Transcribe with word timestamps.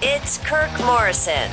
It's 0.00 0.38
Kirk 0.38 0.70
Morrison. 0.84 1.50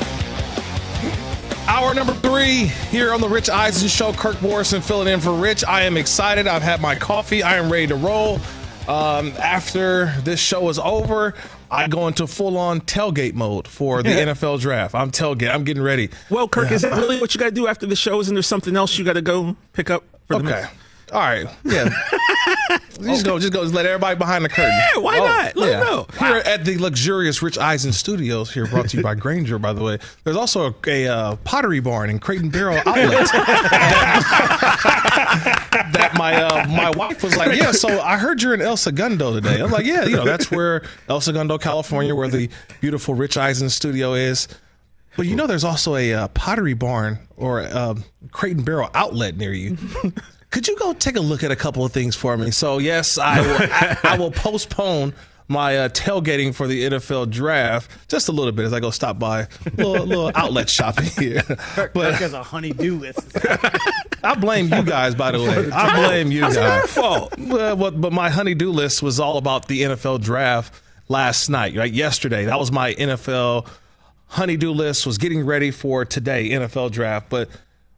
Hour 1.68 1.96
number 1.96 2.14
three 2.14 2.66
here 2.92 3.12
on 3.12 3.20
the 3.20 3.28
Rich 3.28 3.50
Eisen 3.50 3.88
Show. 3.88 4.14
Kirk 4.14 4.40
Morrison 4.40 4.84
filling 4.84 5.08
in 5.08 5.20
for 5.20 5.34
Rich. 5.34 5.64
I 5.66 5.82
am 5.82 5.98
excited. 5.98 6.46
I've 6.46 6.62
had 6.62 6.80
my 6.80 6.94
coffee. 6.94 7.42
I 7.42 7.56
am 7.58 7.72
ready 7.72 7.88
to 7.88 7.96
roll. 7.96 8.40
Um, 8.88 9.30
after 9.40 10.14
this 10.22 10.40
show 10.40 10.70
is 10.70 10.78
over, 10.78 11.34
I 11.72 11.88
go 11.88 12.08
into 12.08 12.28
full 12.28 12.56
on 12.60 12.82
tailgate 12.82 13.34
mode 13.34 13.68
for 13.68 14.04
the 14.04 14.10
NFL 14.10 14.60
draft. 14.60 14.94
I'm 14.94 15.10
tailgate. 15.10 15.52
I'm 15.52 15.64
getting 15.64 15.82
ready. 15.82 16.12
Well, 16.30 16.48
Kirk, 16.48 16.70
is 16.72 16.84
that 16.84 16.92
really 17.00 17.20
what 17.20 17.34
you 17.34 17.40
got 17.40 17.46
to 17.46 17.52
do 17.52 17.66
after 17.66 17.88
the 17.88 17.96
show? 17.96 18.20
Isn't 18.20 18.36
there 18.36 18.44
something 18.44 18.76
else 18.76 18.96
you 19.00 19.06
got 19.06 19.14
to 19.14 19.24
go 19.24 19.56
pick 19.74 19.90
up 19.90 20.04
for 20.28 20.40
the 20.40 20.50
Okay. 20.50 20.68
All 21.12 21.20
right. 21.20 21.46
Yeah. 21.64 21.90
just 23.02 23.26
go. 23.26 23.38
Just 23.40 23.54
go. 23.54 23.62
Just 23.64 23.74
let 23.76 23.86
everybody 23.86 24.18
behind 24.18 24.44
the 24.44 24.50
curtain. 24.50 24.72
Yeah, 24.72 25.00
why 25.02 25.20
not? 25.20 25.56
Let 25.56 25.74
'em 25.76 25.80
know. 25.86 26.08
Here 26.18 26.38
at 26.46 26.66
the 26.66 26.78
luxurious 26.78 27.42
Rich 27.42 27.58
Eisen 27.58 27.94
Studios, 27.94 28.52
here 28.52 28.66
brought 28.66 28.90
to 28.90 28.98
you 28.98 29.04
by 29.04 29.14
Grainger, 29.26 29.60
by 29.60 29.74
the 29.74 29.84
way. 29.84 30.00
There's 30.24 30.36
also 30.36 30.68
a, 30.88 31.06
a 31.06 31.08
uh, 31.08 31.36
pottery 31.44 31.80
barn 31.80 32.10
and 32.10 32.20
Crate 32.22 32.42
and 32.42 32.52
Barrel 32.52 32.78
outlet 32.86 33.28
that, 34.56 35.90
that 35.94 36.12
my 36.18 36.42
uh, 36.42 36.68
my 36.68 36.90
wife 36.92 37.24
was 37.24 37.38
like, 37.38 37.56
yeah. 37.58 37.72
So 37.72 38.02
I 38.02 38.18
heard 38.18 38.42
you're 38.42 38.54
in 38.54 38.62
El 38.62 38.78
Segundo 38.78 39.34
today. 39.34 39.62
I'm 39.62 39.72
like, 39.72 39.86
yeah. 39.86 40.06
You 40.06 40.18
know, 40.18 40.26
that's 40.26 40.50
where 40.50 40.84
El 41.08 41.22
Segundo, 41.22 41.58
California, 41.58 42.16
where 42.16 42.28
the 42.28 42.50
beautiful 42.82 43.14
Rich 43.14 43.38
Eisen 43.38 43.70
Studio 43.70 44.14
is. 44.14 44.48
But 45.18 45.28
you 45.28 45.36
know, 45.36 45.48
there's 45.48 45.64
also 45.64 45.96
a 45.96 46.14
uh, 46.14 46.28
pottery 46.30 46.74
barn 46.74 47.20
or 47.38 47.62
um, 47.74 48.04
Crate 48.32 48.58
and 48.58 48.66
Barrel 48.66 48.90
outlet 48.94 49.38
near 49.38 49.54
you. 49.54 49.78
Could 50.56 50.70
you 50.70 50.78
go 50.78 50.94
take 50.94 51.18
a 51.18 51.22
look 51.22 51.44
at 51.44 51.52
a 51.52 51.56
couple 51.58 51.84
of 51.84 51.92
things 51.92 52.16
for 52.16 52.38
me? 52.38 52.50
So 52.50 52.78
yes, 52.78 53.18
I 53.18 53.42
will, 53.42 53.58
I, 53.60 53.98
I 54.14 54.18
will 54.20 54.32
postpone 54.32 55.14
my 55.50 55.80
uh, 55.80 55.90
tailgating 55.90 56.56
for 56.56 56.66
the 56.66 56.86
NFL 56.86 57.30
draft 57.30 57.92
just 58.08 58.30
a 58.30 58.32
little 58.32 58.54
bit 58.54 58.64
as 58.64 58.72
I 58.72 58.80
go 58.80 58.90
stop 58.90 59.20
by 59.20 59.42
a 59.42 59.48
little, 59.76 60.06
little 60.06 60.32
outlet 60.34 60.70
shopping 60.70 61.10
here. 61.20 61.42
Kirk 61.44 61.94
But 61.94 62.14
has 62.14 62.32
a 62.32 62.42
honey-do 62.42 63.00
list. 63.00 63.38
I 64.24 64.36
blame 64.36 64.74
you 64.74 64.82
guys, 64.84 65.14
by 65.14 65.34
the 65.34 65.40
way. 65.40 65.70
I 65.74 66.08
blame 66.08 66.32
you 66.32 66.44
How's 66.44 66.56
it 66.56 66.64
our 66.64 66.88
fault? 66.88 67.38
Well, 67.38 67.76
but, 67.76 68.00
but 68.00 68.14
my 68.14 68.30
honey-do 68.30 68.72
list 68.72 69.04
was 69.04 69.20
all 69.20 69.38
about 69.38 69.68
the 69.68 69.82
NFL 69.82 70.22
draft 70.22 70.74
last 71.10 71.50
night, 71.50 71.76
right? 71.76 71.92
Yesterday, 71.92 72.46
that 72.46 72.58
was 72.58 72.72
my 72.72 72.94
NFL 72.94 73.68
honey-do 74.28 74.72
list. 74.72 75.06
Was 75.06 75.18
getting 75.18 75.46
ready 75.46 75.72
for 75.72 76.06
today 76.06 76.52
NFL 76.52 76.92
draft, 76.92 77.30
but 77.30 77.50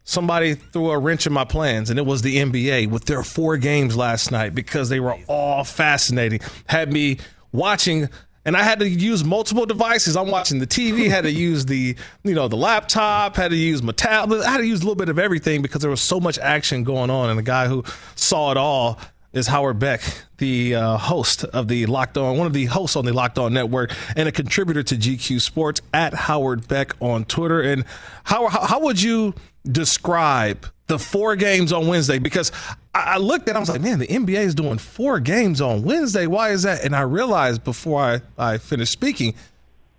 somebody 0.08 0.56
threw 0.56 0.90
a 0.90 0.98
wrench 0.98 1.28
in 1.28 1.34
my 1.34 1.44
plans, 1.44 1.90
and 1.90 2.00
it 2.00 2.06
was 2.06 2.22
the 2.22 2.38
NBA 2.38 2.90
with 2.90 3.06
their 3.06 3.24
four 3.24 3.58
games 3.58 3.96
last 3.96 4.32
night 4.32 4.56
because 4.56 4.90
they 4.90 5.02
were 5.02 5.18
all 5.28 5.64
fascinating. 5.64 6.40
Had 6.66 6.92
me 6.92 7.18
watching. 7.52 8.10
And 8.46 8.56
I 8.56 8.64
had 8.64 8.80
to 8.80 8.88
use 8.88 9.26
multiple 9.26 9.66
devices. 9.66 10.16
I'm 10.16 10.32
watching 10.32 10.60
the 10.60 10.68
TV, 10.68 11.10
had 11.10 11.26
to 11.26 11.32
use 11.32 11.66
the, 11.66 11.98
you 12.24 12.34
know, 12.34 12.48
the 12.48 12.56
laptop, 12.56 13.36
had 13.36 13.52
to 13.52 13.58
use 13.58 13.84
my 13.84 13.92
tablet, 13.92 14.46
I 14.46 14.52
had 14.52 14.60
to 14.60 14.66
use 14.66 14.80
a 14.80 14.84
little 14.84 14.96
bit 14.96 15.10
of 15.10 15.20
everything 15.20 15.62
because 15.62 15.82
there 15.82 15.90
was 15.90 16.00
so 16.00 16.22
much 16.22 16.40
action 16.40 16.86
going 16.86 17.10
on. 17.10 17.30
And 17.30 17.38
the 17.38 17.44
guy 17.44 17.68
who 17.68 17.84
saw 18.16 18.52
it 18.52 18.58
all 18.58 19.00
is 19.34 19.48
Howard 19.48 19.80
Beck, 19.80 20.02
the 20.38 20.76
uh, 20.76 20.98
host 20.98 21.44
of 21.44 21.68
the 21.68 21.86
Locked 21.88 22.18
On, 22.18 22.38
one 22.38 22.48
of 22.48 22.54
the 22.54 22.66
hosts 22.66 22.96
on 22.96 23.04
the 23.04 23.12
Locked 23.12 23.38
On 23.38 23.52
Network, 23.52 23.92
and 24.16 24.30
a 24.30 24.32
contributor 24.32 24.82
to 24.82 24.96
GQ 24.96 25.42
Sports 25.42 25.82
at 25.94 26.14
Howard 26.14 26.70
Beck 26.70 26.94
on 27.02 27.26
Twitter. 27.26 27.60
And 27.60 27.84
how 28.24 28.48
how, 28.48 28.62
how 28.62 28.80
would 28.80 29.02
you 29.02 29.34
describe 29.72 30.68
the 30.88 30.98
four 30.98 31.36
games 31.36 31.72
on 31.72 31.88
Wednesday? 31.88 32.20
Because 32.20 32.52
I, 32.94 33.18
looked 33.18 33.48
at, 33.48 33.56
it, 33.56 33.58
I 33.58 33.60
was 33.60 33.70
like, 33.70 33.82
man, 33.82 34.00
the 34.00 34.08
NBA 34.08 34.40
is 34.40 34.56
doing 34.56 34.78
four 34.78 35.20
games 35.20 35.62
on 35.62 35.84
Wednesday. 35.84 36.28
Why 36.28 36.50
is 36.50 36.64
that? 36.64 36.84
And 36.84 36.96
I 36.96 37.02
realized 37.02 37.64
before 37.64 38.02
I 38.02 38.22
I 38.38 38.58
finished 38.58 38.92
speaking, 38.92 39.36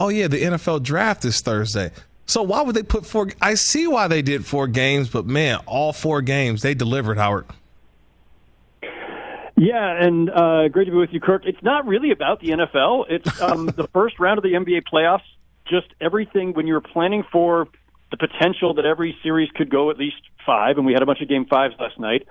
oh 0.00 0.08
yeah, 0.08 0.28
the 0.28 0.42
NFL 0.42 0.82
draft 0.82 1.24
is 1.24 1.40
Thursday. 1.40 1.90
So 2.26 2.42
why 2.42 2.60
would 2.60 2.76
they 2.76 2.82
put 2.82 3.06
four? 3.06 3.30
I 3.40 3.54
see 3.54 3.86
why 3.86 4.06
they 4.08 4.20
did 4.20 4.44
four 4.44 4.68
games, 4.68 5.08
but 5.08 5.24
man, 5.24 5.60
all 5.66 5.92
four 5.92 6.20
games 6.20 6.62
they 6.62 6.74
delivered, 6.74 7.16
Howard. 7.16 7.46
Yeah, 9.56 10.04
and 10.04 10.30
uh, 10.30 10.68
great 10.68 10.84
to 10.84 10.92
be 10.92 10.96
with 10.98 11.12
you, 11.12 11.20
Kirk. 11.20 11.42
It's 11.44 11.62
not 11.62 11.86
really 11.86 12.12
about 12.12 12.40
the 12.40 12.48
NFL. 12.48 13.06
It's 13.08 13.42
um, 13.42 13.66
the 13.76 13.88
first 13.88 14.20
round 14.20 14.38
of 14.38 14.44
the 14.44 14.52
NBA 14.52 14.82
playoffs. 14.92 15.22
Just 15.68 15.88
everything 16.00 16.52
when 16.52 16.66
you're 16.66 16.80
planning 16.80 17.24
for 17.32 17.66
the 18.10 18.16
potential 18.16 18.74
that 18.74 18.86
every 18.86 19.16
series 19.22 19.50
could 19.54 19.70
go 19.70 19.90
at 19.90 19.98
least 19.98 20.16
five, 20.46 20.76
and 20.76 20.86
we 20.86 20.92
had 20.92 21.02
a 21.02 21.06
bunch 21.06 21.20
of 21.20 21.28
game 21.28 21.46
fives 21.46 21.74
last 21.78 21.98
night. 21.98 22.26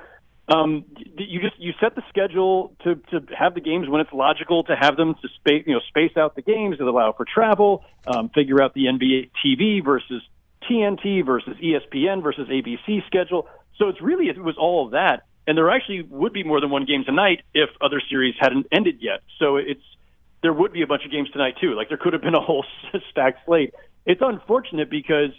Um, 0.50 0.86
you 1.18 1.42
just 1.42 1.60
you 1.60 1.74
set 1.82 1.96
the 1.96 2.04
schedule 2.08 2.74
to 2.84 2.96
to 3.12 3.26
have 3.38 3.54
the 3.54 3.60
games 3.60 3.90
when 3.90 4.00
it's 4.00 4.14
logical 4.14 4.64
to 4.64 4.76
have 4.76 4.96
them 4.96 5.16
to 5.22 5.28
space 5.40 5.66
you 5.68 5.74
know 5.74 5.82
space 5.90 6.16
out 6.16 6.36
the 6.36 6.42
games 6.42 6.78
that 6.78 6.88
allow 6.88 7.12
for 7.12 7.26
travel, 7.26 7.84
um, 8.08 8.30
figure 8.30 8.62
out 8.62 8.74
the 8.74 8.86
NBA 8.86 9.32
TV 9.44 9.84
versus 9.84 10.22
TNT 10.70 11.26
versus 11.26 11.58
ESPN 11.62 12.24
versus 12.24 12.48
ABC 12.48 13.06
schedule. 13.08 13.48
So 13.78 13.90
it's 13.90 14.02
really 14.02 14.30
it 14.30 14.42
was 14.42 14.56
all 14.58 14.86
of 14.86 14.92
that, 14.92 15.24
and 15.46 15.58
there 15.58 15.70
actually 15.70 16.04
would 16.04 16.32
be 16.32 16.44
more 16.44 16.62
than 16.62 16.70
one 16.70 16.86
game 16.86 17.04
tonight 17.06 17.42
if 17.54 17.70
other 17.82 18.02
series 18.10 18.36
hadn't 18.40 18.68
ended 18.72 19.00
yet. 19.02 19.24
So 19.40 19.58
it's 19.58 19.84
there 20.42 20.54
would 20.54 20.72
be 20.72 20.82
a 20.82 20.88
bunch 20.88 21.04
of 21.04 21.12
games 21.12 21.30
tonight 21.32 21.56
too. 21.60 21.76
Like 21.76 21.90
there 21.90 21.98
could 21.98 22.14
have 22.14 22.22
been 22.22 22.36
a 22.36 22.42
whole 22.42 22.66
stacked 23.12 23.46
slate. 23.46 23.74
It's 24.06 24.22
unfortunate 24.24 24.90
because 24.90 25.32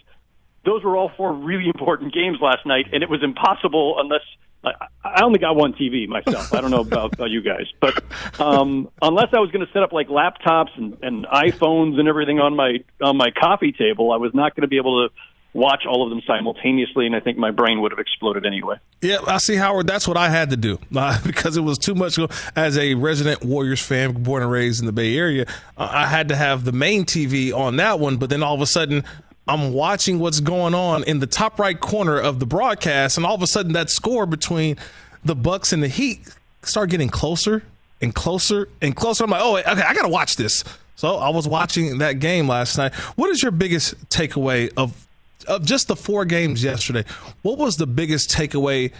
those 0.69 0.83
were 0.83 0.95
all 0.95 1.11
four 1.17 1.33
really 1.33 1.65
important 1.65 2.13
games 2.13 2.37
last 2.39 2.63
night, 2.65 2.85
and 2.93 3.01
it 3.01 3.09
was 3.09 3.23
impossible 3.23 3.95
unless 3.97 4.21
I, 4.63 5.23
only 5.23 5.39
got 5.39 5.55
one 5.55 5.73
TV 5.73 6.07
myself. 6.07 6.53
I 6.53 6.61
don't 6.61 6.69
know 6.69 6.81
about, 6.81 7.13
about 7.13 7.31
you 7.31 7.41
guys, 7.41 7.65
but 7.79 8.03
um, 8.39 8.89
unless 9.01 9.29
I 9.33 9.39
was 9.39 9.49
going 9.49 9.65
to 9.65 9.71
set 9.73 9.81
up 9.81 9.93
like 9.93 10.09
laptops 10.09 10.77
and, 10.77 10.97
and 11.01 11.25
iPhones 11.25 11.97
and 11.97 12.07
everything 12.07 12.39
on 12.39 12.55
my 12.55 12.83
on 13.01 13.17
my 13.17 13.31
coffee 13.31 13.71
table, 13.71 14.11
I 14.11 14.17
was 14.17 14.33
not 14.35 14.55
going 14.55 14.61
to 14.61 14.67
be 14.67 14.77
able 14.77 15.07
to 15.07 15.13
watch 15.53 15.85
all 15.89 16.03
of 16.03 16.11
them 16.11 16.21
simultaneously, 16.27 17.07
and 17.07 17.15
I 17.15 17.19
think 17.19 17.37
my 17.37 17.49
brain 17.49 17.81
would 17.81 17.91
have 17.91 17.99
exploded 17.99 18.45
anyway. 18.45 18.75
Yeah, 19.01 19.17
I 19.25 19.39
see, 19.39 19.55
Howard. 19.55 19.87
That's 19.87 20.07
what 20.07 20.17
I 20.17 20.29
had 20.29 20.51
to 20.51 20.57
do 20.57 20.77
uh, 20.95 21.19
because 21.25 21.57
it 21.57 21.61
was 21.61 21.79
too 21.79 21.95
much. 21.95 22.19
As 22.55 22.77
a 22.77 22.93
resident 22.93 23.43
Warriors 23.43 23.81
fan, 23.81 24.21
born 24.21 24.43
and 24.43 24.51
raised 24.51 24.81
in 24.81 24.85
the 24.85 24.91
Bay 24.91 25.17
Area, 25.17 25.45
I 25.77 26.05
had 26.05 26.27
to 26.29 26.35
have 26.35 26.63
the 26.63 26.73
main 26.73 27.05
TV 27.05 27.53
on 27.53 27.77
that 27.77 27.99
one. 27.99 28.17
But 28.17 28.29
then 28.29 28.43
all 28.43 28.53
of 28.53 28.61
a 28.61 28.67
sudden, 28.67 29.03
I'm 29.49 29.73
watching 29.73 30.19
what's 30.19 30.39
going 30.39 30.75
on 30.75 31.03
in 31.05 31.19
the 31.19 31.25
top 31.25 31.57
right 31.57 31.77
corner 31.77 32.19
of 32.19 32.39
the 32.39 32.45
broadcast, 32.45 33.17
and 33.17 33.25
all 33.25 33.33
of 33.33 33.41
a 33.41 33.47
sudden, 33.47 33.73
that 33.73 33.89
score 33.89 34.27
between 34.27 34.77
the 35.25 35.35
Bucks 35.35 35.73
and 35.73 35.81
the 35.81 35.87
Heat 35.87 36.21
start 36.61 36.91
getting 36.91 37.09
closer 37.09 37.63
and 37.99 38.13
closer 38.13 38.69
and 38.79 38.95
closer. 38.95 39.23
I'm 39.23 39.31
like, 39.31 39.41
oh, 39.43 39.57
okay, 39.57 39.81
I 39.81 39.93
got 39.95 40.03
to 40.03 40.09
watch 40.09 40.35
this. 40.35 40.63
So 40.95 41.15
I 41.15 41.29
was 41.29 41.47
watching 41.47 41.97
that 41.97 42.19
game 42.19 42.47
last 42.47 42.77
night. 42.77 42.93
What 43.15 43.31
is 43.31 43.41
your 43.41 43.51
biggest 43.51 44.09
takeaway 44.09 44.71
of 44.77 45.07
of 45.47 45.65
just 45.65 45.87
the 45.87 45.95
four 45.95 46.25
games 46.25 46.63
yesterday? 46.63 47.03
What 47.41 47.57
was 47.57 47.77
the 47.77 47.87
biggest 47.87 48.29
takeaway? 48.29 48.91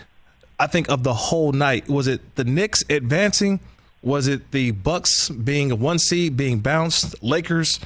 I 0.59 0.65
think 0.65 0.89
of 0.89 1.03
the 1.03 1.13
whole 1.13 1.51
night. 1.51 1.87
Was 1.87 2.07
it 2.07 2.35
the 2.35 2.43
Knicks 2.43 2.83
advancing? 2.89 3.59
Was 4.01 4.27
it 4.27 4.51
the 4.51 4.71
Bucks 4.71 5.29
being 5.29 5.71
a 5.71 5.75
one 5.75 5.99
seed, 5.99 6.35
being 6.37 6.59
bounced? 6.59 7.21
Lakers 7.21 7.79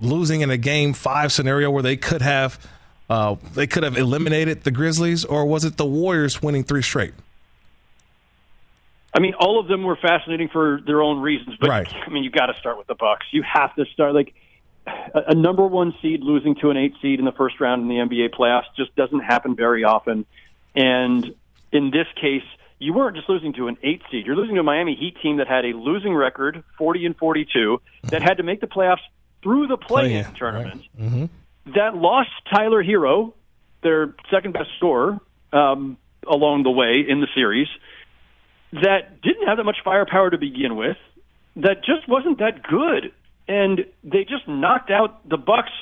losing 0.00 0.40
in 0.40 0.50
a 0.50 0.56
game 0.56 0.92
five 0.92 1.32
scenario 1.32 1.70
where 1.70 1.82
they 1.82 1.96
could 1.96 2.22
have 2.22 2.58
uh, 3.08 3.34
they 3.54 3.66
could 3.66 3.82
have 3.82 3.96
eliminated 3.96 4.62
the 4.62 4.70
Grizzlies, 4.70 5.24
or 5.24 5.44
was 5.44 5.64
it 5.64 5.76
the 5.76 5.84
Warriors 5.84 6.40
winning 6.40 6.62
three 6.62 6.82
straight? 6.82 7.12
I 9.12 9.18
mean, 9.18 9.34
all 9.34 9.58
of 9.58 9.66
them 9.66 9.82
were 9.82 9.96
fascinating 9.96 10.48
for 10.48 10.80
their 10.86 11.02
own 11.02 11.20
reasons, 11.20 11.56
but 11.60 11.68
Right. 11.68 11.92
I 11.92 12.08
mean, 12.10 12.22
you 12.22 12.30
got 12.30 12.46
to 12.46 12.54
start 12.60 12.78
with 12.78 12.86
the 12.86 12.94
Bucks. 12.94 13.26
You 13.32 13.42
have 13.42 13.74
to 13.74 13.84
start 13.86 14.14
like 14.14 14.32
a, 14.86 15.22
a 15.28 15.34
number 15.34 15.66
one 15.66 15.94
seed 16.00 16.22
losing 16.22 16.54
to 16.56 16.70
an 16.70 16.76
eight 16.76 16.94
seed 17.02 17.18
in 17.18 17.24
the 17.24 17.32
first 17.32 17.60
round 17.60 17.82
in 17.82 17.88
the 17.88 17.96
NBA 17.96 18.30
playoffs 18.30 18.66
just 18.76 18.94
doesn't 18.94 19.20
happen 19.20 19.56
very 19.56 19.82
often. 19.82 20.24
And 20.76 21.34
in 21.72 21.90
this 21.90 22.06
case, 22.20 22.44
you 22.78 22.92
weren't 22.92 23.16
just 23.16 23.28
losing 23.28 23.52
to 23.54 23.66
an 23.66 23.76
eight 23.82 24.02
seed; 24.10 24.24
you're 24.24 24.36
losing 24.36 24.54
to 24.54 24.60
a 24.60 24.64
Miami 24.64 24.94
Heat 24.94 25.16
team 25.20 25.38
that 25.38 25.48
had 25.48 25.64
a 25.64 25.72
losing 25.76 26.14
record, 26.14 26.62
forty 26.78 27.04
and 27.04 27.16
forty-two, 27.16 27.80
that 28.04 28.22
had 28.22 28.38
to 28.38 28.42
make 28.42 28.60
the 28.60 28.66
playoffs 28.68 29.00
through 29.42 29.66
the 29.66 29.76
play-in 29.76 30.24
Play-in, 30.24 30.34
tournament 30.38 30.82
Mm-hmm. 31.00 31.24
that 31.74 31.94
lost 31.96 32.30
Tyler 32.52 32.82
Herro, 32.82 33.32
their 33.82 34.14
second 34.30 34.52
best 34.52 34.68
scorer, 34.76 35.18
um, 35.52 35.96
along 36.30 36.62
the 36.64 36.70
way 36.70 37.04
in 37.08 37.20
the 37.20 37.28
series, 37.34 37.68
that 38.72 39.20
didn't 39.22 39.46
have 39.48 39.56
that 39.56 39.64
much 39.64 39.78
firepower 39.84 40.30
to 40.30 40.38
begin 40.38 40.76
with, 40.76 40.96
that 41.56 41.78
just 41.84 42.08
wasn't 42.08 42.38
that 42.38 42.62
good. 42.62 43.12
and 43.48 43.84
they 44.04 44.22
just 44.24 44.46
knocked 44.46 44.90
out 44.90 45.28
the 45.28 45.36
Bucks, 45.36 45.72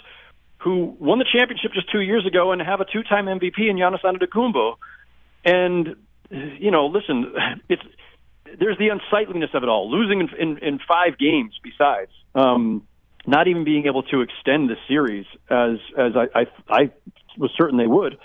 who 0.58 0.96
won 0.98 1.18
the 1.18 1.26
championship 1.30 1.72
just 1.74 1.90
two 1.92 2.00
years 2.00 2.26
ago 2.26 2.50
and 2.52 2.62
have 2.62 2.80
a 2.80 2.84
two-time 2.86 3.26
MVP 3.26 3.58
in 3.68 3.76
Giannis 3.76 4.02
Antetokounmpo. 4.02 4.76
And 5.44 5.96
you 6.30 6.70
know, 6.70 6.86
listen, 6.86 7.32
it's 7.68 7.82
there's 8.58 8.78
the 8.78 8.88
unsightliness 8.88 9.50
of 9.52 9.62
it 9.62 9.68
all, 9.68 9.90
losing 9.90 10.20
in, 10.20 10.28
in, 10.38 10.58
in 10.58 10.78
five 10.78 11.18
games. 11.18 11.58
Besides, 11.62 12.10
um, 12.34 12.86
not 13.28 13.46
even 13.46 13.62
being 13.62 13.86
able 13.86 14.02
to 14.04 14.22
extend 14.22 14.70
the 14.70 14.76
series 14.88 15.26
as 15.50 15.76
as 15.96 16.12
I 16.16 16.40
I, 16.40 16.46
I 16.68 16.90
was 17.36 17.50
certain 17.56 17.76
they 17.76 17.86
would. 17.86 18.18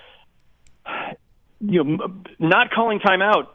You 1.60 1.84
know, 1.84 2.14
not 2.40 2.72
calling 2.72 3.00
timeout. 3.00 3.48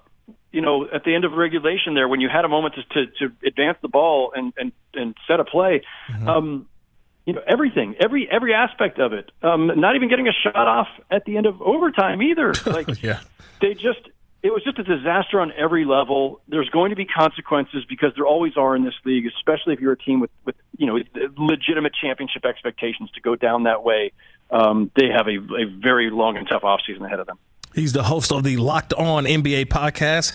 You 0.52 0.60
know, 0.60 0.86
at 0.92 1.04
the 1.04 1.14
end 1.14 1.24
of 1.24 1.32
regulation, 1.32 1.94
there 1.94 2.08
when 2.08 2.20
you 2.20 2.28
had 2.28 2.44
a 2.44 2.48
moment 2.48 2.74
to 2.74 2.82
to, 3.06 3.12
to 3.18 3.46
advance 3.46 3.78
the 3.80 3.88
ball 3.88 4.32
and 4.34 4.52
and 4.58 4.72
and 4.94 5.14
set 5.26 5.40
a 5.40 5.44
play. 5.44 5.82
Mm-hmm. 6.10 6.28
Um, 6.28 6.68
you 7.24 7.34
know 7.34 7.42
everything, 7.46 7.94
every 8.00 8.28
every 8.30 8.54
aspect 8.54 8.98
of 8.98 9.12
it. 9.12 9.30
Um, 9.42 9.70
not 9.76 9.96
even 9.96 10.08
getting 10.08 10.28
a 10.28 10.32
shot 10.32 10.56
off 10.56 10.88
at 11.10 11.24
the 11.24 11.36
end 11.36 11.46
of 11.46 11.60
overtime 11.60 12.22
either. 12.22 12.52
Like 12.66 13.02
yeah. 13.02 13.20
they 13.60 13.74
just 13.74 14.00
it 14.42 14.52
was 14.52 14.62
just 14.62 14.78
a 14.78 14.84
disaster 14.84 15.40
on 15.40 15.52
every 15.52 15.84
level. 15.84 16.40
There's 16.48 16.68
going 16.68 16.90
to 16.90 16.96
be 16.96 17.04
consequences 17.04 17.84
because 17.88 18.12
there 18.14 18.26
always 18.26 18.56
are 18.56 18.76
in 18.76 18.84
this 18.84 18.94
league, 19.04 19.26
especially 19.26 19.74
if 19.74 19.80
you're 19.80 19.92
a 19.92 19.98
team 19.98 20.20
with, 20.20 20.30
with 20.44 20.54
you 20.76 20.86
know 20.86 20.98
legitimate 21.36 21.92
championship 22.00 22.44
expectations 22.44 23.10
to 23.12 23.20
go 23.20 23.34
down 23.34 23.64
that 23.64 23.82
way. 23.82 24.12
Um, 24.50 24.90
they 24.96 25.08
have 25.08 25.26
a, 25.26 25.38
a 25.54 25.64
very 25.66 26.10
long 26.10 26.36
and 26.36 26.48
tough 26.48 26.62
offseason 26.62 27.04
ahead 27.04 27.20
of 27.20 27.26
them. 27.26 27.38
He's 27.74 27.92
the 27.92 28.04
host 28.04 28.32
of 28.32 28.44
the 28.44 28.56
Locked 28.56 28.94
On 28.94 29.24
NBA 29.24 29.66
podcast. 29.66 30.34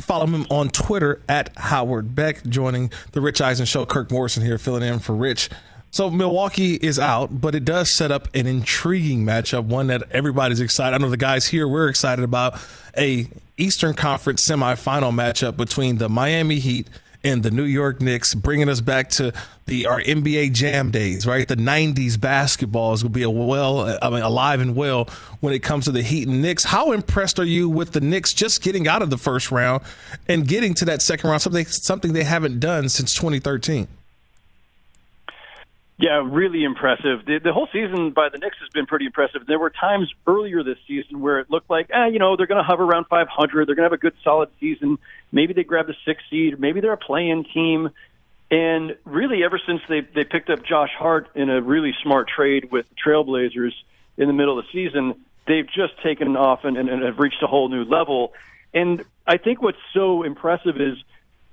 Follow 0.00 0.26
him 0.26 0.46
on 0.48 0.68
Twitter 0.70 1.20
at 1.28 1.50
Howard 1.56 2.14
Beck, 2.14 2.44
joining 2.44 2.90
the 3.12 3.20
Rich 3.20 3.40
Eisen 3.40 3.66
show. 3.66 3.84
Kirk 3.84 4.10
Morrison 4.10 4.44
here 4.44 4.56
filling 4.56 4.82
in 4.82 4.98
for 4.98 5.14
Rich. 5.14 5.50
So 5.92 6.08
Milwaukee 6.10 6.76
is 6.76 6.98
out, 6.98 7.38
but 7.42 7.54
it 7.54 7.66
does 7.66 7.90
set 7.90 8.10
up 8.10 8.26
an 8.34 8.46
intriguing 8.46 9.26
matchup, 9.26 9.64
one 9.64 9.88
that 9.88 10.04
everybody's 10.10 10.58
excited. 10.58 10.94
I 10.94 10.98
know 10.98 11.10
the 11.10 11.18
guys 11.18 11.46
here 11.46 11.68
we're 11.68 11.88
excited 11.88 12.24
about 12.24 12.58
a 12.96 13.28
Eastern 13.58 13.92
Conference 13.92 14.42
semifinal 14.48 15.12
matchup 15.12 15.58
between 15.58 15.98
the 15.98 16.08
Miami 16.08 16.60
Heat 16.60 16.88
and 17.22 17.42
the 17.42 17.50
New 17.50 17.64
York 17.64 18.00
Knicks, 18.00 18.34
bringing 18.34 18.70
us 18.70 18.80
back 18.80 19.10
to 19.10 19.34
the 19.66 19.84
our 19.84 20.00
NBA 20.00 20.54
Jam 20.54 20.90
days, 20.90 21.26
right? 21.26 21.46
The 21.46 21.56
'90s 21.56 22.18
basketball 22.18 22.94
is 22.94 23.02
going 23.02 23.12
to 23.12 23.18
be 23.18 23.24
a 23.24 23.28
well, 23.28 23.98
I 24.00 24.08
mean, 24.08 24.22
alive 24.22 24.62
and 24.62 24.74
well 24.74 25.10
when 25.40 25.52
it 25.52 25.62
comes 25.62 25.84
to 25.84 25.92
the 25.92 26.02
Heat 26.02 26.26
and 26.26 26.40
Knicks. 26.40 26.64
How 26.64 26.92
impressed 26.92 27.38
are 27.38 27.44
you 27.44 27.68
with 27.68 27.92
the 27.92 28.00
Knicks 28.00 28.32
just 28.32 28.62
getting 28.62 28.88
out 28.88 29.02
of 29.02 29.10
the 29.10 29.18
first 29.18 29.52
round 29.52 29.82
and 30.26 30.48
getting 30.48 30.72
to 30.72 30.86
that 30.86 31.02
second 31.02 31.28
round? 31.28 31.42
Something 31.42 31.66
something 31.66 32.14
they 32.14 32.24
haven't 32.24 32.60
done 32.60 32.88
since 32.88 33.12
2013. 33.12 33.88
Yeah, 35.98 36.22
really 36.24 36.64
impressive. 36.64 37.24
The, 37.26 37.38
the 37.38 37.52
whole 37.52 37.68
season 37.72 38.10
by 38.10 38.28
the 38.28 38.38
Knicks 38.38 38.56
has 38.60 38.68
been 38.70 38.86
pretty 38.86 39.06
impressive. 39.06 39.46
There 39.46 39.58
were 39.58 39.70
times 39.70 40.12
earlier 40.26 40.64
this 40.64 40.78
season 40.88 41.20
where 41.20 41.38
it 41.38 41.50
looked 41.50 41.70
like, 41.70 41.90
eh, 41.90 42.06
you 42.06 42.18
know, 42.18 42.36
they're 42.36 42.46
going 42.46 42.62
to 42.62 42.66
hover 42.66 42.82
around 42.82 43.06
500. 43.06 43.68
They're 43.68 43.74
going 43.74 43.88
to 43.88 43.90
have 43.90 43.92
a 43.92 43.98
good, 43.98 44.14
solid 44.24 44.48
season. 44.58 44.98
Maybe 45.30 45.52
they 45.52 45.64
grab 45.64 45.86
the 45.86 45.94
sixth 46.04 46.26
seed. 46.30 46.58
Maybe 46.58 46.80
they're 46.80 46.92
a 46.92 46.96
play-in 46.96 47.44
team. 47.44 47.90
And 48.50 48.96
really, 49.04 49.44
ever 49.44 49.58
since 49.66 49.80
they 49.88 50.00
they 50.00 50.24
picked 50.24 50.50
up 50.50 50.62
Josh 50.62 50.90
Hart 50.98 51.28
in 51.34 51.48
a 51.48 51.62
really 51.62 51.94
smart 52.02 52.28
trade 52.28 52.70
with 52.70 52.86
the 52.90 52.94
Trailblazers 52.96 53.72
in 54.18 54.26
the 54.26 54.34
middle 54.34 54.58
of 54.58 54.66
the 54.66 54.72
season, 54.72 55.14
they've 55.46 55.66
just 55.66 55.94
taken 56.02 56.36
off 56.36 56.64
and, 56.64 56.76
and, 56.76 56.90
and 56.90 57.02
have 57.02 57.18
reached 57.18 57.42
a 57.42 57.46
whole 57.46 57.68
new 57.70 57.84
level. 57.84 58.34
And 58.74 59.04
I 59.26 59.38
think 59.38 59.62
what's 59.62 59.78
so 59.94 60.22
impressive 60.22 60.80
is 60.80 60.98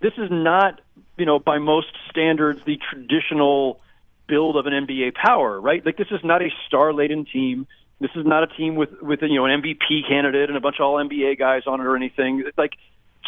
this 0.01 0.13
is 0.17 0.29
not, 0.29 0.81
you 1.17 1.25
know, 1.25 1.39
by 1.39 1.57
most 1.57 1.87
standards, 2.09 2.61
the 2.65 2.77
traditional 2.91 3.79
build 4.29 4.55
of 4.55 4.65
an 4.65 4.73
NBA 4.73 5.15
power, 5.15 5.59
right? 5.59 5.85
Like 5.85 5.97
this 5.97 6.07
is 6.11 6.21
not 6.23 6.41
a 6.41 6.49
star-laden 6.67 7.25
team. 7.25 7.67
This 7.99 8.11
is 8.15 8.25
not 8.25 8.43
a 8.43 8.47
team 8.47 8.75
with 8.75 8.89
with 9.01 9.19
you 9.23 9.35
know 9.35 9.45
an 9.45 9.61
MVP 9.61 10.07
candidate 10.07 10.49
and 10.49 10.57
a 10.57 10.61
bunch 10.61 10.77
of 10.79 10.85
all 10.85 10.95
NBA 10.95 11.37
guys 11.37 11.63
on 11.67 11.81
it 11.81 11.85
or 11.85 11.95
anything. 11.95 12.43
Like 12.57 12.73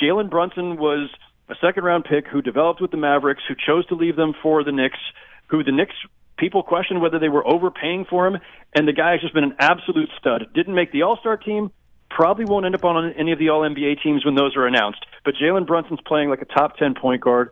Jalen 0.01 0.29
Brunson 0.29 0.77
was 0.77 1.09
a 1.49 1.55
second-round 1.59 2.05
pick 2.05 2.27
who 2.27 2.41
developed 2.41 2.79
with 2.79 2.91
the 2.91 2.97
Mavericks, 2.97 3.43
who 3.47 3.55
chose 3.55 3.85
to 3.87 3.95
leave 3.95 4.15
them 4.15 4.33
for 4.41 4.63
the 4.63 4.71
Knicks, 4.71 4.99
who 5.47 5.63
the 5.63 5.73
Knicks 5.73 5.95
people 6.37 6.63
questioned 6.63 7.01
whether 7.01 7.19
they 7.19 7.29
were 7.29 7.45
overpaying 7.45 8.05
for 8.09 8.25
him, 8.25 8.37
and 8.73 8.87
the 8.87 8.93
guy 8.93 9.11
has 9.11 9.21
just 9.21 9.33
been 9.33 9.43
an 9.43 9.55
absolute 9.59 10.09
stud. 10.17 10.47
Didn't 10.55 10.73
make 10.73 10.91
the 10.91 11.03
All-Star 11.03 11.37
team, 11.37 11.71
probably 12.09 12.45
won't 12.45 12.65
end 12.65 12.75
up 12.75 12.83
on 12.83 13.13
any 13.13 13.31
of 13.31 13.39
the 13.39 13.49
All 13.49 13.61
NBA 13.61 14.01
teams 14.01 14.25
when 14.25 14.35
those 14.35 14.55
are 14.55 14.65
announced. 14.65 15.05
But 15.23 15.35
Jalen 15.35 15.67
Brunson's 15.67 15.99
playing 16.05 16.29
like 16.29 16.41
a 16.41 16.45
top 16.45 16.77
10 16.77 16.95
point 16.95 17.21
guard. 17.21 17.51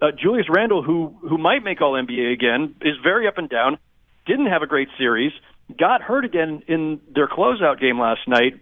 Uh, 0.00 0.08
Julius 0.20 0.46
Randle, 0.50 0.82
who 0.82 1.14
who 1.22 1.38
might 1.38 1.62
make 1.64 1.80
All 1.80 1.92
NBA 1.92 2.32
again, 2.32 2.74
is 2.82 2.94
very 3.02 3.26
up 3.26 3.38
and 3.38 3.48
down. 3.48 3.78
Didn't 4.26 4.46
have 4.46 4.62
a 4.62 4.66
great 4.66 4.88
series. 4.98 5.32
Got 5.78 6.02
hurt 6.02 6.24
again 6.24 6.62
in 6.68 7.00
their 7.14 7.28
closeout 7.28 7.80
game 7.80 7.98
last 7.98 8.26
night, 8.26 8.60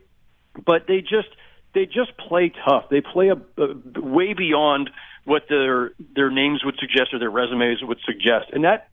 but 0.64 0.87
they 0.87 1.00
just 1.00 1.29
they 1.75 1.87
just 1.87 2.17
play 2.17 2.52
tough. 2.64 2.84
They 2.90 3.00
play 3.00 3.29
a, 3.29 3.37
a 3.61 4.00
way 4.00 4.34
beyond 4.34 4.90
what 5.25 5.44
their 5.49 5.93
their 6.14 6.31
names 6.31 6.64
would 6.64 6.76
suggest 6.79 7.12
or 7.12 7.19
their 7.19 7.31
resumes 7.31 7.78
would 7.82 7.99
suggest, 8.05 8.50
and 8.52 8.64
that 8.64 8.88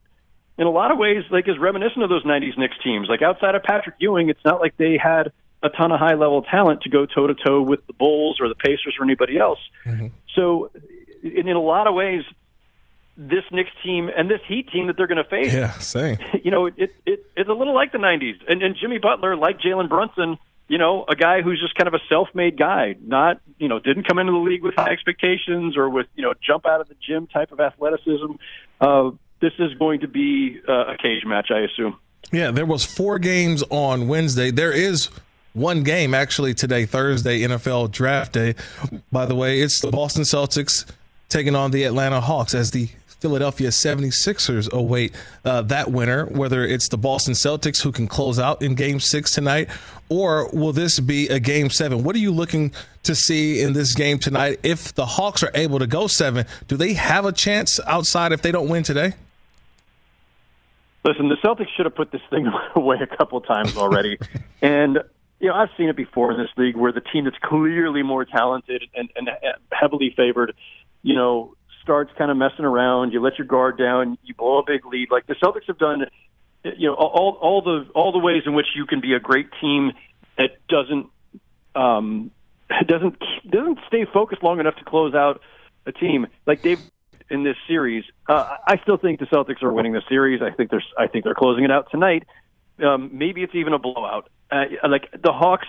in 0.57 0.67
a 0.67 0.71
lot 0.71 0.91
of 0.91 0.97
ways 0.97 1.23
like 1.31 1.47
is 1.47 1.57
reminiscent 1.59 2.03
of 2.03 2.09
those 2.09 2.23
'90s 2.23 2.57
Knicks 2.57 2.77
teams. 2.83 3.07
Like 3.09 3.21
outside 3.21 3.55
of 3.55 3.63
Patrick 3.63 3.95
Ewing, 3.99 4.29
it's 4.29 4.43
not 4.43 4.59
like 4.59 4.77
they 4.77 4.97
had 5.01 5.31
a 5.61 5.69
ton 5.69 5.91
of 5.91 5.99
high 5.99 6.15
level 6.15 6.41
talent 6.43 6.81
to 6.81 6.89
go 6.89 7.05
toe 7.05 7.27
to 7.27 7.35
toe 7.35 7.61
with 7.61 7.85
the 7.87 7.93
Bulls 7.93 8.37
or 8.39 8.47
the 8.47 8.55
Pacers 8.55 8.95
or 8.99 9.03
anybody 9.03 9.37
else. 9.37 9.59
Mm-hmm. 9.85 10.07
So 10.35 10.71
in, 11.23 11.47
in 11.47 11.55
a 11.55 11.61
lot 11.61 11.87
of 11.87 11.93
ways, 11.93 12.23
this 13.17 13.43
Knicks 13.51 13.71
team 13.83 14.09
and 14.15 14.29
this 14.29 14.41
Heat 14.47 14.69
team 14.71 14.87
that 14.87 14.97
they're 14.97 15.07
going 15.07 15.23
to 15.23 15.29
face, 15.29 15.53
yeah, 15.53 15.73
same. 15.79 16.17
You 16.43 16.51
know, 16.51 16.67
it, 16.67 16.95
it 17.05 17.25
it's 17.35 17.49
a 17.49 17.53
little 17.53 17.73
like 17.75 17.91
the 17.91 17.97
'90s, 17.97 18.37
and, 18.47 18.63
and 18.63 18.75
Jimmy 18.75 18.97
Butler, 18.97 19.35
like 19.35 19.59
Jalen 19.59 19.89
Brunson, 19.89 20.37
you 20.67 20.77
know, 20.77 21.05
a 21.07 21.15
guy 21.15 21.41
who's 21.41 21.59
just 21.59 21.75
kind 21.75 21.87
of 21.87 21.93
a 21.93 21.99
self-made 22.07 22.57
guy, 22.57 22.95
not 23.01 23.41
you 23.57 23.67
know, 23.67 23.79
didn't 23.79 24.07
come 24.07 24.19
into 24.19 24.31
the 24.31 24.37
league 24.37 24.63
with 24.63 24.75
high 24.75 24.91
expectations 24.91 25.75
or 25.75 25.89
with 25.89 26.07
you 26.15 26.23
know, 26.23 26.33
jump 26.41 26.65
out 26.65 26.79
of 26.79 26.87
the 26.87 26.95
gym 27.05 27.27
type 27.27 27.51
of 27.51 27.59
athleticism. 27.59 28.33
Uh, 28.79 29.11
this 29.41 29.53
is 29.59 29.73
going 29.75 30.01
to 30.01 30.07
be 30.07 30.59
uh, 30.67 30.93
a 30.93 30.97
cage 30.97 31.25
match, 31.25 31.51
I 31.51 31.59
assume. 31.59 31.97
Yeah, 32.31 32.51
there 32.51 32.65
was 32.65 32.85
four 32.85 33.19
games 33.19 33.63
on 33.69 34.07
Wednesday. 34.07 34.51
There 34.51 34.71
is 34.71 35.09
one 35.53 35.83
game 35.83 36.13
actually 36.13 36.53
today, 36.53 36.85
Thursday, 36.85 37.41
NFL 37.41 37.91
Draft 37.91 38.33
Day. 38.33 38.55
By 39.11 39.25
the 39.25 39.35
way, 39.35 39.61
it's 39.61 39.81
the 39.81 39.91
Boston 39.91 40.23
Celtics 40.23 40.85
taking 41.29 41.55
on 41.55 41.71
the 41.71 41.83
Atlanta 41.83 42.19
Hawks 42.19 42.53
as 42.53 42.71
the 42.71 42.89
Philadelphia 43.19 43.67
76ers 43.69 44.71
await 44.71 45.13
uh, 45.43 45.61
that 45.63 45.91
winner, 45.91 46.25
whether 46.25 46.63
it's 46.63 46.87
the 46.87 46.97
Boston 46.97 47.33
Celtics 47.33 47.81
who 47.81 47.91
can 47.91 48.07
close 48.07 48.39
out 48.39 48.61
in 48.61 48.75
game 48.75 48.99
six 48.99 49.31
tonight, 49.31 49.69
or 50.07 50.49
will 50.51 50.71
this 50.71 50.99
be 50.99 51.27
a 51.27 51.39
game 51.39 51.69
seven? 51.69 52.03
What 52.03 52.15
are 52.15 52.19
you 52.19 52.31
looking 52.31 52.71
to 53.03 53.13
see 53.13 53.61
in 53.61 53.73
this 53.73 53.93
game 53.93 54.19
tonight? 54.19 54.59
If 54.63 54.95
the 54.95 55.05
Hawks 55.05 55.43
are 55.43 55.51
able 55.53 55.79
to 55.79 55.87
go 55.87 56.07
seven, 56.07 56.45
do 56.67 56.77
they 56.77 56.93
have 56.93 57.25
a 57.25 57.31
chance 57.31 57.79
outside 57.85 58.31
if 58.31 58.41
they 58.41 58.51
don't 58.51 58.69
win 58.69 58.83
today? 58.83 59.13
Listen, 61.03 61.29
the 61.29 61.35
Celtics 61.35 61.69
should 61.75 61.85
have 61.85 61.95
put 61.95 62.11
this 62.11 62.21
thing 62.29 62.49
away 62.75 62.97
a 63.01 63.17
couple 63.17 63.39
times 63.41 63.75
already. 63.75 64.17
and 64.61 64.99
you 65.39 65.47
know, 65.47 65.55
I've 65.55 65.69
seen 65.77 65.89
it 65.89 65.95
before 65.95 66.31
in 66.31 66.37
this 66.37 66.49
league 66.57 66.75
where 66.75 66.91
the 66.91 67.01
team 67.01 67.23
that's 67.23 67.37
clearly 67.41 68.03
more 68.03 68.25
talented 68.25 68.83
and, 68.95 69.09
and 69.15 69.29
heavily 69.71 70.13
favored, 70.15 70.53
you 71.01 71.15
know, 71.15 71.55
starts 71.81 72.11
kind 72.17 72.31
of 72.31 72.37
messing 72.37 72.65
around. 72.65 73.13
You 73.13 73.21
let 73.21 73.37
your 73.37 73.47
guard 73.47 73.77
down. 73.77 74.17
You 74.23 74.33
blow 74.33 74.59
a 74.59 74.63
big 74.65 74.85
lead. 74.85 75.09
Like 75.11 75.27
the 75.27 75.35
Celtics 75.35 75.65
have 75.67 75.77
done, 75.77 76.05
you 76.63 76.87
know, 76.87 76.93
all 76.93 77.37
all 77.41 77.61
the 77.61 77.89
all 77.95 78.11
the 78.11 78.19
ways 78.19 78.43
in 78.45 78.53
which 78.53 78.67
you 78.75 78.85
can 78.85 79.01
be 79.01 79.13
a 79.13 79.19
great 79.19 79.49
team 79.61 79.91
that 80.37 80.51
doesn't 80.67 81.07
um, 81.75 82.31
doesn't 82.85 83.17
doesn't 83.49 83.79
stay 83.87 84.05
focused 84.05 84.43
long 84.43 84.59
enough 84.59 84.75
to 84.75 84.83
close 84.83 85.13
out 85.13 85.41
a 85.85 85.91
team. 85.91 86.27
Like 86.45 86.61
they've 86.61 86.81
in 87.29 87.43
this 87.43 87.57
series. 87.67 88.03
Uh, 88.27 88.57
I 88.67 88.77
still 88.77 88.97
think 88.97 89.19
the 89.19 89.25
Celtics 89.25 89.61
are 89.63 89.71
winning 89.71 89.93
the 89.93 90.01
series. 90.09 90.41
I 90.41 90.51
think 90.51 90.71
they're 90.71 90.83
I 90.97 91.07
think 91.07 91.23
they're 91.23 91.35
closing 91.35 91.63
it 91.63 91.71
out 91.71 91.89
tonight. 91.91 92.25
Um, 92.83 93.11
maybe 93.13 93.43
it's 93.43 93.55
even 93.55 93.73
a 93.73 93.79
blowout. 93.79 94.29
Uh, 94.51 94.65
like 94.87 95.09
the 95.11 95.31
Hawks, 95.31 95.67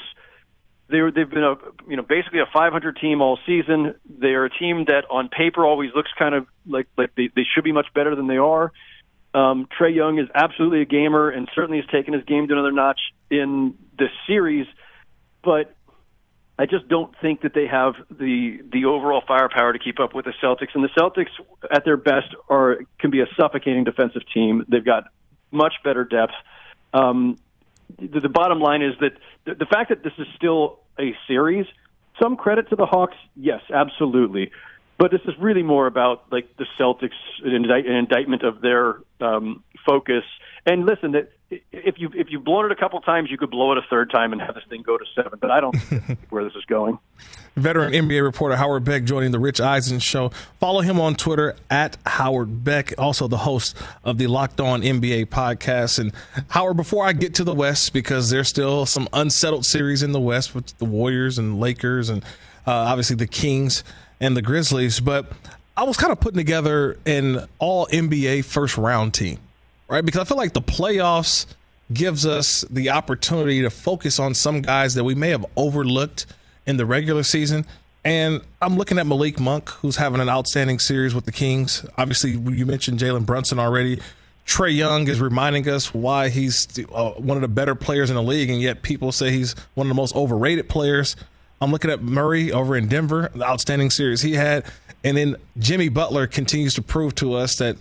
they 0.90 1.00
they've 1.14 1.30
been 1.30 1.44
a 1.44 1.56
you 1.88 1.96
know 1.96 2.02
basically 2.02 2.40
a 2.40 2.46
500 2.52 2.98
team 3.00 3.20
all 3.20 3.38
season. 3.46 3.94
They're 4.08 4.44
a 4.44 4.50
team 4.50 4.84
that 4.88 5.04
on 5.10 5.28
paper 5.28 5.64
always 5.64 5.90
looks 5.94 6.10
kind 6.18 6.34
of 6.34 6.46
like 6.66 6.86
like 6.96 7.14
they, 7.16 7.30
they 7.34 7.44
should 7.54 7.64
be 7.64 7.72
much 7.72 7.86
better 7.94 8.14
than 8.14 8.26
they 8.26 8.38
are. 8.38 8.72
Um, 9.32 9.68
Trae 9.78 9.94
Young 9.94 10.18
is 10.18 10.28
absolutely 10.34 10.82
a 10.82 10.86
gamer 10.86 11.30
and 11.30 11.48
certainly 11.54 11.80
has 11.80 11.88
taken 11.90 12.14
his 12.14 12.24
game 12.24 12.48
to 12.48 12.54
another 12.54 12.72
notch 12.72 13.00
in 13.30 13.74
this 13.96 14.10
series, 14.26 14.66
but 15.44 15.74
I 16.58 16.66
just 16.66 16.88
don't 16.88 17.14
think 17.22 17.42
that 17.42 17.54
they 17.54 17.66
have 17.66 17.94
the 18.10 18.60
the 18.70 18.84
overall 18.84 19.22
firepower 19.26 19.72
to 19.72 19.78
keep 19.78 19.98
up 19.98 20.14
with 20.14 20.26
the 20.26 20.34
Celtics. 20.42 20.74
And 20.74 20.84
the 20.84 20.88
Celtics, 20.88 21.30
at 21.72 21.86
their 21.86 21.96
best, 21.96 22.34
are 22.50 22.80
can 22.98 23.10
be 23.10 23.20
a 23.20 23.26
suffocating 23.38 23.84
defensive 23.84 24.22
team. 24.34 24.66
They've 24.68 24.84
got 24.84 25.04
much 25.50 25.74
better 25.82 26.04
depth. 26.04 26.34
Um, 26.92 27.38
the, 27.98 28.20
the 28.20 28.28
bottom 28.28 28.60
line 28.60 28.82
is 28.82 28.94
that 29.00 29.12
the, 29.44 29.54
the 29.54 29.66
fact 29.66 29.90
that 29.90 30.02
this 30.02 30.12
is 30.18 30.26
still 30.36 30.80
a 30.98 31.14
series, 31.26 31.66
some 32.20 32.36
credit 32.36 32.68
to 32.70 32.76
the 32.76 32.86
Hawks, 32.86 33.16
yes, 33.34 33.60
absolutely. 33.72 34.50
but 34.98 35.10
this 35.10 35.22
is 35.24 35.34
really 35.40 35.62
more 35.62 35.86
about 35.86 36.30
like 36.30 36.56
the 36.58 36.66
Celtics 36.78 37.16
an, 37.42 37.54
indict, 37.54 37.86
an 37.86 37.94
indictment 37.94 38.42
of 38.42 38.60
their 38.60 39.00
um, 39.20 39.64
focus. 39.86 40.24
And 40.66 40.84
listen, 40.84 41.12
that 41.12 41.32
if 41.50 41.98
you 41.98 42.10
if 42.14 42.28
you've 42.30 42.44
blown 42.44 42.66
it 42.66 42.72
a 42.72 42.76
couple 42.76 43.00
times, 43.00 43.30
you 43.30 43.38
could 43.38 43.50
blow 43.50 43.72
it 43.72 43.78
a 43.78 43.82
third 43.90 44.10
time 44.10 44.32
and 44.32 44.40
have 44.40 44.54
this 44.54 44.64
thing 44.68 44.82
go 44.82 44.96
to 44.96 45.04
seven. 45.14 45.38
But 45.40 45.50
I 45.50 45.60
don't 45.60 45.74
know 45.90 46.16
where 46.30 46.44
this 46.44 46.54
is 46.54 46.64
going. 46.66 46.98
Veteran 47.56 47.92
NBA 47.92 48.22
reporter 48.22 48.56
Howard 48.56 48.84
Beck 48.84 49.04
joining 49.04 49.32
the 49.32 49.38
Rich 49.40 49.60
Eisen 49.60 49.98
show. 49.98 50.30
Follow 50.60 50.80
him 50.80 51.00
on 51.00 51.16
Twitter 51.16 51.56
at 51.68 51.96
Howard 52.06 52.62
Beck, 52.62 52.94
also 52.96 53.26
the 53.26 53.38
host 53.38 53.76
of 54.04 54.18
the 54.18 54.28
Locked 54.28 54.60
On 54.60 54.82
NBA 54.82 55.26
podcast. 55.26 55.98
And 55.98 56.12
Howard, 56.50 56.76
before 56.76 57.04
I 57.04 57.12
get 57.12 57.34
to 57.34 57.44
the 57.44 57.54
West, 57.54 57.92
because 57.92 58.30
there's 58.30 58.48
still 58.48 58.86
some 58.86 59.08
unsettled 59.12 59.66
series 59.66 60.02
in 60.02 60.12
the 60.12 60.20
West 60.20 60.54
with 60.54 60.78
the 60.78 60.84
Warriors 60.84 61.38
and 61.38 61.58
Lakers 61.58 62.08
and 62.08 62.22
uh, 62.66 62.72
obviously 62.72 63.16
the 63.16 63.26
Kings 63.26 63.82
and 64.20 64.36
the 64.36 64.42
Grizzlies, 64.42 65.00
but 65.00 65.32
I 65.76 65.84
was 65.84 65.96
kind 65.96 66.12
of 66.12 66.20
putting 66.20 66.36
together 66.36 66.98
an 67.06 67.46
all 67.58 67.86
NBA 67.86 68.44
first 68.44 68.76
round 68.76 69.14
team, 69.14 69.38
right? 69.90 70.04
Because 70.04 70.20
I 70.20 70.24
feel 70.24 70.36
like 70.36 70.52
the 70.52 70.62
playoffs 70.62 71.46
gives 71.92 72.24
us 72.24 72.64
the 72.70 72.90
opportunity 72.90 73.62
to 73.62 73.70
focus 73.70 74.18
on 74.18 74.32
some 74.34 74.62
guys 74.62 74.94
that 74.94 75.04
we 75.04 75.14
may 75.14 75.30
have 75.30 75.44
overlooked 75.56 76.26
in 76.66 76.76
the 76.76 76.86
regular 76.86 77.24
season. 77.24 77.66
And 78.04 78.40
I'm 78.62 78.76
looking 78.76 78.98
at 78.98 79.06
Malik 79.06 79.40
Monk, 79.40 79.68
who's 79.68 79.96
having 79.96 80.20
an 80.20 80.28
outstanding 80.28 80.78
series 80.78 81.14
with 81.14 81.26
the 81.26 81.32
Kings. 81.32 81.84
Obviously, 81.98 82.30
you 82.30 82.64
mentioned 82.64 82.98
Jalen 82.98 83.26
Brunson 83.26 83.58
already. 83.58 84.00
Trae 84.46 84.74
Young 84.74 85.06
is 85.08 85.20
reminding 85.20 85.68
us 85.68 85.92
why 85.92 86.28
he's 86.28 86.66
uh, 86.92 87.10
one 87.10 87.36
of 87.36 87.42
the 87.42 87.48
better 87.48 87.74
players 87.74 88.08
in 88.08 88.16
the 88.16 88.22
league, 88.22 88.48
and 88.48 88.60
yet 88.60 88.82
people 88.82 89.12
say 89.12 89.30
he's 89.30 89.54
one 89.74 89.86
of 89.86 89.88
the 89.88 89.94
most 89.94 90.14
overrated 90.16 90.68
players. 90.68 91.14
I'm 91.60 91.72
looking 91.72 91.90
at 91.90 92.02
Murray 92.02 92.52
over 92.52 92.74
in 92.76 92.88
Denver, 92.88 93.30
the 93.34 93.44
outstanding 93.44 93.90
series 93.90 94.22
he 94.22 94.32
had. 94.32 94.64
And 95.04 95.16
then 95.16 95.36
Jimmy 95.58 95.88
Butler 95.88 96.26
continues 96.26 96.74
to 96.74 96.82
prove 96.82 97.14
to 97.16 97.34
us 97.34 97.56
that 97.56 97.76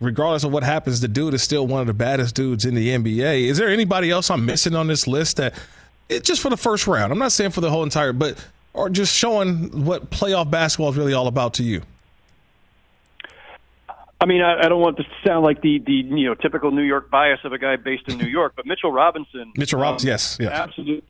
regardless 0.00 0.44
of 0.44 0.52
what 0.52 0.62
happens, 0.62 1.00
the 1.00 1.08
dude 1.08 1.34
is 1.34 1.42
still 1.42 1.66
one 1.66 1.80
of 1.80 1.86
the 1.86 1.94
baddest 1.94 2.34
dudes 2.34 2.64
in 2.64 2.74
the 2.74 2.88
NBA. 2.88 3.44
Is 3.48 3.58
there 3.58 3.68
anybody 3.68 4.10
else 4.10 4.30
I'm 4.30 4.44
missing 4.46 4.74
on 4.74 4.86
this 4.86 5.06
list 5.06 5.36
that 5.38 5.54
it, 6.08 6.24
just 6.24 6.40
for 6.40 6.50
the 6.50 6.56
first 6.56 6.86
round? 6.86 7.12
I'm 7.12 7.18
not 7.18 7.32
saying 7.32 7.50
for 7.50 7.60
the 7.60 7.70
whole 7.70 7.82
entire, 7.82 8.12
but 8.12 8.44
or 8.74 8.88
just 8.88 9.14
showing 9.14 9.84
what 9.84 10.10
playoff 10.10 10.50
basketball 10.50 10.90
is 10.90 10.96
really 10.96 11.14
all 11.14 11.26
about 11.26 11.54
to 11.54 11.62
you. 11.62 11.82
I 14.20 14.26
mean, 14.26 14.42
I, 14.42 14.64
I 14.64 14.68
don't 14.68 14.80
want 14.80 14.96
this 14.96 15.06
to 15.06 15.28
sound 15.28 15.44
like 15.44 15.60
the 15.62 15.78
the 15.78 15.92
you 15.92 16.26
know 16.26 16.34
typical 16.34 16.70
New 16.72 16.82
York 16.82 17.10
bias 17.10 17.40
of 17.44 17.52
a 17.52 17.58
guy 17.58 17.76
based 17.76 18.08
in 18.08 18.18
New 18.18 18.26
York, 18.26 18.54
but 18.56 18.66
Mitchell 18.66 18.90
Robinson. 18.90 19.52
Mitchell 19.56 19.80
Robinson, 19.80 20.08
um, 20.08 20.12
yes, 20.12 20.36
yes, 20.40 20.52
absolutely. 20.52 21.04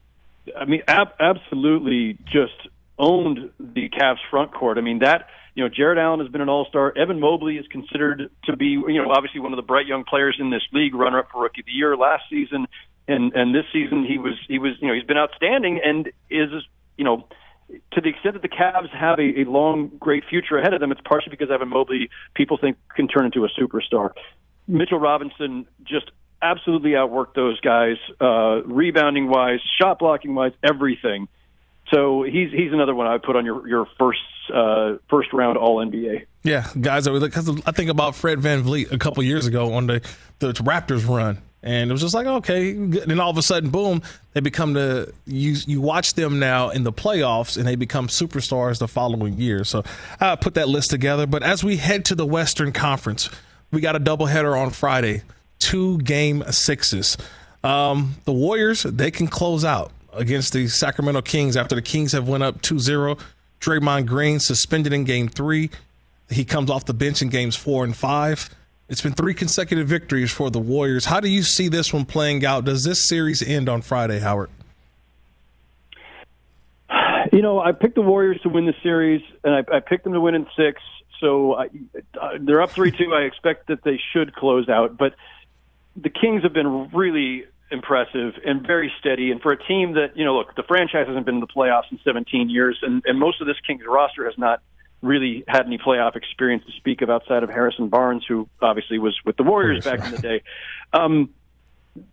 I 0.55 0.65
mean, 0.65 0.83
ab- 0.87 1.13
absolutely, 1.19 2.17
just 2.25 2.67
owned 2.99 3.49
the 3.59 3.89
Cavs 3.89 4.19
front 4.29 4.53
court. 4.53 4.77
I 4.77 4.81
mean 4.81 4.99
that 4.99 5.27
you 5.59 5.65
know, 5.65 5.69
Jarrett 5.69 5.97
Allen 5.97 6.21
has 6.21 6.29
been 6.29 6.39
an 6.39 6.47
all-star. 6.47 6.97
Evan 6.97 7.19
Mobley 7.19 7.57
is 7.57 7.67
considered 7.67 8.31
to 8.45 8.55
be, 8.55 8.67
you 8.67 9.03
know, 9.03 9.11
obviously 9.11 9.41
one 9.41 9.51
of 9.51 9.57
the 9.57 9.61
bright 9.61 9.87
young 9.87 10.05
players 10.05 10.37
in 10.39 10.51
this 10.51 10.61
league, 10.71 10.95
runner-up 10.95 11.27
for 11.33 11.41
Rookie 11.41 11.59
of 11.59 11.65
the 11.65 11.73
Year 11.73 11.97
last 11.97 12.23
season, 12.29 12.65
and 13.09 13.33
and 13.33 13.53
this 13.53 13.65
season 13.73 14.05
he 14.05 14.17
was 14.17 14.35
he 14.47 14.57
was, 14.57 14.75
you 14.79 14.87
know, 14.87 14.93
he's 14.93 15.03
been 15.03 15.17
outstanding 15.17 15.81
and 15.83 16.07
is, 16.29 16.49
you 16.95 17.03
know, 17.03 17.27
to 17.91 17.99
the 17.99 18.07
extent 18.07 18.35
that 18.35 18.41
the 18.41 18.47
Cavs 18.47 18.89
have 18.91 19.19
a, 19.19 19.41
a 19.41 19.43
long, 19.43 19.91
great 19.99 20.23
future 20.29 20.57
ahead 20.57 20.73
of 20.73 20.79
them, 20.79 20.93
it's 20.93 21.01
partially 21.01 21.31
because 21.31 21.51
Evan 21.51 21.67
Mobley, 21.67 22.09
people 22.35 22.57
think, 22.57 22.77
can 22.95 23.09
turn 23.09 23.25
into 23.25 23.43
a 23.43 23.49
superstar. 23.49 24.11
Mitchell 24.65 24.97
Robinson 24.97 25.67
just 25.83 26.09
absolutely 26.41 26.91
outworked 26.91 27.33
those 27.35 27.59
guys, 27.59 27.97
uh, 28.21 28.63
rebounding 28.63 29.27
wise, 29.27 29.59
shot 29.77 29.99
blocking 29.99 30.35
wise, 30.35 30.53
everything. 30.63 31.27
So 31.91 32.23
he's 32.23 32.51
he's 32.51 32.71
another 32.71 32.93
one 32.93 33.07
I 33.07 33.17
put 33.17 33.35
on 33.35 33.45
your 33.45 33.67
your 33.67 33.87
first 33.97 34.19
uh, 34.53 34.97
first 35.09 35.33
round 35.33 35.57
All 35.57 35.77
NBA. 35.77 36.25
Yeah, 36.43 36.67
guys, 36.79 37.07
because 37.07 37.49
I 37.65 37.71
think 37.71 37.89
about 37.89 38.15
Fred 38.15 38.39
Van 38.39 38.63
VanVleet 38.63 38.91
a 38.91 38.97
couple 38.97 39.23
years 39.23 39.47
ago 39.47 39.73
on 39.73 39.87
the 39.87 40.01
the 40.39 40.53
Raptors 40.53 41.07
run, 41.07 41.41
and 41.63 41.89
it 41.89 41.93
was 41.93 42.01
just 42.01 42.13
like 42.13 42.27
okay. 42.27 42.71
And 42.71 42.93
then 42.93 43.19
all 43.19 43.31
of 43.31 43.37
a 43.37 43.41
sudden, 43.41 43.71
boom, 43.71 44.01
they 44.33 44.39
become 44.39 44.73
the 44.73 45.11
you 45.25 45.55
you 45.65 45.81
watch 45.81 46.13
them 46.13 46.39
now 46.39 46.69
in 46.69 46.83
the 46.83 46.93
playoffs, 46.93 47.57
and 47.57 47.67
they 47.67 47.75
become 47.75 48.07
superstars 48.07 48.79
the 48.79 48.87
following 48.87 49.33
year. 49.37 49.63
So 49.63 49.83
I 50.19 50.35
put 50.35 50.53
that 50.53 50.69
list 50.69 50.91
together. 50.91 51.25
But 51.25 51.43
as 51.43 51.63
we 51.63 51.77
head 51.77 52.05
to 52.05 52.15
the 52.15 52.25
Western 52.25 52.71
Conference, 52.71 53.29
we 53.71 53.81
got 53.81 53.95
a 53.95 53.99
doubleheader 53.99 54.57
on 54.57 54.69
Friday, 54.69 55.23
two 55.57 55.97
game 55.99 56.43
sixes. 56.51 57.17
Um, 57.63 58.15
the 58.23 58.31
Warriors 58.31 58.83
they 58.83 59.11
can 59.11 59.27
close 59.27 59.65
out 59.65 59.91
against 60.13 60.53
the 60.53 60.67
Sacramento 60.67 61.21
Kings 61.21 61.55
after 61.57 61.75
the 61.75 61.81
Kings 61.81 62.11
have 62.11 62.27
went 62.27 62.43
up 62.43 62.61
2-0. 62.61 63.19
Draymond 63.59 64.05
Green 64.05 64.39
suspended 64.39 64.93
in 64.93 65.03
game 65.03 65.27
three. 65.27 65.69
He 66.29 66.45
comes 66.45 66.69
off 66.69 66.85
the 66.85 66.93
bench 66.93 67.21
in 67.21 67.29
games 67.29 67.55
four 67.55 67.83
and 67.83 67.95
five. 67.95 68.49
It's 68.87 69.01
been 69.01 69.13
three 69.13 69.33
consecutive 69.33 69.87
victories 69.87 70.31
for 70.31 70.49
the 70.49 70.59
Warriors. 70.59 71.05
How 71.05 71.19
do 71.19 71.29
you 71.29 71.43
see 71.43 71.67
this 71.67 71.93
one 71.93 72.05
playing 72.05 72.45
out? 72.45 72.65
Does 72.65 72.83
this 72.83 73.03
series 73.03 73.41
end 73.41 73.69
on 73.69 73.81
Friday, 73.81 74.19
Howard? 74.19 74.49
You 77.31 77.41
know, 77.43 77.59
I 77.59 77.71
picked 77.73 77.95
the 77.95 78.01
Warriors 78.01 78.39
to 78.41 78.49
win 78.49 78.65
the 78.65 78.73
series, 78.81 79.21
and 79.43 79.53
I, 79.53 79.77
I 79.77 79.79
picked 79.79 80.03
them 80.03 80.13
to 80.13 80.21
win 80.21 80.33
in 80.33 80.47
six. 80.57 80.81
So 81.19 81.55
I, 81.55 81.67
they're 82.39 82.61
up 82.61 82.71
three 82.71 82.91
two. 82.91 83.13
I 83.13 83.21
expect 83.21 83.67
that 83.67 83.83
they 83.83 83.99
should 84.11 84.33
close 84.33 84.69
out, 84.69 84.97
but 84.97 85.13
the 85.95 86.09
Kings 86.09 86.43
have 86.43 86.53
been 86.53 86.89
really 86.89 87.45
impressive 87.71 88.33
and 88.45 88.65
very 88.65 88.91
steady. 88.99 89.31
And 89.31 89.41
for 89.41 89.51
a 89.51 89.63
team 89.63 89.93
that, 89.93 90.15
you 90.15 90.25
know, 90.25 90.35
look, 90.35 90.55
the 90.55 90.63
franchise 90.63 91.07
hasn't 91.07 91.25
been 91.25 91.35
in 91.35 91.41
the 91.41 91.47
playoffs 91.47 91.91
in 91.91 91.99
17 92.03 92.49
years, 92.49 92.79
and, 92.81 93.03
and 93.05 93.19
most 93.19 93.41
of 93.41 93.47
this 93.47 93.57
Kings 93.65 93.83
roster 93.87 94.25
has 94.25 94.37
not 94.37 94.61
really 95.01 95.43
had 95.47 95.65
any 95.65 95.77
playoff 95.77 96.15
experience 96.15 96.65
to 96.65 96.71
speak 96.73 97.01
of 97.01 97.09
outside 97.09 97.43
of 97.43 97.49
Harrison 97.49 97.87
Barnes, 97.89 98.25
who 98.27 98.49
obviously 98.61 98.99
was 98.99 99.17
with 99.25 99.37
the 99.37 99.43
Warriors 99.43 99.85
back 99.85 100.03
in 100.03 100.11
the 100.11 100.17
day. 100.17 100.43
Um, 100.91 101.29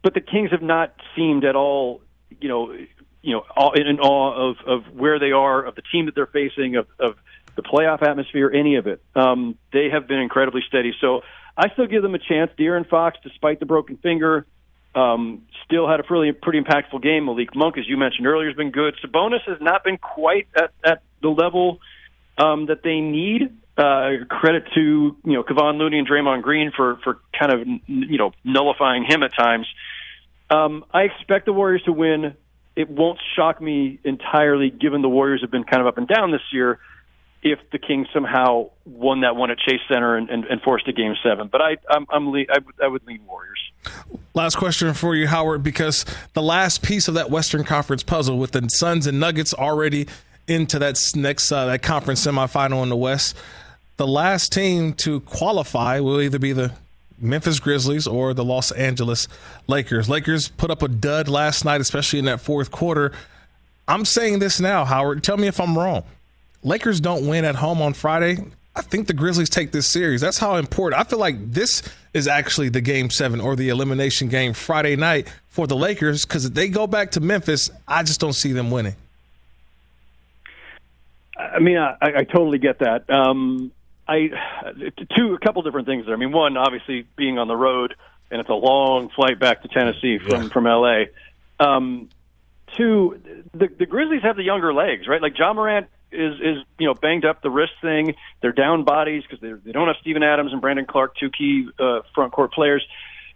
but 0.03 0.15
the 0.15 0.21
Kings 0.21 0.51
have 0.51 0.63
not 0.63 0.95
seemed 1.15 1.45
at 1.45 1.57
all, 1.57 2.03
you 2.41 2.49
know, 2.49 2.73
you 3.23 3.33
know, 3.33 3.45
all, 3.57 3.73
in 3.73 3.99
awe 3.99 4.51
of, 4.51 4.57
of 4.67 4.95
where 4.95 5.19
they 5.19 5.33
are, 5.33 5.65
of 5.65 5.75
the 5.75 5.83
team 5.91 6.07
that 6.07 6.15
they're 6.15 6.27
facing, 6.27 6.77
of, 6.77 6.87
of 7.01 7.17
the 7.57 7.63
playoff 7.63 8.03
atmosphere, 8.03 8.51
any 8.55 8.77
of 8.77 8.87
it. 8.87 9.03
Um, 9.15 9.57
they 9.73 9.89
have 9.91 10.07
been 10.07 10.21
incredibly 10.21 10.63
steady. 10.69 10.95
So 11.01 11.23
I 11.57 11.71
still 11.71 11.87
give 11.87 12.03
them 12.03 12.15
a 12.15 12.19
chance. 12.19 12.51
De'Aaron 12.59 12.89
Fox, 12.89 13.19
despite 13.23 13.59
the 13.59 13.67
broken 13.67 13.97
finger, 13.97 14.47
um, 14.97 15.43
still 15.65 15.89
had 15.89 16.01
a 16.01 16.03
pretty 16.03 16.33
pretty 16.33 16.61
impactful 16.61 17.03
game. 17.03 17.27
Malik 17.27 17.55
Monk, 17.55 17.79
as 17.79 17.87
you 17.87 17.97
mentioned 17.97 18.27
earlier, 18.27 18.49
has 18.49 18.57
been 18.57 18.71
good. 18.71 18.95
Sabonis 19.05 19.43
has 19.47 19.59
not 19.61 19.85
been 19.85 19.99
quite 19.99 20.49
at, 20.57 20.73
at 20.85 21.03
the 21.23 21.29
level 21.29 21.79
um, 22.39 22.67
that 22.67 22.83
they 22.83 23.01
need. 23.01 23.57
Uh, 23.77 24.25
credit 24.31 24.65
to 24.75 25.15
you 25.23 25.33
know 25.35 25.43
Kevon 25.43 25.77
Looney 25.77 25.99
and 25.99 26.09
Draymond 26.09 26.43
Green 26.43 26.73
for 26.75 26.99
for 27.05 27.19
kind 27.39 27.53
of 27.53 27.69
you 27.87 28.17
know 28.17 28.33
nullifying 28.43 29.05
him 29.07 29.23
at 29.23 29.37
times. 29.37 29.67
Um, 30.49 30.85
I 30.95 31.03
expect 31.03 31.45
the 31.45 31.53
Warriors 31.53 31.83
to 31.85 31.93
win. 31.93 32.35
It 32.75 32.89
won't 32.89 33.19
shock 33.37 33.61
me 33.61 34.01
entirely, 34.03 34.71
given 34.71 35.03
the 35.03 35.09
Warriors 35.09 35.43
have 35.43 35.51
been 35.51 35.65
kind 35.65 35.83
of 35.83 35.87
up 35.87 35.99
and 35.99 36.09
down 36.09 36.31
this 36.31 36.43
year 36.53 36.79
if 37.53 37.59
the 37.71 37.79
Kings 37.79 38.09
somehow 38.13 38.71
won 38.85 39.21
that 39.21 39.37
one 39.37 39.51
at 39.51 39.59
Chase 39.59 39.81
Center 39.89 40.17
and, 40.17 40.29
and, 40.31 40.45
and 40.45 40.61
forced 40.63 40.89
a 40.89 40.93
game 40.93 41.15
seven. 41.23 41.49
But 41.49 41.61
I, 41.61 41.77
I'm, 41.91 42.07
I'm 42.11 42.31
le- 42.31 42.47
I, 42.51 42.59
I 42.83 42.89
would 42.89 43.07
lean 43.07 43.21
Warriors. 43.27 43.59
Last 44.35 44.57
question 44.57 44.93
for 44.95 45.15
you, 45.15 45.27
Howard, 45.27 45.63
because 45.63 46.05
the 46.35 46.43
last 46.43 46.83
piece 46.83 47.09
of 47.09 47.15
that 47.15 47.31
Western 47.31 47.65
Conference 47.65 48.03
puzzle 48.03 48.39
with 48.39 48.53
the 48.53 48.69
Suns 48.69 49.07
and 49.07 49.19
Nuggets 49.19 49.55
already 49.55 50.07
into 50.49 50.79
that 50.79 51.01
next 51.17 51.51
uh, 51.51 51.67
that 51.67 51.83
conference 51.83 52.25
semifinal 52.25 52.83
in 52.83 52.89
the 52.89 52.97
West, 52.97 53.37
the 53.97 54.07
last 54.07 54.53
team 54.53 54.93
to 54.95 55.21
qualify 55.21 56.01
will 56.01 56.21
either 56.21 56.39
be 56.39 56.53
the 56.53 56.73
Memphis 57.19 57.61
Grizzlies 57.61 58.07
or 58.07 58.35
the 58.35 58.45
Los 58.45 58.71
Angeles 58.73 59.27
Lakers. 59.67 60.09
Lakers 60.09 60.49
put 60.49 60.71
up 60.71 60.83
a 60.83 60.89
dud 60.89 61.29
last 61.29 61.65
night, 61.65 61.81
especially 61.81 62.19
in 62.19 62.27
that 62.27 62.41
fourth 62.41 62.71
quarter. 62.71 63.13
I'm 63.89 64.05
saying 64.05 64.41
this 64.41 64.61
now, 64.61 64.85
Howard. 64.85 65.25
Tell 65.25 65.37
me 65.37 65.47
if 65.47 65.61
I'm 65.61 65.79
wrong. 65.79 66.05
Lakers 66.63 67.01
don't 67.01 67.27
win 67.27 67.45
at 67.45 67.55
home 67.55 67.81
on 67.81 67.93
Friday, 67.95 68.39
I 68.75 68.83
think 68.83 69.07
the 69.07 69.15
Grizzlies 69.15 69.49
take 69.49 69.73
this 69.73 69.87
series. 69.87 70.21
That's 70.21 70.39
how 70.39 70.57
important. 70.57 71.01
I 71.01 71.05
feel 71.05 71.19
like 71.19 71.53
this 71.53 71.83
is 72.13 72.29
actually 72.29 72.69
the 72.69 72.83
game 72.83 73.09
seven 73.09 73.41
or 73.41 73.57
the 73.57 73.71
elimination 73.71 74.29
game 74.29 74.53
Friday 74.53 74.97
night 74.97 75.33
for 75.49 75.67
the 75.67 75.77
Lakers 75.77 76.27
because 76.27 76.45
if 76.45 76.55
they 76.55 76.69
go 76.69 76.87
back 76.87 77.13
to 77.13 77.21
Memphis, 77.21 77.71
I 77.89 78.03
just 78.03 78.21
don't 78.21 78.35
see 78.35 78.53
them 78.53 78.71
winning. 78.71 78.97
I 81.39 81.59
mean, 81.59 81.79
I, 81.79 81.97
I 82.01 82.25
totally 82.25 82.59
get 82.59 82.81
that. 82.81 83.09
Um, 83.11 83.73
I 84.09 84.31
two 85.17 85.35
a 85.35 85.39
couple 85.39 85.63
different 85.63 85.87
things 85.87 86.07
there. 86.07 86.15
I 86.15 86.19
mean, 86.19 86.33
one 86.33 86.57
obviously 86.57 87.07
being 87.17 87.39
on 87.39 87.49
the 87.49 87.57
road 87.57 87.95
and 88.31 88.41
it's 88.41 88.51
a 88.51 88.55
long 88.55 89.09
flight 89.11 89.39
back 89.39 89.63
to 89.63 89.69
Tennessee 89.69 90.19
from 90.19 90.45
yeah. 90.45 90.49
from 90.49 90.65
LA. 90.65 91.05
Um, 91.61 92.09
two, 92.77 93.21
the 93.55 93.69
the 93.69 93.87
Grizzlies 93.87 94.23
have 94.23 94.37
the 94.37 94.43
younger 94.43 94.75
legs, 94.75 95.07
right? 95.09 95.23
Like 95.23 95.39
Ja 95.39 95.53
Morant 95.53 95.89
is 96.17 96.35
is 96.41 96.65
you 96.79 96.87
know 96.87 96.95
banged 96.95 97.25
up 97.25 97.43
the 97.43 97.51
wrist 97.51 97.73
thing. 97.81 98.15
They're 98.41 98.53
down 98.53 98.85
bodies 98.85 99.23
because 99.23 99.41
they 99.41 99.53
they 99.53 99.73
don't 99.73 99.87
have 99.87 99.97
Steven 100.01 100.23
Adams 100.23 100.53
and 100.53 100.61
Brandon 100.61 100.87
Clarke, 100.87 101.17
two 101.17 101.31
key 101.31 101.69
uh, 101.79 102.01
front 102.15 102.33
court 102.33 102.53
players, 102.53 102.85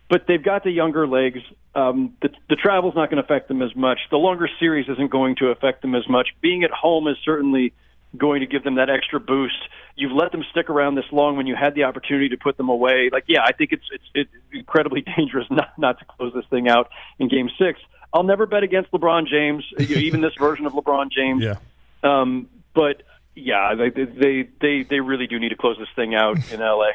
but 0.09 0.27
they've 0.27 0.43
got 0.43 0.65
the 0.65 0.71
younger 0.71 1.07
legs. 1.07 1.41
Um, 1.75 2.15
the 2.23 2.31
the 2.49 2.57
travel's 2.57 2.95
not 2.95 3.11
going 3.11 3.23
to 3.23 3.25
affect 3.25 3.49
them 3.49 3.63
as 3.63 3.75
much. 3.77 3.99
The 4.11 4.17
longer 4.17 4.49
series 4.59 4.89
isn't 4.89 5.11
going 5.11 5.37
to 5.37 5.47
affect 5.47 5.83
them 5.83 5.95
as 5.95 6.09
much. 6.09 6.29
Being 6.41 6.65
at 6.65 6.71
home 6.71 7.07
is 7.07 7.17
certainly 7.25 7.73
going 8.17 8.41
to 8.41 8.47
give 8.47 8.65
them 8.65 8.75
that 8.75 8.91
extra 8.91 9.21
boost. 9.21 9.55
you've 9.95 10.13
let 10.13 10.33
them 10.33 10.45
stick 10.51 10.69
around 10.69 10.97
this 10.97 11.05
long 11.13 11.37
when 11.37 11.47
you 11.47 11.55
had 11.55 11.75
the 11.75 11.85
opportunity 11.85 12.29
to 12.31 12.37
put 12.37 12.57
them 12.57 12.69
away. 12.69 13.09
Like, 13.13 13.25
yeah, 13.29 13.43
I 13.45 13.53
think 13.53 13.73
it's 13.73 13.85
it's, 13.93 14.05
it's 14.15 14.31
incredibly 14.53 15.03
dangerous 15.17 15.47
not 15.51 15.79
not 15.79 15.99
to 15.99 16.05
close 16.05 16.33
this 16.35 16.45
thing 16.51 16.69
out 16.69 16.91
in 17.19 17.29
Game 17.29 17.49
Six. 17.59 17.81
I'll 18.13 18.25
never 18.25 18.47
bet 18.47 18.63
against 18.63 18.91
LeBron 18.91 19.29
James, 19.29 19.65
even 19.79 20.21
this 20.21 20.35
version 20.39 20.67
of 20.67 20.73
LeBron 20.73 21.13
James. 21.13 21.45
Yeah. 21.45 21.57
Um, 22.03 22.49
but 22.75 23.03
yeah, 23.35 23.75
they 23.75 23.91
they 23.91 24.49
they 24.61 24.83
they 24.83 25.01
really 25.01 25.27
do 25.27 25.39
need 25.39 25.51
to 25.51 25.57
close 25.57 25.79
this 25.79 25.89
thing 25.95 26.15
out 26.15 26.37
in 26.53 26.61
LA. 26.61 26.91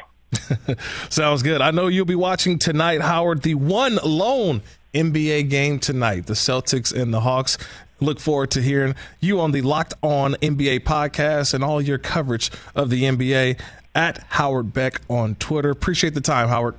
Sounds 1.08 1.42
good. 1.42 1.60
I 1.60 1.70
know 1.70 1.86
you'll 1.86 2.04
be 2.04 2.14
watching 2.14 2.58
tonight, 2.58 3.00
Howard, 3.00 3.42
the 3.42 3.54
one 3.54 3.98
lone 4.04 4.62
NBA 4.94 5.50
game 5.50 5.78
tonight, 5.78 6.26
the 6.26 6.34
Celtics 6.34 6.94
and 6.94 7.12
the 7.12 7.20
Hawks. 7.20 7.58
Look 8.00 8.20
forward 8.20 8.50
to 8.52 8.60
hearing 8.60 8.94
you 9.20 9.40
on 9.40 9.52
the 9.52 9.62
Locked 9.62 9.94
On 10.02 10.34
NBA 10.34 10.80
podcast 10.80 11.54
and 11.54 11.64
all 11.64 11.80
your 11.80 11.98
coverage 11.98 12.50
of 12.74 12.90
the 12.90 13.04
NBA 13.04 13.58
at 13.94 14.18
Howard 14.28 14.74
Beck 14.74 15.00
on 15.08 15.34
Twitter. 15.36 15.70
Appreciate 15.70 16.12
the 16.12 16.20
time, 16.20 16.48
Howard. 16.48 16.74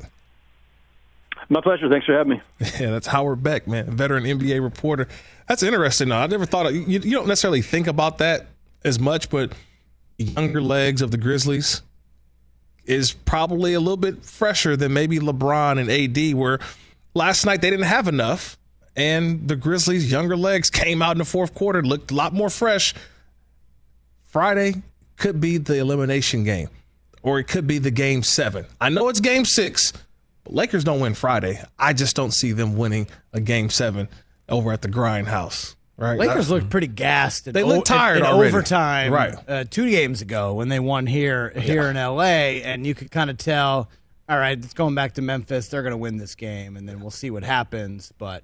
My 1.49 1.61
pleasure. 1.61 1.89
Thanks 1.89 2.05
for 2.05 2.13
having 2.13 2.33
me. 2.33 2.41
Yeah, 2.79 2.91
that's 2.91 3.07
Howard 3.07 3.41
Beck, 3.41 3.67
man, 3.67 3.89
veteran 3.95 4.25
NBA 4.25 4.61
reporter. 4.61 5.07
That's 5.47 5.63
interesting. 5.63 6.09
Though. 6.09 6.17
I 6.17 6.27
never 6.27 6.45
thought 6.45 6.67
of, 6.67 6.75
you, 6.75 6.99
you 6.99 7.11
don't 7.11 7.27
necessarily 7.27 7.61
think 7.61 7.87
about 7.87 8.19
that 8.19 8.47
as 8.87 8.99
much, 8.99 9.29
but 9.29 9.53
younger 10.17 10.61
legs 10.61 11.01
of 11.01 11.11
the 11.11 11.17
Grizzlies 11.17 11.81
is 12.85 13.11
probably 13.11 13.73
a 13.73 13.79
little 13.79 13.97
bit 13.97 14.23
fresher 14.23 14.75
than 14.75 14.93
maybe 14.93 15.19
LeBron 15.19 15.79
and 15.79 15.91
AD 15.91 16.33
were. 16.35 16.59
Last 17.13 17.45
night 17.45 17.61
they 17.61 17.69
didn't 17.69 17.85
have 17.85 18.07
enough, 18.07 18.57
and 18.95 19.47
the 19.47 19.55
Grizzlies' 19.55 20.09
younger 20.09 20.37
legs 20.37 20.69
came 20.69 21.01
out 21.01 21.11
in 21.11 21.17
the 21.19 21.25
fourth 21.25 21.53
quarter, 21.53 21.83
looked 21.83 22.11
a 22.11 22.15
lot 22.15 22.33
more 22.33 22.49
fresh. 22.49 22.95
Friday 24.23 24.81
could 25.17 25.41
be 25.41 25.57
the 25.57 25.77
elimination 25.77 26.43
game, 26.43 26.69
or 27.21 27.39
it 27.39 27.45
could 27.45 27.67
be 27.67 27.77
the 27.77 27.91
game 27.91 28.23
seven. 28.23 28.65
I 28.79 28.89
know 28.89 29.09
it's 29.09 29.19
game 29.19 29.45
six, 29.45 29.93
but 30.43 30.53
Lakers 30.53 30.83
don't 30.83 30.99
win 30.99 31.13
Friday. 31.13 31.61
I 31.77 31.93
just 31.93 32.15
don't 32.15 32.31
see 32.31 32.53
them 32.53 32.77
winning 32.77 33.07
a 33.33 33.41
game 33.41 33.69
seven 33.69 34.07
over 34.47 34.71
at 34.71 34.81
the 34.81 34.89
Grindhouse. 34.89 35.75
Right. 35.97 36.19
Lakers 36.19 36.49
looked 36.51 36.69
pretty 36.69 36.87
gassed. 36.87 37.51
They 37.51 37.63
looked 37.63 37.89
o- 37.89 37.95
tired 37.95 38.17
in, 38.17 38.23
in 38.25 38.29
already. 38.31 38.49
overtime, 38.53 39.11
Right. 39.11 39.33
Uh, 39.47 39.63
two 39.69 39.89
games 39.89 40.21
ago 40.21 40.53
when 40.53 40.69
they 40.69 40.79
won 40.79 41.07
here 41.07 41.49
here 41.57 41.89
in 41.89 41.97
L.A. 41.97 42.61
and 42.63 42.85
you 42.85 42.93
could 42.93 43.09
kind 43.09 43.29
of 43.31 43.37
tell. 43.37 43.89
All 44.29 44.37
right, 44.37 44.57
it's 44.57 44.73
going 44.73 44.93
back 44.93 45.13
to 45.13 45.21
Memphis. 45.21 45.69
They're 45.69 45.81
going 45.83 45.91
to 45.93 45.97
win 45.97 46.17
this 46.17 46.35
game, 46.35 46.75
and 46.77 46.87
then 46.87 46.99
we'll 46.99 47.09
see 47.11 47.31
what 47.31 47.43
happens. 47.43 48.11
But 48.17 48.43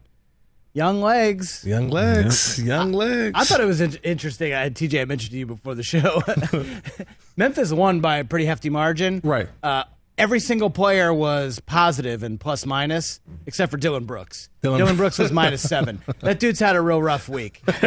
young 0.73 1.01
legs. 1.01 1.63
Young 1.65 1.89
legs, 1.89 2.57
young 2.63 2.91
legs. 2.93 3.33
I 3.35 3.43
thought 3.43 3.59
it 3.61 3.65
was 3.65 3.81
in- 3.81 3.99
interesting. 4.01 4.53
I, 4.53 4.69
TJ, 4.69 5.01
I 5.01 5.05
mentioned 5.05 5.31
to 5.33 5.37
you 5.37 5.45
before 5.45 5.75
the 5.75 5.83
show. 5.83 6.21
Memphis 7.37 7.71
won 7.71 7.99
by 7.99 8.17
a 8.17 8.23
pretty 8.23 8.45
hefty 8.45 8.69
margin. 8.69 9.21
Right. 9.23 9.49
Uh, 9.61 9.83
every 10.17 10.39
single 10.39 10.69
player 10.69 11.13
was 11.13 11.59
positive 11.61 12.23
and 12.23 12.39
plus 12.39 12.65
minus, 12.65 13.19
except 13.45 13.71
for 13.71 13.77
Dillon 13.77 14.05
Brooks. 14.05 14.49
Dillon- 14.61 14.79
Dillon, 14.79 14.95
Brooks 14.95 15.17
was 15.19 15.31
minus 15.41 15.61
seven. 15.61 16.01
That 16.21 16.39
dude's 16.39 16.59
had 16.59 16.75
a 16.75 16.81
real 16.81 17.01
rough 17.01 17.27
week. 17.27 17.61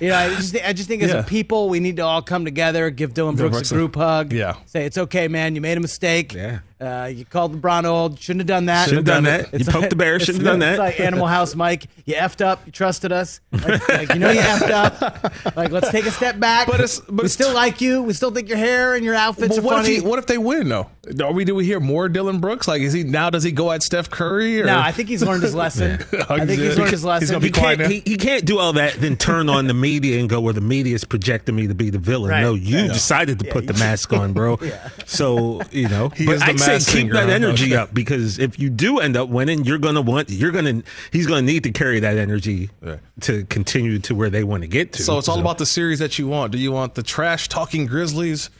you 0.00 0.08
know, 0.08 0.14
I 0.16 0.28
just, 0.36 0.56
I 0.64 0.72
just 0.72 0.88
think 0.88 1.02
as 1.02 1.10
Yeah. 1.10 1.18
a 1.20 1.22
people, 1.24 1.68
we 1.68 1.80
need 1.80 1.96
to 1.96 2.02
all 2.02 2.22
come 2.22 2.44
together, 2.44 2.90
give 2.90 3.14
Dillon 3.14 3.36
Brooks, 3.36 3.52
Brooks 3.52 3.72
a 3.72 3.74
a- 3.74 3.78
group 3.78 3.96
hug. 3.96 4.32
Yeah. 4.32 4.56
Say 4.66 4.84
it's 4.86 4.96
okay, 4.98 5.28
man. 5.28 5.54
You 5.54 5.60
made 5.60 5.76
a 5.76 5.80
mistake. 5.80 6.32
Yeah. 6.32 6.60
Uh, 6.78 7.10
you 7.12 7.24
called 7.24 7.58
LeBron 7.60 7.84
old. 7.84 8.20
Shouldn't 8.20 8.40
have 8.40 8.46
done 8.46 8.66
that. 8.66 8.88
Shouldn't 8.88 9.06
have 9.08 9.16
done 9.16 9.24
that. 9.24 9.52
You 9.58 9.64
poked 9.64 9.80
like- 9.80 9.90
the 9.90 9.96
bear. 9.96 10.20
Shouldn't 10.20 10.44
have 10.44 10.52
done 10.52 10.58
that. 10.58 10.72
It's 10.72 10.78
like 10.78 11.00
Animal 11.00 11.26
House 11.26 11.54
Mike. 11.54 11.86
You 12.04 12.14
effed 12.16 12.44
up. 12.44 12.60
You 12.66 12.72
trusted 12.72 13.12
us. 13.12 13.40
Like, 13.50 13.88
like, 13.88 14.08
you 14.14 14.18
know 14.20 14.30
you 14.30 14.40
effed 14.40 14.70
up. 14.70 15.56
Like 15.56 15.70
let's 15.70 15.90
take 15.90 16.04
a 16.04 16.10
step 16.10 16.38
back. 16.38 16.66
But 16.66 16.74
it's- 16.80 17.00
but 17.00 17.12
we 17.12 17.16
it's- 17.20 17.32
still 17.32 17.54
like 17.54 17.80
you. 17.80 18.02
We 18.02 18.12
still 18.12 18.30
think 18.30 18.48
your 18.50 18.58
hair 18.58 18.94
and 18.94 19.04
your 19.04 19.14
outfits 19.14 19.56
But 19.56 19.58
are 19.58 19.62
what 19.62 19.76
funny. 19.76 19.94
if 19.96 20.02
he, 20.02 20.06
what 20.08 20.18
if 20.18 20.26
they 20.26 20.36
win 20.38 20.68
though? 20.68 20.90
Are 21.22 21.32
we 21.32 21.44
do 21.44 21.54
we 21.54 21.64
hear 21.64 21.78
more 21.80 22.08
Dillon 22.08 22.40
Brooks? 22.40 22.66
Like 22.68 22.82
is 22.82 22.92
he 22.92 23.04
now 23.04 23.30
does 23.30 23.42
he 23.44 23.52
go 23.52 23.70
at 23.72 23.82
Steph 23.82 24.10
Curry? 24.10 24.60
Or? 24.60 24.66
no, 24.66 24.78
I 24.78 24.92
think 24.92 25.08
he's 25.08 25.22
learned 25.22 25.44
his 25.44 25.54
lesson. 25.54 25.92
I 26.28 26.44
think 26.44 26.60
he's 26.60 26.76
learned 26.76 26.90
his 26.90 27.04
lesson. 27.04 27.28
gonna 27.28 27.40
be 27.40 27.46
He 27.46 27.52
quiet 27.52 27.78
can't, 27.78 27.88
now. 27.90 27.94
he, 27.94 28.02
he 28.04 28.16
can't 28.16 28.44
do 28.44 28.58
all 28.58 28.72
that, 28.74 28.94
then 28.94 29.16
turn 29.16 29.48
on 29.48 29.66
the 29.68 29.74
media 29.74 30.18
and 30.20 30.28
go 30.28 30.40
where 30.40 30.52
the 30.52 30.60
media 30.60 30.94
is 30.94 31.04
projecting 31.04 31.54
me 31.56 31.68
to 31.68 31.74
be 31.74 31.88
the 31.90 31.98
villain. 31.98 32.32
Right. 32.32 32.40
No, 32.42 32.54
you 32.54 32.88
decided 32.88 33.38
to 33.38 33.44
put 33.46 33.66
the 33.66 33.74
mask 33.74 34.12
on, 34.12 34.32
bro. 34.34 34.58
So 35.06 35.62
you 35.70 35.88
know, 35.88 36.08
He 36.10 36.26
but 36.26 36.34
is 36.36 36.40
the 36.40 36.46
I'd 36.46 36.60
say 36.66 36.72
masked 36.72 36.90
keep 36.92 37.12
that 37.12 37.30
energy 37.30 37.74
up 37.74 37.94
because 37.94 38.38
if 38.38 38.58
you 38.58 38.68
do 38.70 38.98
end 38.98 39.16
up 39.16 39.28
winning, 39.28 39.64
you're 39.64 39.78
gonna 39.78 40.00
want, 40.02 40.28
you're 40.30 40.50
gonna, 40.52 40.82
he's 41.12 41.26
gonna 41.26 41.42
need 41.42 41.62
to 41.64 41.70
carry 41.70 42.00
that 42.00 42.16
energy 42.18 42.70
Right. 42.82 42.98
to 43.22 43.44
continue 43.46 43.98
to 44.00 44.14
where 44.14 44.30
they 44.30 44.44
want 44.44 44.62
to 44.62 44.68
get 44.68 44.92
to. 44.94 45.02
So 45.02 45.18
it's 45.18 45.28
all 45.28 45.40
about 45.40 45.58
the 45.58 45.66
series 45.66 45.98
that 46.00 46.18
you 46.18 46.26
want. 46.28 46.52
Do 46.52 46.58
you 46.58 46.72
want 46.72 46.94
the 46.94 47.02
trash 47.02 47.48
talking 47.48 47.86
Grizzlies 47.86 48.50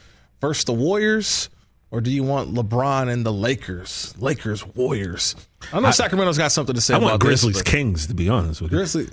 versus 0.41 0.65
the 0.65 0.73
Warriors? 0.73 1.51
Or 1.93 2.01
do 2.01 2.11
you 2.11 2.25
want 2.25 2.53
LeBron 2.53 3.09
and 3.11 3.25
the 3.25 3.33
Lakers? 3.33 4.13
Lakers, 4.19 4.67
Warriors. 4.75 5.37
I 5.73 5.79
know 5.79 5.93
Sacramento's 5.93 6.37
got 6.37 6.51
something 6.51 6.75
to 6.75 6.81
say 6.81 6.95
I 6.95 6.97
about 6.99 7.07
want 7.11 7.23
Grizzlies 7.23 7.59
but- 7.59 7.65
Kings 7.67 8.09
to 8.09 8.15
be 8.15 8.29
honest 8.29 8.61
with 8.61 8.73
you. 8.73 8.79
Grizzly. 8.79 9.09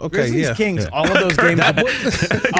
Okay, 0.00 0.08
Grizzlies 0.08 0.46
yeah. 0.48 0.54
Kings. 0.54 0.86
All 0.92 1.06
of 1.06 1.14
those 1.14 1.36
games. 1.36 1.60
all 1.60 1.72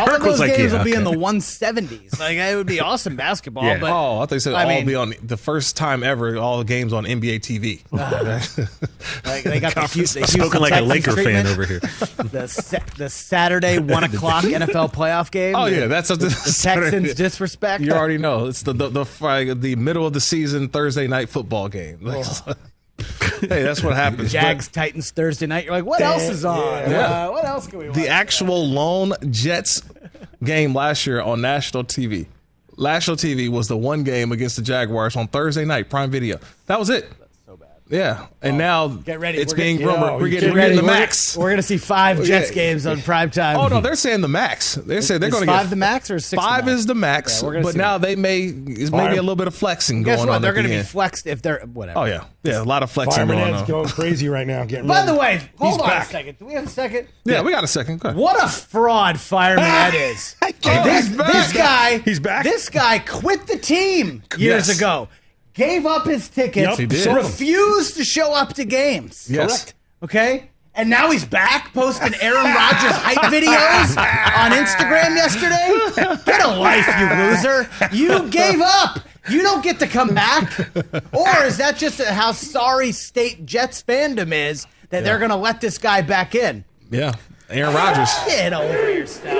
Kirk 0.06 0.18
of 0.18 0.22
those 0.24 0.40
like, 0.40 0.56
games 0.56 0.72
yeah, 0.72 0.78
will 0.78 0.84
be 0.84 0.94
in 0.94 1.04
the 1.04 1.12
170s. 1.12 2.18
Like 2.18 2.36
it 2.38 2.56
would 2.56 2.66
be 2.66 2.80
awesome 2.80 3.16
basketball. 3.16 3.64
Yeah. 3.64 3.78
But 3.78 3.90
Oh, 3.92 4.18
I 4.20 4.26
thought 4.26 4.32
you 4.32 4.40
said 4.40 4.54
I 4.54 4.62
all 4.64 4.68
mean- 4.68 4.86
be 4.86 4.94
on 4.94 5.14
the 5.22 5.36
first 5.36 5.76
time 5.76 6.02
ever, 6.02 6.36
all 6.36 6.58
the 6.58 6.64
games 6.64 6.92
on 6.92 7.04
NBA 7.04 7.40
TV. 7.40 7.82
like, 9.24 9.42
they 9.44 9.60
got 9.60 9.74
the, 9.74 9.80
the 9.82 9.86
Houston 9.88 10.24
Spoken 10.24 10.60
like 10.60 10.72
a 10.72 10.80
Laker 10.80 11.12
fan 11.12 11.46
over 11.46 11.64
here. 11.64 11.80
The 12.26 12.48
sa- 12.48 12.78
the 12.96 13.08
Saturday 13.08 13.78
one 13.78 14.04
o'clock 14.04 14.44
NFL 14.44 14.92
playoff 14.92 15.30
game. 15.30 15.54
oh 15.54 15.66
yeah, 15.66 15.86
that's 15.86 16.10
a, 16.10 16.16
the 16.16 16.28
Texans 16.30 17.14
disrespect. 17.14 17.82
You 17.82 17.92
already 17.92 18.18
know 18.18 18.46
it's 18.46 18.62
the 18.62 18.72
the 18.72 18.88
the, 18.88 19.54
the 19.58 19.76
middle 19.76 20.06
of 20.06 20.12
the 20.12 20.20
season 20.20 20.68
Thursday 20.68 21.06
night 21.06 21.28
football 21.28 21.68
game. 21.68 21.98
hey, 23.40 23.62
that's 23.62 23.82
what 23.82 23.94
happens. 23.94 24.32
But 24.32 24.40
Jags 24.40 24.68
Titans 24.68 25.10
Thursday 25.10 25.46
night. 25.46 25.64
You're 25.64 25.74
like, 25.74 25.84
what 25.84 26.00
else 26.00 26.28
is 26.28 26.44
on? 26.44 26.58
Uh, 26.58 27.28
what 27.28 27.44
else 27.44 27.66
can 27.66 27.78
we 27.78 27.88
watch? 27.88 27.94
the 27.96 28.08
actual 28.08 28.66
lone 28.66 29.12
Jets 29.30 29.82
game 30.42 30.74
last 30.74 31.06
year 31.06 31.20
on 31.20 31.40
national 31.40 31.84
TV. 31.84 32.26
National 32.78 33.16
TV 33.16 33.48
was 33.48 33.68
the 33.68 33.76
one 33.76 34.04
game 34.04 34.32
against 34.32 34.56
the 34.56 34.62
Jaguars 34.62 35.16
on 35.16 35.28
Thursday 35.28 35.64
night, 35.64 35.88
Prime 35.88 36.10
Video. 36.10 36.38
That 36.66 36.78
was 36.78 36.90
it. 36.90 37.10
So 37.88 37.90
bad. 37.90 37.96
Yeah, 37.96 38.26
and 38.42 38.54
oh, 38.54 38.58
now 38.58 38.88
Get 38.88 39.20
ready. 39.20 39.38
it's 39.38 39.52
We're 39.52 39.56
being 39.58 39.76
getting- 39.78 39.92
rumored. 39.94 40.08
Yo, 40.12 40.18
we're 40.18 40.28
getting, 40.28 40.50
we're 40.50 40.56
ready. 40.56 40.76
the 40.76 40.82
We're- 40.82 40.98
max. 41.00 41.36
We're 41.36 41.50
gonna 41.50 41.62
see 41.62 41.76
five 41.76 42.20
oh, 42.20 42.24
Jets 42.24 42.48
yeah. 42.50 42.54
games 42.54 42.86
on 42.86 43.00
prime 43.02 43.30
time. 43.30 43.56
Oh 43.58 43.68
no, 43.68 43.80
they're 43.80 43.94
saying 43.94 44.20
the 44.20 44.28
max. 44.28 44.74
They're 44.74 45.02
saying 45.02 45.20
they're 45.20 45.30
going 45.30 45.44
to 45.46 45.52
five 45.52 45.64
get 45.66 45.70
the 45.70 45.76
max 45.76 46.10
or 46.10 46.16
is 46.16 46.26
six 46.26 46.42
the 46.42 46.46
Five 46.48 46.66
max? 46.66 46.78
is 46.80 46.86
the 46.86 46.94
max, 46.94 47.42
Yeah, 47.42 47.60
but 47.62 47.72
see. 47.72 47.78
now 47.78 47.98
they 47.98 48.16
may 48.16 48.42
is 48.44 48.90
maybe 48.90 49.16
a 49.16 49.22
little 49.22 49.36
bit 49.36 49.46
of 49.46 49.54
flexing 49.54 50.02
going 50.02 50.12
on. 50.12 50.16
Guess 50.16 50.18
going 50.18 50.28
what? 50.28 50.36
on. 50.36 50.42
They're 50.42 50.52
going 50.52 50.64
to 50.64 50.70
be 50.70 50.76
end. 50.76 50.88
flexed 50.88 51.26
if 51.26 51.42
they're 51.42 51.60
whatever. 51.72 51.98
Oh 52.00 52.04
yeah, 52.04 52.24
yeah, 52.42 52.60
a 52.60 52.64
lot 52.64 52.82
of 52.82 52.90
flexing 52.90 53.14
Fireman 53.26 53.38
going 53.38 53.52
Ed's 53.54 53.62
on. 53.62 53.66
going 53.68 53.88
crazy 53.88 54.28
right 54.28 54.46
now. 54.46 54.64
Getting 54.64 54.86
By 54.88 55.00
ready. 55.00 55.12
the 55.12 55.18
way, 55.18 55.50
hold 55.58 55.72
He's 55.74 55.80
on 55.82 55.88
back. 55.88 56.06
a 56.08 56.10
second. 56.10 56.38
Do 56.38 56.46
we 56.46 56.54
have 56.54 56.64
a 56.66 56.68
second? 56.68 57.08
Yeah, 57.24 57.42
we 57.42 57.50
got 57.52 57.64
a 57.64 57.68
second. 57.68 58.00
Go 58.00 58.08
ahead. 58.08 58.18
What 58.20 58.42
a 58.42 58.48
fraud 58.48 59.20
Fireman 59.20 59.64
Ed 59.64 59.94
is. 60.12 60.34
this, 60.40 61.08
this 61.08 61.52
guy, 61.52 61.98
He's 61.98 62.20
back. 62.20 62.44
This 62.44 62.68
guy 62.68 62.98
quit 62.98 63.46
the 63.46 63.58
team 63.58 64.22
years 64.38 64.68
ago. 64.68 65.08
Gave 65.56 65.86
up 65.86 66.06
his 66.06 66.28
tickets. 66.28 66.68
Yup, 66.68 66.78
he 66.78 66.86
did. 66.86 67.14
Refused 67.14 67.96
to 67.96 68.04
show 68.04 68.32
up 68.34 68.52
to 68.54 68.64
games. 68.64 69.28
Yes. 69.30 69.62
Correct. 69.62 69.74
Okay. 70.02 70.50
And 70.74 70.90
now 70.90 71.10
he's 71.10 71.24
back 71.24 71.72
posting 71.72 72.12
Aaron 72.20 72.44
Rodgers 72.44 72.92
hype 72.92 73.16
videos 73.32 73.96
on 73.96 74.52
Instagram 74.52 75.16
yesterday. 75.16 76.22
Get 76.26 76.44
a 76.44 76.48
life, 76.48 76.86
you 77.00 77.08
loser. 77.16 77.68
You 77.96 78.28
gave 78.28 78.60
up. 78.60 79.00
You 79.30 79.42
don't 79.42 79.64
get 79.64 79.78
to 79.80 79.86
come 79.86 80.14
back. 80.14 80.52
Or 81.14 81.44
is 81.44 81.56
that 81.56 81.76
just 81.78 82.00
how 82.02 82.32
sorry 82.32 82.92
state 82.92 83.46
Jets 83.46 83.82
fandom 83.82 84.32
is 84.32 84.66
that 84.90 85.02
they're 85.02 85.18
going 85.18 85.30
to 85.30 85.36
let 85.36 85.62
this 85.62 85.78
guy 85.78 86.02
back 86.02 86.34
in? 86.34 86.64
Yeah, 86.90 87.14
Aaron 87.48 87.74
Rodgers. 87.74 88.10
Get 88.26 88.52
over 88.52 88.92
yourself. 88.92 89.34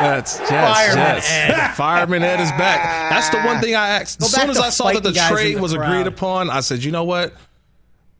That's 0.00 0.38
Jets. 0.38 0.50
Fireman 0.50 0.96
Jets. 0.96 1.30
Ed. 1.30 1.68
Fireman 1.74 2.22
Ed 2.22 2.40
is 2.40 2.50
back. 2.52 3.10
That's 3.10 3.28
the 3.30 3.40
one 3.42 3.60
thing 3.60 3.74
I 3.74 3.88
asked. 3.90 4.22
As 4.22 4.32
soon 4.32 4.50
as 4.50 4.58
I 4.58 4.70
saw 4.70 4.92
that 4.92 5.02
the 5.02 5.12
fighting 5.12 5.14
guys 5.14 5.30
in 5.30 5.36
trade 5.36 5.56
the 5.56 5.62
was 5.62 5.74
crowd. 5.74 5.90
agreed 5.90 6.06
upon, 6.06 6.50
I 6.50 6.60
said, 6.60 6.82
you 6.82 6.90
know 6.90 7.04
what? 7.04 7.34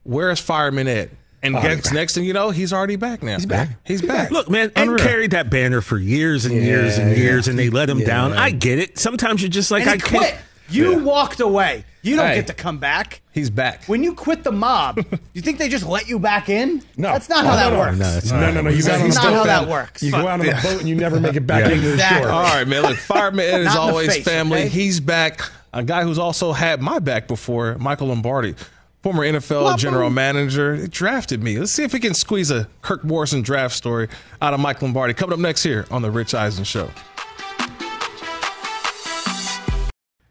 Where's 0.02 0.40
Fireman 0.40 0.88
Ed? 0.88 1.10
And 1.42 1.54
next, 1.54 1.92
next 1.92 2.14
thing 2.14 2.24
you 2.24 2.34
know, 2.34 2.50
he's 2.50 2.70
already 2.72 2.96
back 2.96 3.22
now. 3.22 3.36
He's 3.36 3.46
back. 3.46 3.70
He's 3.84 4.02
back. 4.02 4.30
Look, 4.30 4.50
man, 4.50 4.70
Ed 4.76 4.98
carried 4.98 5.30
that 5.30 5.48
banner 5.48 5.80
for 5.80 5.96
years 5.96 6.44
and 6.44 6.54
years 6.54 6.98
and 6.98 7.10
Yeah, 7.10 7.16
years, 7.16 7.48
and 7.48 7.58
they 7.58 7.70
let 7.70 7.88
him 7.88 8.00
yeah. 8.00 8.06
down. 8.06 8.32
I 8.34 8.50
get 8.50 8.78
it. 8.78 8.98
Sometimes 8.98 9.40
you're 9.40 9.48
just 9.48 9.70
like, 9.70 9.82
And 9.82 9.90
I 9.90 9.94
he 9.94 10.00
can't. 10.00 10.36
Quit. 10.70 10.98
You 10.98 11.04
walked 11.04 11.40
away. 11.40 11.84
You 12.02 12.16
don't 12.16 12.26
Hey. 12.28 12.36
get 12.36 12.46
to 12.46 12.54
come 12.54 12.78
back. 12.78 13.20
He's 13.32 13.50
back. 13.50 13.84
When 13.84 14.02
you 14.02 14.14
quit 14.14 14.42
the 14.42 14.52
mob, 14.52 15.04
you 15.34 15.42
think 15.42 15.58
they 15.58 15.68
just 15.68 15.84
let 15.86 16.08
you 16.08 16.18
back 16.18 16.48
in? 16.48 16.82
No, 16.96 17.12
That's 17.12 17.28
not 17.28 17.44
No, 17.44 17.50
how 17.50 17.56
no, 17.56 17.62
that 17.62 17.72
no. 17.72 17.78
works. 17.78 17.98
No, 17.98 18.16
it's 18.16 18.30
No, 18.30 18.50
no, 18.52 18.60
no. 18.62 18.70
You 18.70 18.82
That's 18.82 18.86
got 18.88 19.00
on 19.02 19.08
not 19.10 19.38
how 19.38 19.44
that 19.44 19.60
then. 19.60 19.68
works. 19.68 20.02
You 20.02 20.10
go 20.12 20.18
out 20.26 20.40
on 20.40 20.48
a 20.48 20.52
boat 20.62 20.80
and 20.80 20.88
you 20.88 20.94
never 20.94 21.20
make 21.20 21.36
it 21.36 21.46
back 21.46 21.70
into 21.70 21.90
the 21.96 21.98
shore. 21.98 22.30
All 22.30 22.42
right, 22.42 22.66
man. 22.66 22.82
Look, 22.82 22.96
Fireman 22.96 23.44
Ed 23.44 23.60
is 23.60 23.66
Not 23.66 23.74
in 23.82 23.86
the 23.86 23.92
always 23.92 24.14
face, 24.14 24.24
family. 24.24 24.60
okay? 24.60 24.68
He's 24.68 24.98
back. 25.00 25.42
A 25.74 25.82
guy 25.82 26.02
who's 26.04 26.18
also 26.18 26.52
had 26.52 26.80
my 26.80 26.98
back 26.98 27.28
before, 27.28 27.76
Michael 27.78 28.08
Lombardi, 28.08 28.54
former 29.02 29.22
NFL 29.24 29.76
general 29.78 30.10
manager, 30.10 30.74
he 30.76 30.88
drafted 30.88 31.42
me. 31.42 31.58
Let's 31.58 31.70
see 31.70 31.84
if 31.84 31.92
we 31.92 32.00
can 32.00 32.14
squeeze 32.14 32.50
a 32.50 32.66
Kirk 32.82 33.04
Morrison 33.04 33.42
draft 33.42 33.74
story 33.76 34.08
out 34.42 34.52
of 34.54 34.58
Mike 34.60 34.80
Lombardi. 34.82 35.12
Coming 35.14 35.34
up 35.34 35.38
next 35.38 35.62
here 35.62 35.86
on 35.90 36.02
the 36.02 36.10
Rich 36.10 36.34
Eisen 36.34 36.64
Show. 36.64 36.90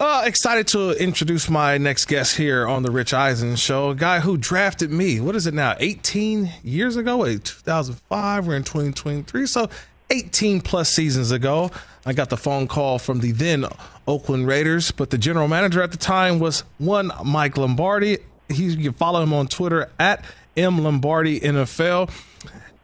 Uh, 0.00 0.22
excited 0.24 0.66
to 0.66 0.92
introduce 0.92 1.50
my 1.50 1.76
next 1.76 2.06
guest 2.06 2.34
here 2.34 2.66
on 2.66 2.82
the 2.82 2.90
Rich 2.90 3.12
Eisen 3.12 3.54
Show. 3.54 3.90
A 3.90 3.94
guy 3.94 4.20
who 4.20 4.38
drafted 4.38 4.90
me. 4.90 5.20
What 5.20 5.36
is 5.36 5.46
it 5.46 5.52
now? 5.52 5.76
18 5.78 6.50
years 6.64 6.96
ago? 6.96 7.18
Wait, 7.18 7.44
2005. 7.44 8.46
We're 8.46 8.56
in 8.56 8.64
2023. 8.64 9.44
So 9.44 9.68
18 10.08 10.62
plus 10.62 10.88
seasons 10.88 11.32
ago, 11.32 11.70
I 12.06 12.14
got 12.14 12.30
the 12.30 12.38
phone 12.38 12.66
call 12.66 12.98
from 12.98 13.20
the 13.20 13.32
then 13.32 13.66
Oakland 14.08 14.46
Raiders, 14.46 14.90
but 14.90 15.10
the 15.10 15.18
general 15.18 15.48
manager 15.48 15.82
at 15.82 15.90
the 15.90 15.98
time 15.98 16.38
was 16.38 16.64
one 16.78 17.12
Mike 17.22 17.58
Lombardi. 17.58 18.20
He, 18.48 18.68
you 18.68 18.84
can 18.84 18.92
follow 18.94 19.22
him 19.22 19.34
on 19.34 19.48
Twitter 19.48 19.90
at 19.98 20.24
M 20.56 20.82
Lombardi 20.82 21.40
NFL. 21.40 22.10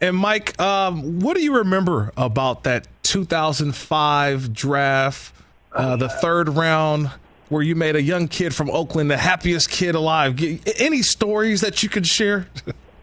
And 0.03 0.19
Mike, 0.19 0.61
um, 0.61 1.21
what 1.21 1.35
do 1.35 1.43
you 1.43 1.57
remember 1.57 2.13
about 2.15 2.65
that 2.65 2.87
2005 3.05 4.53
draft? 4.53 5.33
Uh, 5.77 5.97
the 5.97 6.09
third 6.09 6.49
round 6.49 7.11
where 7.49 7.63
you 7.63 7.75
made 7.75 7.97
a 7.97 8.03
young 8.03 8.29
kid 8.29 8.55
from 8.55 8.71
Oakland 8.71 9.11
the 9.11 9.17
happiest 9.17 9.71
kid 9.71 9.95
alive. 9.95 10.41
Any 10.79 11.03
stories 11.03 11.61
that 11.61 11.83
you 11.83 11.89
could 11.89 12.07
share? 12.07 12.49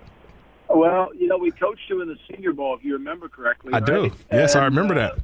well, 0.70 1.10
you 1.16 1.28
know, 1.28 1.38
we 1.38 1.52
coached 1.52 1.90
you 1.90 2.02
in 2.02 2.08
the 2.08 2.18
Senior 2.30 2.54
Bowl, 2.54 2.76
if 2.76 2.84
you 2.84 2.94
remember 2.94 3.30
correctly. 3.30 3.74
I 3.74 3.78
right? 3.78 3.86
do. 3.86 4.12
Yes, 4.32 4.56
and, 4.56 4.64
I 4.64 4.66
remember 4.66 4.96
uh, 4.96 4.98
that. 4.98 5.20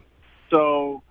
So, 0.52 1.04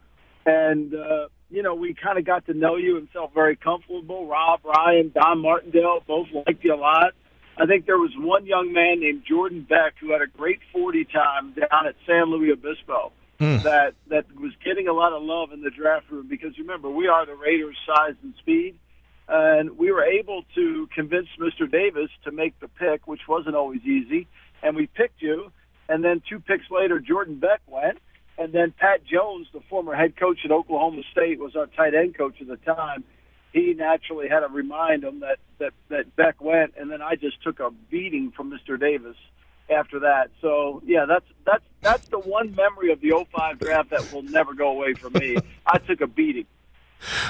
and 0.46 0.94
uh, 0.94 1.28
you 1.50 1.62
know, 1.62 1.74
we 1.74 1.94
kind 1.94 2.18
of 2.18 2.24
got 2.24 2.46
to 2.46 2.54
know 2.54 2.76
you 2.76 2.96
and 2.96 3.08
felt 3.10 3.34
very 3.34 3.56
comfortable. 3.56 4.26
Rob, 4.26 4.60
Ryan, 4.64 5.12
Don 5.14 5.40
Martindale 5.40 6.02
both 6.06 6.28
liked 6.32 6.64
you 6.64 6.74
a 6.74 6.76
lot. 6.76 7.14
I 7.60 7.66
think 7.66 7.86
there 7.86 7.98
was 7.98 8.12
one 8.16 8.46
young 8.46 8.72
man 8.72 9.00
named 9.00 9.24
Jordan 9.28 9.66
Beck 9.68 9.94
who 10.00 10.12
had 10.12 10.22
a 10.22 10.28
great 10.28 10.60
40 10.72 11.04
time 11.06 11.52
down 11.54 11.88
at 11.88 11.96
San 12.06 12.26
Luis 12.26 12.52
Obispo 12.52 13.12
Mm. 13.40 13.62
that 13.62 13.94
that 14.08 14.24
was 14.36 14.52
getting 14.64 14.88
a 14.88 14.92
lot 14.92 15.12
of 15.12 15.22
love 15.22 15.52
in 15.52 15.62
the 15.62 15.70
draft 15.70 16.10
room 16.10 16.26
because 16.28 16.58
remember 16.58 16.90
we 16.90 17.06
are 17.06 17.24
the 17.24 17.36
Raiders' 17.36 17.76
size 17.86 18.14
and 18.22 18.34
speed, 18.40 18.76
and 19.28 19.78
we 19.78 19.92
were 19.92 20.02
able 20.02 20.42
to 20.56 20.88
convince 20.92 21.28
Mr. 21.38 21.70
Davis 21.70 22.10
to 22.24 22.32
make 22.32 22.58
the 22.58 22.66
pick, 22.66 23.06
which 23.06 23.28
wasn't 23.28 23.54
always 23.54 23.82
easy, 23.82 24.26
and 24.62 24.74
we 24.74 24.88
picked 24.88 25.22
you. 25.22 25.52
And 25.88 26.04
then 26.04 26.20
two 26.28 26.40
picks 26.40 26.68
later, 26.68 26.98
Jordan 26.98 27.36
Beck 27.36 27.60
went, 27.68 27.98
and 28.38 28.52
then 28.52 28.74
Pat 28.76 29.04
Jones, 29.04 29.46
the 29.52 29.60
former 29.70 29.94
head 29.94 30.16
coach 30.16 30.40
at 30.44 30.50
Oklahoma 30.50 31.02
State, 31.12 31.38
was 31.38 31.54
our 31.54 31.66
tight 31.66 31.94
end 31.94 32.16
coach 32.18 32.40
at 32.40 32.48
the 32.48 32.56
time. 32.56 33.04
He 33.52 33.72
naturally 33.72 34.28
had 34.28 34.40
to 34.40 34.48
remind 34.48 35.04
him 35.04 35.20
that 35.20 35.38
that 35.60 35.74
that 35.90 36.16
Beck 36.16 36.40
went, 36.40 36.74
and 36.76 36.90
then 36.90 37.02
I 37.02 37.14
just 37.14 37.40
took 37.44 37.60
a 37.60 37.70
beating 37.88 38.32
from 38.32 38.50
Mr. 38.50 38.78
Davis 38.80 39.16
after 39.70 40.00
that. 40.00 40.30
So 40.40 40.82
yeah, 40.86 41.04
that's 41.06 41.24
that's 41.44 41.64
that's 41.80 42.08
the 42.08 42.18
one 42.18 42.54
memory 42.54 42.90
of 42.92 43.00
the 43.00 43.10
05 43.32 43.58
draft 43.58 43.90
that 43.90 44.12
will 44.12 44.22
never 44.22 44.54
go 44.54 44.70
away 44.70 44.94
from 44.94 45.12
me. 45.14 45.36
I 45.66 45.78
took 45.78 46.00
a 46.00 46.06
beating. 46.06 46.46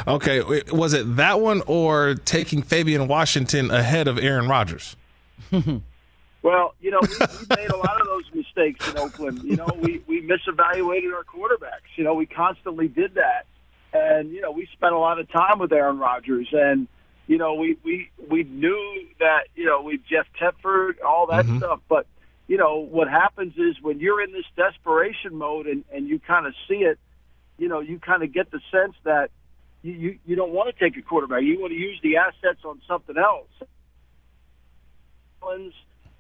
Okay, 0.07 0.41
was 0.73 0.95
it 0.95 1.17
that 1.17 1.41
one 1.41 1.63
or 1.67 2.15
taking 2.15 2.63
Fabian 2.63 3.07
Washington 3.07 3.71
ahead 3.71 4.09
of 4.09 4.19
Aaron 4.19 4.49
Rodgers? 4.49 4.97
well, 5.53 6.75
you 6.81 6.91
know, 6.91 6.99
we, 7.03 7.09
we 7.09 7.57
made 7.57 7.71
a 7.71 7.77
lot 7.77 8.01
of 8.01 8.07
those 8.07 8.25
mistakes 8.33 8.89
in 8.91 8.99
Oakland. 8.99 9.43
You 9.43 9.57
know, 9.57 9.69
we 9.81 10.03
we 10.07 10.23
misevaluated 10.23 11.13
our 11.15 11.25
quarterbacks. 11.25 11.97
You 11.97 12.05
know, 12.05 12.15
we 12.15 12.27
constantly 12.27 12.89
did 12.89 13.15
that, 13.15 13.47
and 13.93 14.31
you 14.31 14.41
know, 14.41 14.51
we 14.53 14.67
spent 14.73 14.95
a 14.95 14.99
lot 14.99 15.19
of 15.19 15.31
time 15.31 15.59
with 15.59 15.73
Aaron 15.73 15.99
Rodgers 15.99 16.49
and 16.53 16.89
you 17.27 17.37
know, 17.37 17.53
we 17.55 17.77
we 17.85 18.11
we 18.31 18.45
knew 18.45 19.07
that 19.19 19.49
you 19.55 19.67
know 19.67 19.83
we 19.83 19.99
Jeff 20.11 20.27
Tedford, 20.41 20.95
all 21.07 21.27
that 21.27 21.45
Mhm. 21.45 21.59
stuff, 21.59 21.81
but 21.87 22.07
you 22.49 22.57
know 22.57 22.79
what 22.79 23.09
happens 23.09 23.55
is 23.57 23.77
when 23.81 24.01
you're 24.01 24.23
in 24.23 24.33
this 24.33 24.47
desperation 24.57 25.35
mode 25.37 25.67
and 25.67 25.85
and 25.93 26.09
you 26.09 26.19
kind 26.19 26.47
of 26.47 26.55
see 26.67 26.77
it, 26.83 26.99
you 27.59 27.69
know, 27.69 27.81
you 27.81 27.99
kind 28.01 28.23
of 28.23 28.33
get 28.33 28.51
the 28.51 28.61
sense 28.73 28.95
that 29.05 29.31
you 29.83 29.93
you, 29.93 30.19
you 30.27 30.35
don't 30.37 30.53
want 30.53 30.75
to 30.75 30.85
take 30.85 30.97
a 30.99 31.03
quarterback. 31.03 31.43
You 31.43 31.61
want 31.61 31.73
to 31.73 31.79
use 31.79 32.01
the 32.03 32.17
assets 32.17 32.65
on 32.65 32.81
something 32.89 33.17
else. 33.17 33.49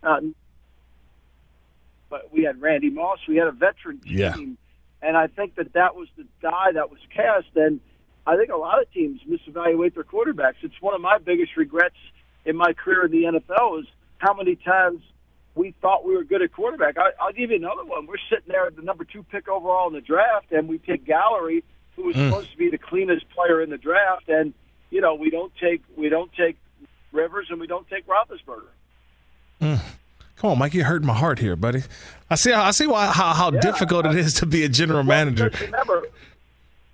Uh, 0.02 0.20
but 2.08 2.32
we 2.32 2.44
had 2.44 2.60
Randy 2.60 2.90
Moss. 2.90 3.18
We 3.28 3.36
had 3.36 3.48
a 3.48 3.52
veteran 3.52 3.98
team, 4.00 4.16
Yeah. 4.18 4.34
and 5.02 5.16
I 5.16 5.26
think 5.26 5.56
that 5.56 5.72
that 5.74 5.94
was 5.94 6.08
the 6.16 6.24
guy 6.40 6.72
that 6.72 6.90
was 6.90 7.00
cast. 7.14 7.48
And 7.56 7.80
I 8.26 8.36
think 8.36 8.50
a 8.50 8.56
lot 8.56 8.80
of 8.80 8.90
teams 8.92 9.20
misevaluate 9.28 9.94
their 9.94 10.04
quarterbacks. 10.04 10.54
It's 10.62 10.80
one 10.80 10.94
of 10.94 11.00
my 11.00 11.18
biggest 11.18 11.56
regrets 11.56 11.96
in 12.44 12.56
my 12.56 12.72
career 12.72 13.04
in 13.06 13.10
the 13.10 13.24
NFL 13.24 13.80
is 13.80 13.86
how 14.18 14.32
many 14.34 14.56
times 14.56 15.02
we 15.58 15.74
thought 15.82 16.06
we 16.06 16.14
were 16.16 16.24
good 16.24 16.40
at 16.42 16.52
quarterback. 16.52 16.96
I, 16.98 17.10
I'll 17.20 17.32
give 17.32 17.50
you 17.50 17.56
another 17.56 17.84
one. 17.84 18.06
We're 18.06 18.16
sitting 18.30 18.46
there 18.48 18.66
at 18.66 18.76
the 18.76 18.82
number 18.82 19.04
two 19.04 19.22
pick 19.24 19.48
overall 19.48 19.88
in 19.88 19.92
the 19.94 20.00
draft, 20.00 20.52
and 20.52 20.68
we 20.68 20.78
pick 20.78 21.04
Gallery, 21.04 21.64
who 21.96 22.04
was 22.04 22.14
Mm. 22.16 22.28
supposed 22.30 22.50
to 22.52 22.56
be 22.56 22.70
the 22.70 22.78
cleanest 22.78 23.28
player 23.30 23.60
in 23.60 23.70
the 23.70 23.76
draft, 23.78 24.28
and 24.28 24.54
you 24.90 25.00
know 25.00 25.14
we 25.14 25.30
don't 25.30 25.52
take 25.60 25.82
we 25.96 26.08
don't 26.08 26.32
take 26.32 26.56
Rivers 27.12 27.48
and 27.50 27.58
we 27.60 27.66
don't 27.66 27.88
take 27.88 28.04
Roethlisberger. 28.06 28.68
Come 29.60 30.50
on, 30.52 30.58
Mike, 30.58 30.72
you 30.74 30.84
hurt 30.84 31.02
my 31.02 31.14
heart 31.14 31.40
here, 31.40 31.56
buddy. 31.56 31.82
I 32.30 32.36
see. 32.36 32.52
I 32.52 32.70
see 32.70 32.86
why 32.86 33.06
how, 33.06 33.34
how 33.34 33.50
difficult 33.50 34.06
it 34.06 34.14
is 34.14 34.34
to 34.34 34.46
be 34.46 34.62
a 34.64 34.68
general 34.68 34.98
Well, 35.00 35.06
manager. 35.06 35.50
because 35.50 35.66
Remember, 35.66 36.02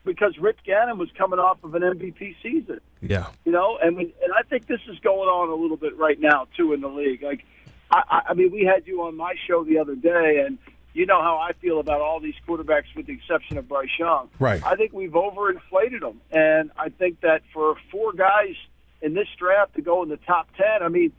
because 0.04 0.38
Rich 0.38 0.60
Gannon 0.64 0.96
was 0.96 1.10
coming 1.18 1.38
off 1.38 1.62
of 1.62 1.74
an 1.74 1.82
MVP 1.82 2.36
season. 2.42 2.80
Yeah. 3.02 3.26
you 3.44 3.52
know, 3.52 3.76
and 3.82 3.96
we, 3.96 4.04
and 4.22 4.32
I 4.38 4.42
think 4.48 4.66
this 4.66 4.80
is 4.88 4.98
going 5.00 5.28
on 5.28 5.50
a 5.50 5.54
little 5.54 5.76
bit 5.76 5.94
right 5.98 6.18
now 6.18 6.46
too 6.56 6.72
in 6.72 6.80
the 6.80 6.88
league. 6.88 7.22
Like, 7.22 7.44
I, 7.90 8.22
I- 8.30 8.34
mean, 8.34 8.50
we 8.50 8.64
had 8.64 8.86
you 8.86 9.02
on 9.02 9.16
my 9.16 9.34
show 9.46 9.64
the 9.64 9.78
other 9.78 9.94
day, 9.94 10.42
and 10.46 10.58
you 10.92 11.06
know 11.06 11.20
how 11.22 11.38
I 11.38 11.52
feel 11.54 11.80
about 11.80 12.00
all 12.00 12.20
these 12.20 12.34
quarterbacks, 12.46 12.84
with 12.96 13.06
the 13.06 13.12
exception 13.14 13.58
of 13.58 13.68
Bryce 13.68 13.88
Young. 13.98 14.28
Right. 14.38 14.64
I 14.64 14.76
think 14.76 14.92
we've 14.92 15.10
overinflated 15.12 16.00
them, 16.00 16.20
and 16.30 16.70
I 16.78 16.88
think 16.88 17.20
that 17.22 17.42
for 17.52 17.76
four 17.90 18.12
guys 18.12 18.54
in 19.02 19.14
this 19.14 19.28
draft 19.38 19.74
to 19.74 19.82
go 19.82 20.02
in 20.02 20.08
the 20.08 20.16
top 20.18 20.48
ten, 20.56 20.82
I 20.82 20.88
mean, 20.88 21.12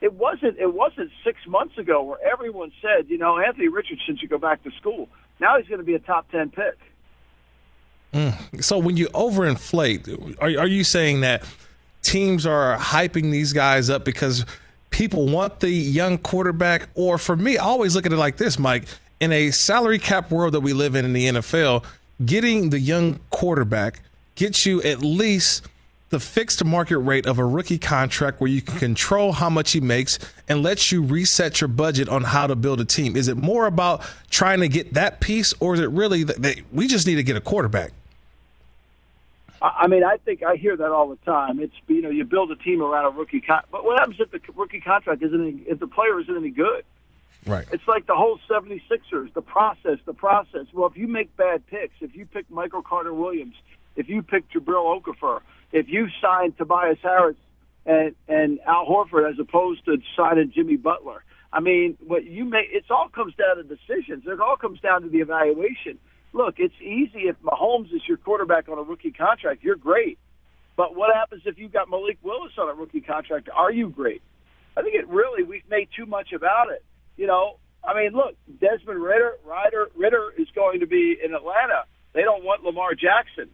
it 0.00 0.12
wasn't 0.14 0.58
it 0.58 0.72
wasn't 0.72 1.10
six 1.24 1.38
months 1.46 1.78
ago 1.78 2.02
where 2.02 2.18
everyone 2.26 2.72
said, 2.82 3.08
you 3.08 3.18
know, 3.18 3.38
Anthony 3.38 3.68
Richardson 3.68 4.16
should 4.18 4.30
go 4.30 4.38
back 4.38 4.62
to 4.64 4.70
school. 4.72 5.08
Now 5.40 5.58
he's 5.58 5.68
going 5.68 5.80
to 5.80 5.84
be 5.84 5.94
a 5.94 5.98
top 5.98 6.30
ten 6.30 6.50
pick. 6.50 6.78
Mm. 8.12 8.64
So 8.64 8.78
when 8.78 8.96
you 8.96 9.08
overinflate, 9.08 10.36
are, 10.40 10.60
are 10.60 10.66
you 10.66 10.84
saying 10.84 11.20
that 11.20 11.44
teams 12.02 12.46
are 12.46 12.76
hyping 12.78 13.30
these 13.30 13.52
guys 13.52 13.90
up 13.90 14.04
because 14.04 14.46
people 14.96 15.26
want 15.26 15.60
the 15.60 15.68
young 15.68 16.16
quarterback? 16.16 16.88
Or 16.94 17.18
for 17.18 17.36
me, 17.36 17.58
I 17.58 17.64
always 17.64 17.94
look 17.94 18.06
at 18.06 18.12
it 18.12 18.16
like 18.16 18.38
this, 18.38 18.58
Mike. 18.58 18.86
In 19.20 19.30
a 19.30 19.50
salary 19.50 19.98
cap 19.98 20.30
world 20.30 20.54
that 20.54 20.60
we 20.60 20.72
live 20.72 20.94
in 20.94 21.04
in 21.04 21.12
the 21.12 21.26
NFL, 21.26 21.84
getting 22.24 22.70
the 22.70 22.78
young 22.78 23.20
quarterback 23.28 24.00
gets 24.36 24.64
you 24.64 24.82
at 24.82 25.02
least 25.02 25.68
the 26.08 26.18
fixed 26.18 26.64
market 26.64 26.98
rate 26.98 27.26
of 27.26 27.38
a 27.38 27.44
rookie 27.44 27.76
contract 27.76 28.40
where 28.40 28.48
you 28.48 28.62
can 28.62 28.78
control 28.78 29.32
how 29.32 29.50
much 29.50 29.72
he 29.72 29.80
makes 29.80 30.18
and 30.48 30.62
lets 30.62 30.90
you 30.90 31.02
reset 31.02 31.60
your 31.60 31.68
budget 31.68 32.08
on 32.08 32.22
how 32.22 32.46
to 32.46 32.56
build 32.56 32.80
a 32.80 32.84
team. 32.84 33.16
Is 33.16 33.28
it 33.28 33.36
more 33.36 33.66
about 33.66 34.02
trying 34.30 34.60
to 34.60 34.68
get 34.68 34.94
that 34.94 35.20
piece, 35.20 35.52
or 35.60 35.74
is 35.74 35.80
it 35.80 35.90
really 35.90 36.24
that 36.24 36.56
we 36.72 36.86
just 36.86 37.06
need 37.06 37.16
to 37.16 37.22
get 37.22 37.36
a 37.36 37.40
quarterback? 37.42 37.92
I 39.62 39.82
I 39.82 39.86
mean, 39.86 40.04
I 40.04 40.16
think 40.18 40.42
I 40.42 40.56
hear 40.56 40.76
that 40.76 40.90
all 40.90 41.08
the 41.08 41.16
time. 41.16 41.60
It's 41.60 41.74
you 41.88 42.02
know, 42.02 42.10
you 42.10 42.24
build 42.24 42.50
a 42.50 42.56
team 42.56 42.82
around 42.82 43.04
a 43.06 43.10
rookie, 43.10 43.40
con- 43.40 43.64
but 43.70 43.84
what 43.84 43.98
happens 43.98 44.16
if 44.20 44.30
the 44.30 44.40
rookie 44.54 44.80
contract 44.80 45.22
isn't 45.22 45.40
any, 45.40 45.62
if 45.66 45.78
the 45.78 45.86
player 45.86 46.20
isn't 46.20 46.36
any 46.36 46.50
good? 46.50 46.84
Right. 47.46 47.66
It's 47.70 47.86
like 47.86 48.06
the 48.06 48.14
whole 48.16 48.40
76ers, 48.50 49.32
the 49.32 49.42
process, 49.42 49.98
the 50.04 50.14
process. 50.14 50.66
Well, 50.72 50.88
if 50.88 50.96
you 50.96 51.06
make 51.06 51.36
bad 51.36 51.64
picks, 51.68 51.94
if 52.00 52.16
you 52.16 52.26
pick 52.26 52.50
Michael 52.50 52.82
Carter 52.82 53.14
Williams, 53.14 53.54
if 53.94 54.08
you 54.08 54.22
pick 54.22 54.50
Jahlil 54.50 55.00
Okafor, 55.00 55.42
if 55.70 55.88
you 55.88 56.08
sign 56.20 56.52
Tobias 56.52 56.98
Harris 57.02 57.36
and 57.84 58.14
and 58.28 58.60
Al 58.66 58.86
Horford 58.86 59.30
as 59.30 59.38
opposed 59.38 59.84
to 59.84 59.98
signing 60.16 60.50
Jimmy 60.52 60.76
Butler, 60.76 61.22
I 61.52 61.60
mean, 61.60 61.96
what 62.06 62.24
you 62.24 62.44
make 62.44 62.68
it 62.70 62.84
all 62.90 63.08
comes 63.08 63.34
down 63.34 63.56
to 63.56 63.62
decisions. 63.62 64.24
It 64.26 64.40
all 64.40 64.56
comes 64.56 64.80
down 64.80 65.02
to 65.02 65.08
the 65.08 65.18
evaluation. 65.18 65.98
Look, 66.36 66.56
it's 66.58 66.74
easy 66.82 67.28
if 67.28 67.36
Mahomes 67.40 67.94
is 67.94 68.02
your 68.06 68.18
quarterback 68.18 68.68
on 68.68 68.76
a 68.76 68.82
rookie 68.82 69.10
contract, 69.10 69.64
you're 69.64 69.74
great. 69.74 70.18
But 70.76 70.94
what 70.94 71.14
happens 71.14 71.40
if 71.46 71.56
you've 71.56 71.72
got 71.72 71.88
Malik 71.88 72.18
Willis 72.22 72.52
on 72.58 72.68
a 72.68 72.74
rookie 72.74 73.00
contract? 73.00 73.48
Are 73.48 73.72
you 73.72 73.88
great? 73.88 74.20
I 74.76 74.82
think 74.82 74.94
it 74.96 75.08
really 75.08 75.44
we've 75.44 75.66
made 75.70 75.88
too 75.96 76.04
much 76.04 76.34
about 76.34 76.70
it. 76.70 76.84
You 77.16 77.26
know, 77.26 77.56
I 77.82 77.94
mean, 77.94 78.12
look, 78.12 78.34
Desmond 78.60 79.02
Ridder, 79.02 79.36
Ryder, 79.46 79.88
Ridder 79.96 80.34
is 80.36 80.46
going 80.54 80.80
to 80.80 80.86
be 80.86 81.16
in 81.24 81.34
Atlanta. 81.34 81.84
They 82.12 82.20
don't 82.20 82.44
want 82.44 82.62
Lamar 82.62 82.94
Jackson. 82.94 83.48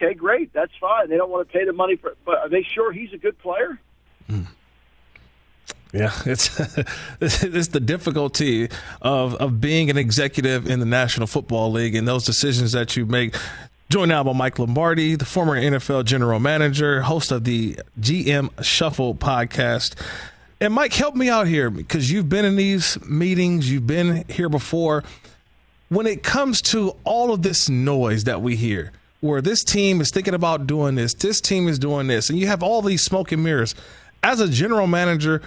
Okay, 0.00 0.14
great, 0.14 0.54
that's 0.54 0.72
fine. 0.80 1.10
They 1.10 1.18
don't 1.18 1.30
want 1.30 1.46
to 1.46 1.52
pay 1.52 1.66
the 1.66 1.74
money 1.74 1.96
for, 1.96 2.14
but 2.24 2.38
are 2.38 2.48
they 2.48 2.62
sure 2.62 2.94
he's 2.94 3.12
a 3.12 3.18
good 3.18 3.38
player? 3.38 3.78
Hmm. 4.26 4.44
Yeah, 5.92 6.12
it's 6.26 6.58
it's 7.20 7.68
the 7.68 7.80
difficulty 7.80 8.68
of 9.00 9.34
of 9.36 9.60
being 9.60 9.90
an 9.90 9.96
executive 9.96 10.68
in 10.68 10.80
the 10.80 10.86
National 10.86 11.26
Football 11.26 11.72
League 11.72 11.94
and 11.94 12.06
those 12.06 12.24
decisions 12.24 12.72
that 12.72 12.96
you 12.96 13.06
make. 13.06 13.34
Joined 13.88 14.08
now 14.08 14.24
by 14.24 14.32
Mike 14.32 14.58
Lombardi, 14.58 15.14
the 15.14 15.24
former 15.24 15.54
NFL 15.54 16.04
general 16.06 16.40
manager, 16.40 17.02
host 17.02 17.30
of 17.30 17.44
the 17.44 17.78
GM 18.00 18.50
Shuffle 18.64 19.14
podcast. 19.14 19.94
And 20.60 20.74
Mike, 20.74 20.92
help 20.92 21.14
me 21.14 21.28
out 21.28 21.46
here 21.46 21.70
because 21.70 22.10
you've 22.10 22.28
been 22.28 22.44
in 22.44 22.56
these 22.56 23.00
meetings, 23.04 23.70
you've 23.70 23.86
been 23.86 24.24
here 24.28 24.48
before. 24.48 25.04
When 25.88 26.08
it 26.08 26.24
comes 26.24 26.60
to 26.62 26.96
all 27.04 27.32
of 27.32 27.42
this 27.42 27.68
noise 27.68 28.24
that 28.24 28.42
we 28.42 28.56
hear, 28.56 28.90
where 29.20 29.40
this 29.40 29.62
team 29.62 30.00
is 30.00 30.10
thinking 30.10 30.34
about 30.34 30.66
doing 30.66 30.96
this, 30.96 31.14
this 31.14 31.40
team 31.40 31.68
is 31.68 31.78
doing 31.78 32.08
this, 32.08 32.28
and 32.28 32.38
you 32.40 32.48
have 32.48 32.64
all 32.64 32.82
these 32.82 33.02
smoke 33.02 33.30
and 33.30 33.44
mirrors. 33.44 33.76
As 34.22 34.40
a 34.40 34.48
general 34.48 34.88
manager, 34.88 35.42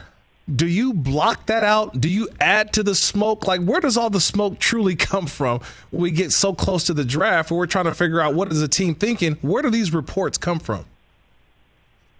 do 0.55 0.67
you 0.67 0.93
block 0.93 1.45
that 1.47 1.63
out? 1.63 1.99
Do 1.99 2.09
you 2.09 2.29
add 2.39 2.73
to 2.73 2.83
the 2.83 2.95
smoke? 2.95 3.47
Like, 3.47 3.61
where 3.61 3.79
does 3.79 3.97
all 3.97 4.09
the 4.09 4.21
smoke 4.21 4.59
truly 4.59 4.95
come 4.95 5.27
from 5.27 5.61
we 5.91 6.11
get 6.11 6.31
so 6.31 6.53
close 6.53 6.85
to 6.85 6.93
the 6.93 7.05
draft 7.05 7.51
where 7.51 7.57
we're 7.57 7.67
trying 7.67 7.85
to 7.85 7.93
figure 7.93 8.21
out 8.21 8.33
what 8.33 8.51
is 8.51 8.61
the 8.61 8.67
team 8.67 8.95
thinking? 8.95 9.35
Where 9.41 9.61
do 9.61 9.69
these 9.69 9.93
reports 9.93 10.37
come 10.37 10.59
from? 10.59 10.85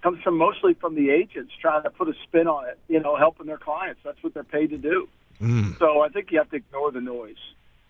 Comes 0.02 0.22
from 0.22 0.38
mostly 0.38 0.74
from 0.74 0.94
the 0.94 1.10
agents 1.10 1.52
trying 1.60 1.82
to 1.82 1.90
put 1.90 2.08
a 2.08 2.14
spin 2.24 2.46
on 2.46 2.68
it. 2.68 2.78
You 2.88 3.00
know, 3.00 3.16
helping 3.16 3.46
their 3.46 3.58
clients. 3.58 4.00
That's 4.02 4.22
what 4.22 4.32
they're 4.32 4.44
paid 4.44 4.70
to 4.70 4.78
do. 4.78 5.08
Mm. 5.40 5.78
So 5.78 6.00
I 6.00 6.08
think 6.08 6.30
you 6.30 6.38
have 6.38 6.50
to 6.50 6.56
ignore 6.56 6.90
the 6.90 7.00
noise. 7.00 7.36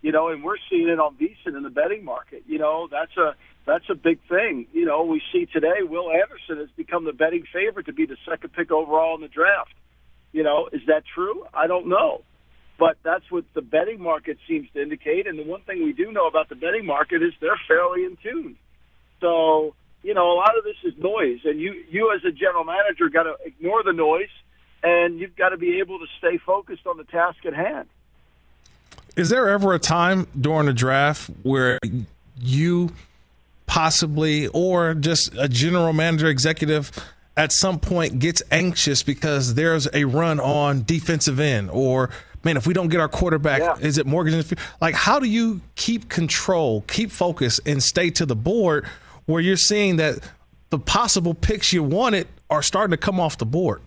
You 0.02 0.12
know, 0.12 0.28
and 0.28 0.42
we're 0.42 0.56
seeing 0.68 0.88
it 0.88 0.98
on 0.98 1.16
VSiN 1.16 1.56
in 1.56 1.62
the 1.62 1.70
betting 1.70 2.04
market. 2.04 2.42
You 2.46 2.58
know, 2.58 2.88
that's 2.90 3.16
a 3.16 3.34
that's 3.66 3.88
a 3.90 3.94
big 3.94 4.18
thing. 4.28 4.66
You 4.72 4.86
know, 4.86 5.04
we 5.04 5.22
see 5.32 5.46
today 5.46 5.82
Will 5.82 6.10
Anderson 6.10 6.56
has 6.56 6.70
become 6.76 7.04
the 7.04 7.12
betting 7.12 7.44
favorite 7.52 7.86
to 7.86 7.92
be 7.92 8.06
the 8.06 8.16
second 8.28 8.52
pick 8.54 8.70
overall 8.72 9.14
in 9.14 9.20
the 9.20 9.28
draft. 9.28 9.72
You 10.32 10.42
know, 10.42 10.68
is 10.72 10.82
that 10.86 11.02
true? 11.14 11.44
I 11.52 11.66
don't 11.66 11.88
know. 11.88 12.22
But 12.78 12.96
that's 13.02 13.30
what 13.30 13.44
the 13.52 13.60
betting 13.60 14.00
market 14.00 14.38
seems 14.48 14.68
to 14.72 14.82
indicate. 14.82 15.26
And 15.26 15.38
the 15.38 15.44
one 15.44 15.60
thing 15.62 15.84
we 15.84 15.92
do 15.92 16.12
know 16.12 16.26
about 16.26 16.48
the 16.48 16.54
betting 16.54 16.86
market 16.86 17.22
is 17.22 17.32
they're 17.40 17.60
fairly 17.68 18.04
in 18.04 18.16
tune. 18.22 18.56
So, 19.20 19.74
you 20.02 20.14
know, 20.14 20.32
a 20.32 20.36
lot 20.36 20.56
of 20.56 20.64
this 20.64 20.76
is 20.84 20.98
noise. 20.98 21.40
And 21.44 21.60
you, 21.60 21.74
you 21.90 22.14
as 22.14 22.24
a 22.24 22.32
general 22.32 22.64
manager, 22.64 23.10
got 23.10 23.24
to 23.24 23.36
ignore 23.44 23.82
the 23.82 23.92
noise 23.92 24.30
and 24.82 25.18
you've 25.20 25.36
got 25.36 25.50
to 25.50 25.56
be 25.56 25.78
able 25.80 25.98
to 25.98 26.06
stay 26.18 26.38
focused 26.38 26.86
on 26.86 26.96
the 26.96 27.04
task 27.04 27.44
at 27.44 27.54
hand. 27.54 27.88
Is 29.16 29.28
there 29.28 29.48
ever 29.48 29.74
a 29.74 29.78
time 29.78 30.26
during 30.40 30.68
a 30.68 30.72
draft 30.72 31.30
where 31.42 31.78
you 32.40 32.92
possibly, 33.66 34.46
or 34.48 34.94
just 34.94 35.34
a 35.36 35.48
general 35.48 35.92
manager, 35.92 36.28
executive, 36.28 36.90
at 37.36 37.52
some 37.52 37.78
point 37.78 38.18
gets 38.18 38.42
anxious 38.50 39.02
because 39.02 39.54
there's 39.54 39.88
a 39.94 40.04
run 40.04 40.40
on 40.40 40.82
defensive 40.84 41.40
end, 41.40 41.70
or 41.70 42.10
man, 42.44 42.56
if 42.56 42.66
we 42.66 42.74
don't 42.74 42.88
get 42.88 43.00
our 43.00 43.08
quarterback, 43.08 43.60
Yeah. 43.60 43.76
is 43.80 43.98
it 43.98 44.06
Morgan? 44.06 44.34
in? 44.34 44.44
Like, 44.80 44.94
how 44.94 45.18
do 45.18 45.26
you 45.28 45.60
keep 45.76 46.08
control, 46.08 46.82
keep 46.88 47.10
focus, 47.10 47.60
and 47.66 47.82
stay 47.82 48.10
to 48.10 48.26
the 48.26 48.36
board 48.36 48.86
where 49.26 49.40
you're 49.40 49.56
seeing 49.56 49.96
that 49.96 50.18
the 50.70 50.78
possible 50.78 51.34
picks 51.34 51.72
you 51.72 51.82
wanted 51.82 52.26
are 52.48 52.62
starting 52.62 52.90
to 52.92 52.96
come 52.96 53.20
off 53.20 53.38
the 53.38 53.46
board? 53.46 53.80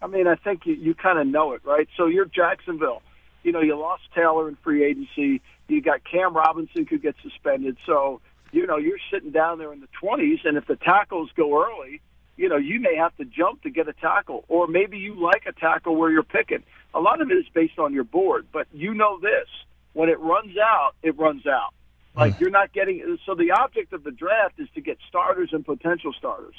I 0.00 0.06
mean, 0.08 0.26
I 0.26 0.34
think 0.34 0.66
you, 0.66 0.74
you 0.74 0.94
kind 0.94 1.18
of 1.18 1.26
know 1.26 1.52
it, 1.52 1.60
right? 1.64 1.88
So 1.96 2.06
you're 2.06 2.24
Jacksonville. 2.26 3.02
You 3.44 3.52
know, 3.52 3.60
you 3.60 3.76
lost 3.78 4.02
Taylor 4.14 4.48
in 4.48 4.56
free 4.56 4.84
agency. 4.84 5.40
You 5.68 5.80
got 5.80 6.02
Cam 6.04 6.34
Robinson 6.36 6.84
could 6.86 7.02
get 7.02 7.14
suspended. 7.22 7.76
So, 7.86 8.20
you 8.52 8.66
know, 8.66 8.76
you're 8.76 8.98
sitting 9.10 9.30
down 9.30 9.58
there 9.58 9.72
in 9.72 9.80
the 9.80 9.88
20s, 10.02 10.44
and 10.44 10.56
if 10.56 10.66
the 10.66 10.76
tackles 10.76 11.30
go 11.34 11.64
early, 11.64 12.00
you 12.36 12.48
know, 12.48 12.56
you 12.56 12.80
may 12.80 12.96
have 12.96 13.16
to 13.16 13.24
jump 13.24 13.62
to 13.62 13.70
get 13.70 13.88
a 13.88 13.92
tackle. 13.94 14.44
Or 14.48 14.66
maybe 14.66 14.98
you 14.98 15.14
like 15.14 15.44
a 15.46 15.52
tackle 15.52 15.96
where 15.96 16.10
you're 16.10 16.22
picking. 16.22 16.62
A 16.94 17.00
lot 17.00 17.20
of 17.20 17.30
it 17.30 17.34
is 17.34 17.46
based 17.52 17.78
on 17.78 17.92
your 17.92 18.04
board. 18.04 18.46
But 18.52 18.68
you 18.72 18.94
know 18.94 19.18
this 19.20 19.48
when 19.94 20.08
it 20.08 20.20
runs 20.20 20.56
out, 20.56 20.92
it 21.02 21.18
runs 21.18 21.46
out. 21.46 21.74
Like 22.14 22.40
you're 22.40 22.50
not 22.50 22.74
getting. 22.74 23.18
So 23.24 23.34
the 23.34 23.52
object 23.52 23.94
of 23.94 24.04
the 24.04 24.10
draft 24.10 24.60
is 24.60 24.68
to 24.74 24.82
get 24.82 24.98
starters 25.08 25.50
and 25.52 25.64
potential 25.64 26.12
starters, 26.12 26.54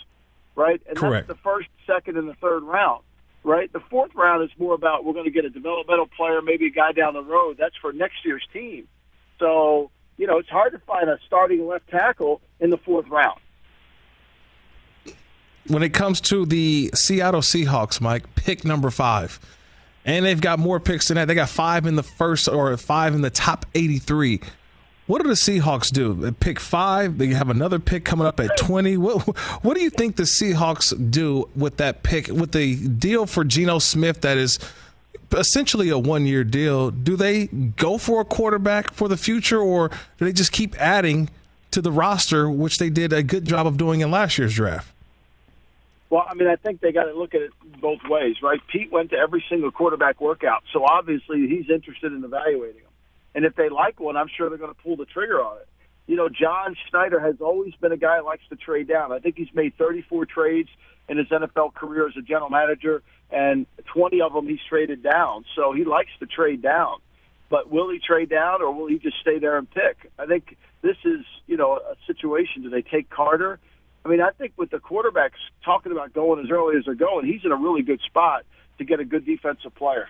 right? 0.55 0.81
And 0.87 0.97
Correct. 0.97 1.27
that's 1.27 1.37
the 1.37 1.43
first, 1.43 1.69
second, 1.85 2.17
and 2.17 2.27
the 2.27 2.33
third 2.35 2.63
round 2.63 3.03
right? 3.43 3.71
The 3.71 3.81
fourth 3.89 4.15
round 4.15 4.43
is 4.43 4.49
more 4.57 4.73
about 4.73 5.03
we're 5.03 5.13
going 5.13 5.25
to 5.25 5.31
get 5.31 5.45
a 5.45 5.49
developmental 5.49 6.07
player, 6.07 6.41
maybe 6.41 6.67
a 6.67 6.71
guy 6.71 6.93
down 6.93 7.13
the 7.13 7.23
road. 7.23 7.57
That's 7.59 7.75
for 7.81 7.91
next 7.91 8.25
year's 8.25 8.45
team. 8.53 8.87
So, 9.39 9.91
you 10.17 10.27
know, 10.27 10.37
it's 10.37 10.49
hard 10.49 10.73
to 10.73 10.79
find 10.79 11.09
a 11.09 11.17
starting 11.25 11.67
left 11.67 11.89
tackle 11.89 12.41
in 12.59 12.69
the 12.69 12.77
fourth 12.77 13.07
round. 13.09 13.39
when 15.67 15.83
it 15.83 15.93
comes 15.93 16.19
to 16.21 16.45
the 16.45 16.91
Seattle 16.93 17.41
Seahawks, 17.41 18.01
Mike, 18.01 18.35
pick 18.35 18.65
number 18.65 18.89
five. 18.89 19.39
And 20.05 20.25
they've 20.25 20.41
got 20.41 20.59
more 20.59 20.79
picks 20.79 21.07
than 21.07 21.15
that. 21.15 21.25
They 21.29 21.35
got 21.35 21.49
five 21.49 21.85
in 21.85 21.95
the 21.95 22.03
first 22.03 22.49
or 22.49 22.75
five 22.75 23.15
in 23.15 23.21
the 23.21 23.29
top 23.29 23.65
83. 23.73 24.41
What 25.07 25.21
do 25.21 25.27
the 25.27 25.35
Seahawks 25.35 25.91
do? 25.91 26.13
They 26.13 26.31
pick 26.31 26.59
five. 26.59 27.17
They 27.17 27.27
have 27.27 27.49
another 27.49 27.79
pick 27.79 28.03
coming 28.03 28.27
up 28.27 28.39
at 28.39 28.57
20. 28.57 28.97
What, 28.97 29.21
what 29.63 29.75
do 29.75 29.81
you 29.81 29.89
think 29.89 30.17
the 30.17 30.23
Seahawks 30.23 30.93
do 31.11 31.49
with 31.55 31.77
that 31.77 32.03
pick, 32.03 32.27
with 32.27 32.51
the 32.51 32.75
deal 32.87 33.25
for 33.25 33.43
Geno 33.45 33.79
Smith 33.79 34.21
that 34.21 34.37
is 34.37 34.59
essentially 35.31 35.89
a 35.89 35.97
one 35.97 36.25
year 36.25 36.43
deal? 36.43 36.91
Do 36.91 37.15
they 37.15 37.47
go 37.47 37.97
for 37.97 38.21
a 38.21 38.25
quarterback 38.25 38.93
for 38.93 39.07
the 39.07 39.17
future 39.17 39.59
or 39.59 39.89
do 40.17 40.25
they 40.25 40.33
just 40.33 40.51
keep 40.51 40.75
adding 40.79 41.29
to 41.71 41.81
the 41.81 41.91
roster, 41.91 42.49
which 42.49 42.77
they 42.77 42.89
did 42.89 43.13
a 43.13 43.23
good 43.23 43.45
job 43.45 43.65
of 43.67 43.77
doing 43.77 44.01
in 44.01 44.11
last 44.11 44.37
year's 44.37 44.55
draft? 44.55 44.91
Well, 46.09 46.25
I 46.29 46.35
mean, 46.35 46.47
I 46.47 46.55
think 46.57 46.79
they 46.79 46.91
got 46.91 47.05
to 47.05 47.13
look 47.13 47.33
at 47.33 47.41
it 47.41 47.51
both 47.81 48.01
ways, 48.07 48.35
right? 48.43 48.59
Pete 48.71 48.91
went 48.91 49.09
to 49.09 49.17
every 49.17 49.43
single 49.49 49.71
quarterback 49.71 50.21
workout, 50.21 50.63
so 50.71 50.85
obviously 50.85 51.47
he's 51.47 51.69
interested 51.71 52.13
in 52.13 52.23
evaluating 52.23 52.83
them. 52.83 52.91
And 53.33 53.45
if 53.45 53.55
they 53.55 53.69
like 53.69 53.99
one, 53.99 54.15
I'm 54.15 54.27
sure 54.27 54.47
they're 54.49 54.59
going 54.59 54.73
to 54.73 54.79
pull 54.79 54.95
the 54.95 55.05
trigger 55.05 55.41
on 55.43 55.57
it. 55.57 55.67
You 56.05 56.15
know, 56.15 56.29
John 56.29 56.75
Schneider 56.87 57.19
has 57.19 57.35
always 57.39 57.73
been 57.75 57.91
a 57.91 57.97
guy 57.97 58.19
who 58.19 58.25
likes 58.25 58.43
to 58.49 58.55
trade 58.55 58.87
down. 58.87 59.11
I 59.11 59.17
think 59.19 59.37
he's 59.37 59.53
made 59.55 59.75
34 59.77 60.27
trades 60.27 60.69
in 61.09 61.17
his 61.17 61.27
NFL 61.29 61.73
career 61.73 62.07
as 62.07 62.15
a 62.15 62.21
general 62.21 62.49
manager, 62.49 63.01
and 63.33 63.65
20 63.85 64.21
of 64.21 64.33
them 64.33 64.47
he's 64.47 64.59
traded 64.69 65.01
down. 65.03 65.43
So 65.55 65.73
he 65.73 65.83
likes 65.83 66.11
to 66.19 66.25
trade 66.25 66.61
down. 66.61 66.97
but 67.49 67.69
will 67.69 67.89
he 67.91 67.99
trade 67.99 68.29
down 68.29 68.63
or 68.63 68.73
will 68.73 68.87
he 68.87 68.97
just 68.97 69.19
stay 69.21 69.37
there 69.37 69.57
and 69.57 69.69
pick? 69.69 70.11
I 70.17 70.25
think 70.25 70.57
this 70.81 70.97
is, 71.05 71.21
you 71.45 71.55
know, 71.55 71.73
a 71.75 71.95
situation. 72.07 72.63
Do 72.63 72.69
they 72.71 72.81
take 72.81 73.11
Carter? 73.11 73.59
I 74.03 74.09
mean, 74.09 74.21
I 74.21 74.31
think 74.31 74.53
with 74.57 74.71
the 74.71 74.79
quarterbacks 74.79 75.37
talking 75.63 75.91
about 75.91 76.13
going 76.13 76.43
as 76.43 76.49
early 76.49 76.77
as 76.77 76.85
they're 76.85 76.95
going, 76.95 77.27
he's 77.27 77.45
in 77.45 77.51
a 77.51 77.55
really 77.55 77.83
good 77.83 78.01
spot 78.01 78.43
to 78.79 78.83
get 78.85 78.99
a 78.99 79.05
good 79.05 79.23
defensive 79.23 79.75
player. 79.75 80.07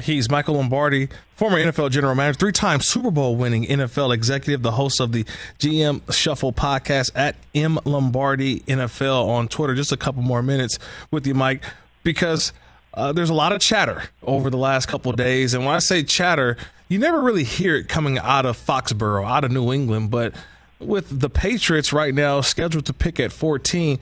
He's 0.00 0.30
Michael 0.30 0.54
Lombardi, 0.54 1.08
former 1.34 1.58
NFL 1.58 1.90
general 1.90 2.14
manager, 2.14 2.38
three 2.38 2.52
time 2.52 2.80
Super 2.80 3.10
Bowl 3.10 3.34
winning 3.34 3.64
NFL 3.64 4.14
executive, 4.14 4.62
the 4.62 4.70
host 4.70 5.00
of 5.00 5.10
the 5.10 5.24
GM 5.58 6.00
Shuffle 6.12 6.52
podcast 6.52 7.10
at 7.16 7.34
M 7.56 7.76
Lombardi 7.84 8.60
NFL 8.60 9.26
on 9.26 9.48
Twitter. 9.48 9.74
Just 9.74 9.90
a 9.90 9.96
couple 9.96 10.22
more 10.22 10.44
minutes 10.44 10.78
with 11.10 11.26
you, 11.26 11.34
Mike, 11.34 11.64
because 12.02 12.52
uh, 12.94 13.12
there's 13.12 13.30
a 13.30 13.34
lot 13.34 13.52
of 13.52 13.60
chatter 13.60 14.04
over 14.22 14.50
the 14.50 14.56
last 14.56 14.86
couple 14.86 15.12
days. 15.12 15.54
And 15.54 15.64
when 15.64 15.74
I 15.74 15.78
say 15.78 16.02
chatter, 16.02 16.56
you 16.88 16.98
never 16.98 17.20
really 17.20 17.44
hear 17.44 17.76
it 17.76 17.88
coming 17.88 18.18
out 18.18 18.46
of 18.46 18.56
Foxborough, 18.56 19.24
out 19.24 19.44
of 19.44 19.52
New 19.52 19.72
England. 19.72 20.10
But 20.10 20.34
with 20.78 21.20
the 21.20 21.30
Patriots 21.30 21.92
right 21.92 22.14
now 22.14 22.40
scheduled 22.40 22.86
to 22.86 22.92
pick 22.92 23.20
at 23.20 23.32
14, 23.32 23.98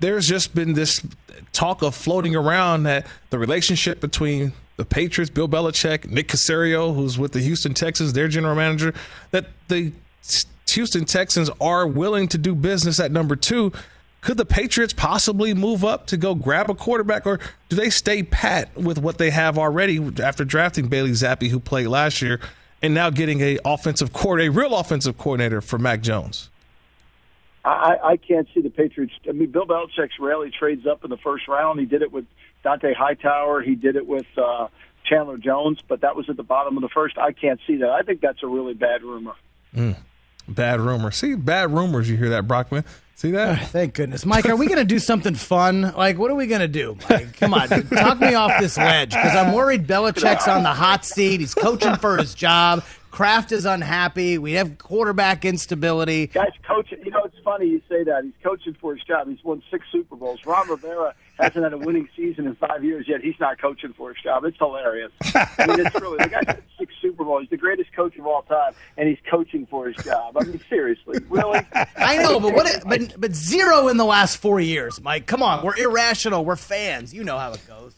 there's 0.00 0.26
just 0.26 0.54
been 0.54 0.74
this 0.74 1.04
talk 1.52 1.82
of 1.82 1.94
floating 1.94 2.34
around 2.34 2.84
that 2.84 3.06
the 3.30 3.38
relationship 3.38 4.00
between 4.00 4.52
the 4.76 4.84
Patriots, 4.84 5.30
Bill 5.30 5.48
Belichick, 5.48 6.10
Nick 6.10 6.28
Caserio, 6.28 6.94
who's 6.94 7.18
with 7.18 7.32
the 7.32 7.40
Houston 7.40 7.74
Texans, 7.74 8.12
their 8.12 8.28
general 8.28 8.56
manager, 8.56 8.92
that 9.30 9.46
the 9.68 9.92
Houston 10.68 11.04
Texans 11.04 11.50
are 11.60 11.86
willing 11.86 12.26
to 12.28 12.38
do 12.38 12.54
business 12.54 12.98
at 12.98 13.12
number 13.12 13.36
two. 13.36 13.72
Could 14.24 14.38
the 14.38 14.46
Patriots 14.46 14.94
possibly 14.94 15.52
move 15.52 15.84
up 15.84 16.06
to 16.06 16.16
go 16.16 16.34
grab 16.34 16.70
a 16.70 16.74
quarterback, 16.74 17.26
or 17.26 17.38
do 17.68 17.76
they 17.76 17.90
stay 17.90 18.22
pat 18.22 18.74
with 18.74 18.98
what 18.98 19.18
they 19.18 19.28
have 19.28 19.58
already 19.58 20.00
after 20.22 20.46
drafting 20.46 20.88
Bailey 20.88 21.10
Zappe, 21.10 21.46
who 21.50 21.60
played 21.60 21.88
last 21.88 22.22
year, 22.22 22.40
and 22.80 22.94
now 22.94 23.10
getting 23.10 23.42
a 23.42 23.58
offensive 23.66 24.14
coordinator, 24.14 24.50
a 24.50 24.54
real 24.54 24.78
offensive 24.78 25.18
coordinator 25.18 25.60
for 25.60 25.78
Mac 25.78 26.00
Jones? 26.00 26.48
I, 27.66 27.98
I 28.02 28.16
can't 28.16 28.48
see 28.54 28.62
the 28.62 28.70
Patriots. 28.70 29.12
I 29.28 29.32
mean, 29.32 29.50
Bill 29.50 29.66
Belichick 29.66 30.08
rarely 30.18 30.50
trades 30.50 30.86
up 30.86 31.04
in 31.04 31.10
the 31.10 31.18
first 31.18 31.46
round. 31.46 31.78
He 31.78 31.84
did 31.84 32.00
it 32.00 32.10
with 32.10 32.24
Dont'a 32.64 32.96
Hightower. 32.96 33.60
He 33.60 33.74
did 33.74 33.94
it 33.94 34.06
with 34.06 34.26
uh, 34.38 34.68
Chandler 35.04 35.36
Jones, 35.36 35.80
but 35.86 36.00
that 36.00 36.16
was 36.16 36.30
at 36.30 36.38
the 36.38 36.42
bottom 36.42 36.78
of 36.78 36.82
the 36.82 36.88
first. 36.88 37.18
I 37.18 37.32
can't 37.32 37.60
see 37.66 37.76
that. 37.76 37.90
I 37.90 38.00
think 38.00 38.22
that's 38.22 38.42
a 38.42 38.46
really 38.46 38.72
bad 38.72 39.02
rumor. 39.02 39.34
Mm, 39.76 39.96
bad 40.48 40.80
rumor. 40.80 41.10
See, 41.10 41.34
bad 41.34 41.74
rumors. 41.74 42.08
You 42.08 42.16
hear 42.16 42.30
that, 42.30 42.48
Brockman? 42.48 42.84
See 43.16 43.30
that? 43.30 43.62
Oh, 43.62 43.64
thank 43.66 43.94
goodness, 43.94 44.26
Mike. 44.26 44.46
Are 44.46 44.56
we 44.56 44.66
going 44.66 44.78
to 44.78 44.84
do 44.84 44.98
something 44.98 45.34
fun? 45.34 45.94
Like, 45.96 46.18
what 46.18 46.30
are 46.30 46.34
we 46.34 46.46
going 46.48 46.60
to 46.60 46.68
do? 46.68 46.98
Mike? 47.08 47.38
Come 47.38 47.54
on, 47.54 47.68
talk 47.68 48.20
me 48.20 48.34
off 48.34 48.60
this 48.60 48.76
ledge 48.76 49.10
because 49.10 49.36
I'm 49.36 49.52
worried 49.52 49.86
Belichick's 49.86 50.48
on 50.48 50.64
the 50.64 50.72
hot 50.72 51.04
seat. 51.04 51.40
He's 51.40 51.54
coaching 51.54 51.96
for 51.96 52.16
his 52.16 52.34
job. 52.34 52.82
Kraft 53.12 53.52
is 53.52 53.64
unhappy. 53.64 54.38
We 54.38 54.54
have 54.54 54.76
quarterback 54.78 55.44
instability. 55.44 56.26
Guys, 56.26 56.50
coaching. 56.66 56.98
You 57.04 57.12
know, 57.12 57.22
it's 57.24 57.33
funny 57.44 57.66
you 57.66 57.82
say 57.88 58.04
that. 58.04 58.24
He's 58.24 58.32
coaching 58.42 58.74
for 58.80 58.94
his 58.94 59.04
job. 59.04 59.28
He's 59.28 59.42
won 59.44 59.62
six 59.70 59.86
Super 59.92 60.16
Bowls. 60.16 60.40
Ron 60.44 60.68
Rivera 60.68 61.14
hasn't 61.38 61.62
had 61.62 61.72
a 61.72 61.78
winning 61.78 62.08
season 62.16 62.46
in 62.46 62.54
five 62.56 62.82
years 62.82 63.06
yet. 63.08 63.20
He's 63.20 63.38
not 63.38 63.60
coaching 63.60 63.92
for 63.92 64.12
his 64.12 64.22
job. 64.22 64.44
It's 64.44 64.58
hilarious. 64.58 65.12
I 65.34 65.66
mean, 65.66 65.80
it's 65.80 66.00
really 66.00 66.18
the 66.18 66.28
guy's 66.28 66.46
had 66.46 66.62
six 66.78 66.92
Super 67.00 67.24
Bowls. 67.24 67.42
He's 67.42 67.50
the 67.50 67.56
greatest 67.56 67.92
coach 67.92 68.16
of 68.16 68.26
all 68.26 68.42
time, 68.42 68.74
and 68.96 69.08
he's 69.08 69.18
coaching 69.30 69.66
for 69.66 69.88
his 69.88 69.96
job. 70.04 70.36
I 70.36 70.44
mean, 70.44 70.60
seriously, 70.68 71.18
really? 71.28 71.60
I 71.96 72.16
know, 72.18 72.40
but 72.40 72.54
what? 72.54 72.82
But 72.86 73.20
but 73.20 73.34
zero 73.34 73.88
in 73.88 73.96
the 73.96 74.04
last 74.04 74.38
four 74.38 74.60
years, 74.60 75.00
Mike. 75.00 75.26
Come 75.26 75.42
on, 75.42 75.64
we're 75.64 75.76
irrational. 75.76 76.44
We're 76.44 76.56
fans. 76.56 77.12
You 77.12 77.24
know 77.24 77.38
how 77.38 77.52
it 77.52 77.66
goes. 77.66 77.94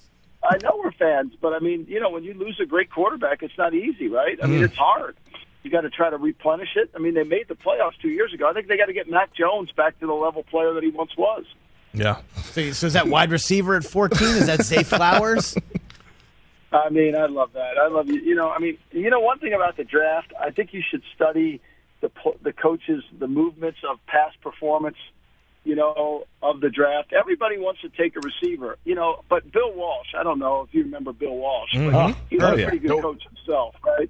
I 0.49 0.59
know 0.63 0.81
we're 0.83 0.93
fans, 0.93 1.33
but 1.41 1.53
I 1.53 1.59
mean, 1.59 1.87
you 1.89 2.01
know, 2.01 2.11
when 2.11 2.23
you 2.23 2.35
lose 2.35 2.61
a 2.61 2.67
great 2.67 2.91
quarterback, 2.91 3.43
it's 3.43 3.57
not 3.59 3.75
easy, 3.75 4.09
right? 4.09 4.39
I 4.43 4.47
mean, 4.47 4.61
mm. 4.61 4.65
it's 4.65 4.77
hard. 4.77 5.17
You 5.67 5.73
got 5.73 5.81
to 5.81 5.91
try 5.91 6.11
to 6.11 6.17
replenish 6.17 6.77
it. 6.77 6.91
I 6.95 7.01
mean, 7.01 7.15
they 7.15 7.25
made 7.25 7.49
the 7.49 7.57
playoffs 7.57 7.99
two 8.01 8.09
years 8.09 8.33
ago. 8.33 8.49
I 8.49 8.53
think 8.53 8.69
they 8.69 8.77
got 8.77 8.87
to 8.87 8.93
get 8.93 9.11
Mac 9.11 9.35
Jones 9.35 9.73
back 9.73 9.99
to 9.99 10.07
the 10.07 10.13
level 10.13 10.45
player 10.45 10.73
that 10.75 10.85
he 10.85 10.91
once 10.91 11.11
was. 11.19 11.45
Yeah. 11.93 12.19
So, 12.53 12.71
so 12.71 12.87
is 12.87 12.93
that 12.93 13.09
wide 13.09 13.33
receiver 13.33 13.75
at 13.75 13.83
14? 13.83 14.29
Is 14.29 14.47
that 14.47 14.63
Zay 14.63 14.85
Flowers? 14.85 15.57
I 16.73 16.89
mean, 16.91 17.17
I 17.17 17.27
love 17.27 17.53
that. 17.55 17.79
I 17.79 17.89
love 17.89 18.07
you. 18.07 18.21
You 18.21 18.37
know, 18.37 18.49
I 18.49 18.61
mean, 18.61 18.79
you 18.93 19.11
know, 19.11 19.19
one 19.19 19.41
thing 19.41 19.55
about 19.55 19.77
the 19.77 19.83
draft, 19.83 20.33
I 20.41 20.53
think 20.53 20.73
you 20.73 20.83
should 20.89 21.03
study 21.17 21.61
the 22.01 22.13
the 22.45 22.53
coaches, 22.53 23.03
the 23.19 23.27
movements 23.27 23.79
of 23.91 23.99
past 24.07 24.41
performance 24.41 24.99
you 25.65 25.75
know, 25.75 26.23
of 26.45 26.61
the 26.61 26.71
draft. 26.71 27.13
Everybody 27.13 27.59
wants 27.59 27.81
to 27.81 27.89
take 27.89 28.15
a 28.15 28.21
receiver, 28.21 28.79
you 28.85 28.95
know, 28.95 29.25
but 29.29 29.51
Bill 29.51 29.73
Walsh, 29.75 30.15
I 30.17 30.23
don't 30.23 30.39
know 30.39 30.61
if 30.69 30.73
you 30.73 30.85
remember 30.85 31.13
Bill 31.13 31.35
Walsh, 31.35 31.71
but 31.73 31.81
Mhm. 31.81 32.17
he's 32.31 32.41
Oh, 32.41 32.53
a 32.53 32.57
yeah. 32.57 32.65
pretty 32.69 32.79
good 32.79 32.91
Nope. 32.91 33.03
coach 33.03 33.23
himself, 33.25 33.75
right? 33.85 34.09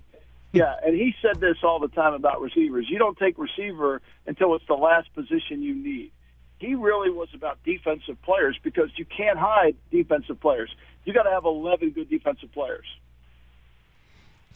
Yeah, 0.61 0.75
and 0.85 0.95
he 0.95 1.14
said 1.21 1.40
this 1.40 1.59
all 1.62 1.79
the 1.79 1.88
time 1.88 2.14
about 2.14 2.40
receivers. 2.40 2.87
You 2.88 2.99
don't 2.99 3.19
take 3.19 3.37
receiver 3.37 4.01
until 4.27 4.55
it's 4.55 4.66
the 4.66 4.75
last 4.75 5.12
position 5.14 5.62
you 5.62 5.75
need. 5.75 6.12
He 6.59 6.75
really 6.75 7.11
was 7.11 7.29
about 7.35 7.59
defensive 7.64 8.21
players 8.23 8.59
because 8.62 8.88
you 8.97 9.05
can't 9.05 9.38
hide 9.38 9.77
defensive 9.90 10.40
players. 10.40 10.75
You 11.05 11.12
got 11.12 11.25
to 11.25 11.31
have 11.31 11.45
11 11.45 11.90
good 11.90 12.09
defensive 12.09 12.51
players. 12.53 12.87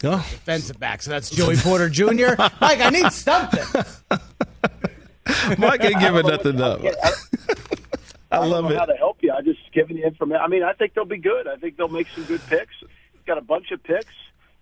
Yeah. 0.02 0.16
Defensive 0.30 0.80
back. 0.80 1.02
So 1.02 1.10
that's 1.10 1.28
Joey 1.28 1.56
Porter 1.56 1.90
Jr. 1.90 2.04
Mike, 2.60 2.80
I 2.80 2.88
need 2.90 3.12
something. 3.12 3.84
Mike 5.58 5.84
ain't 5.84 6.00
giving 6.00 6.26
nothing 6.26 6.60
up. 6.62 6.80
I, 8.32 8.36
I 8.36 8.40
don't 8.40 8.50
love 8.50 8.64
know 8.64 8.70
it. 8.70 8.78
how 8.78 8.86
to 8.86 8.94
help 8.96 9.18
you. 9.20 9.32
I 9.32 9.42
just 9.42 9.60
giving 9.74 9.98
you 9.98 10.04
information. 10.04 10.40
I 10.42 10.48
mean, 10.48 10.62
I 10.62 10.72
think 10.72 10.94
they'll 10.94 11.04
be 11.04 11.18
good. 11.18 11.46
I 11.46 11.56
think 11.56 11.76
they'll 11.76 11.88
make 11.88 12.06
some 12.14 12.24
good 12.24 12.40
picks. 12.46 12.72
Got 13.26 13.36
a 13.38 13.42
bunch 13.42 13.70
of 13.72 13.82
picks. 13.82 14.14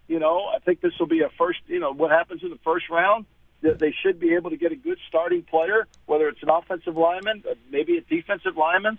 You 0.09 0.19
know, 0.19 0.47
I 0.47 0.59
think 0.59 0.81
this 0.81 0.93
will 0.99 1.07
be 1.07 1.21
a 1.21 1.29
first. 1.39 1.61
You 1.67 1.81
know, 1.81 1.93
what 1.93 2.11
happens 2.11 2.43
in 2.43 2.51
the 2.51 2.59
first 2.65 2.89
round? 2.91 3.27
They 3.61 3.95
should 4.03 4.21
be 4.21 4.35
able 4.35 4.51
to 4.51 4.57
get 4.57 4.73
a 4.73 4.77
good 4.77 4.99
starting 5.09 5.43
player, 5.43 5.87
whether 6.07 6.29
it's 6.29 6.43
an 6.43 6.49
offensive 6.49 6.97
lineman, 6.97 7.43
uh, 7.49 7.55
maybe 7.71 7.99
a 7.99 8.01
defensive 8.03 8.57
lineman, 8.57 8.99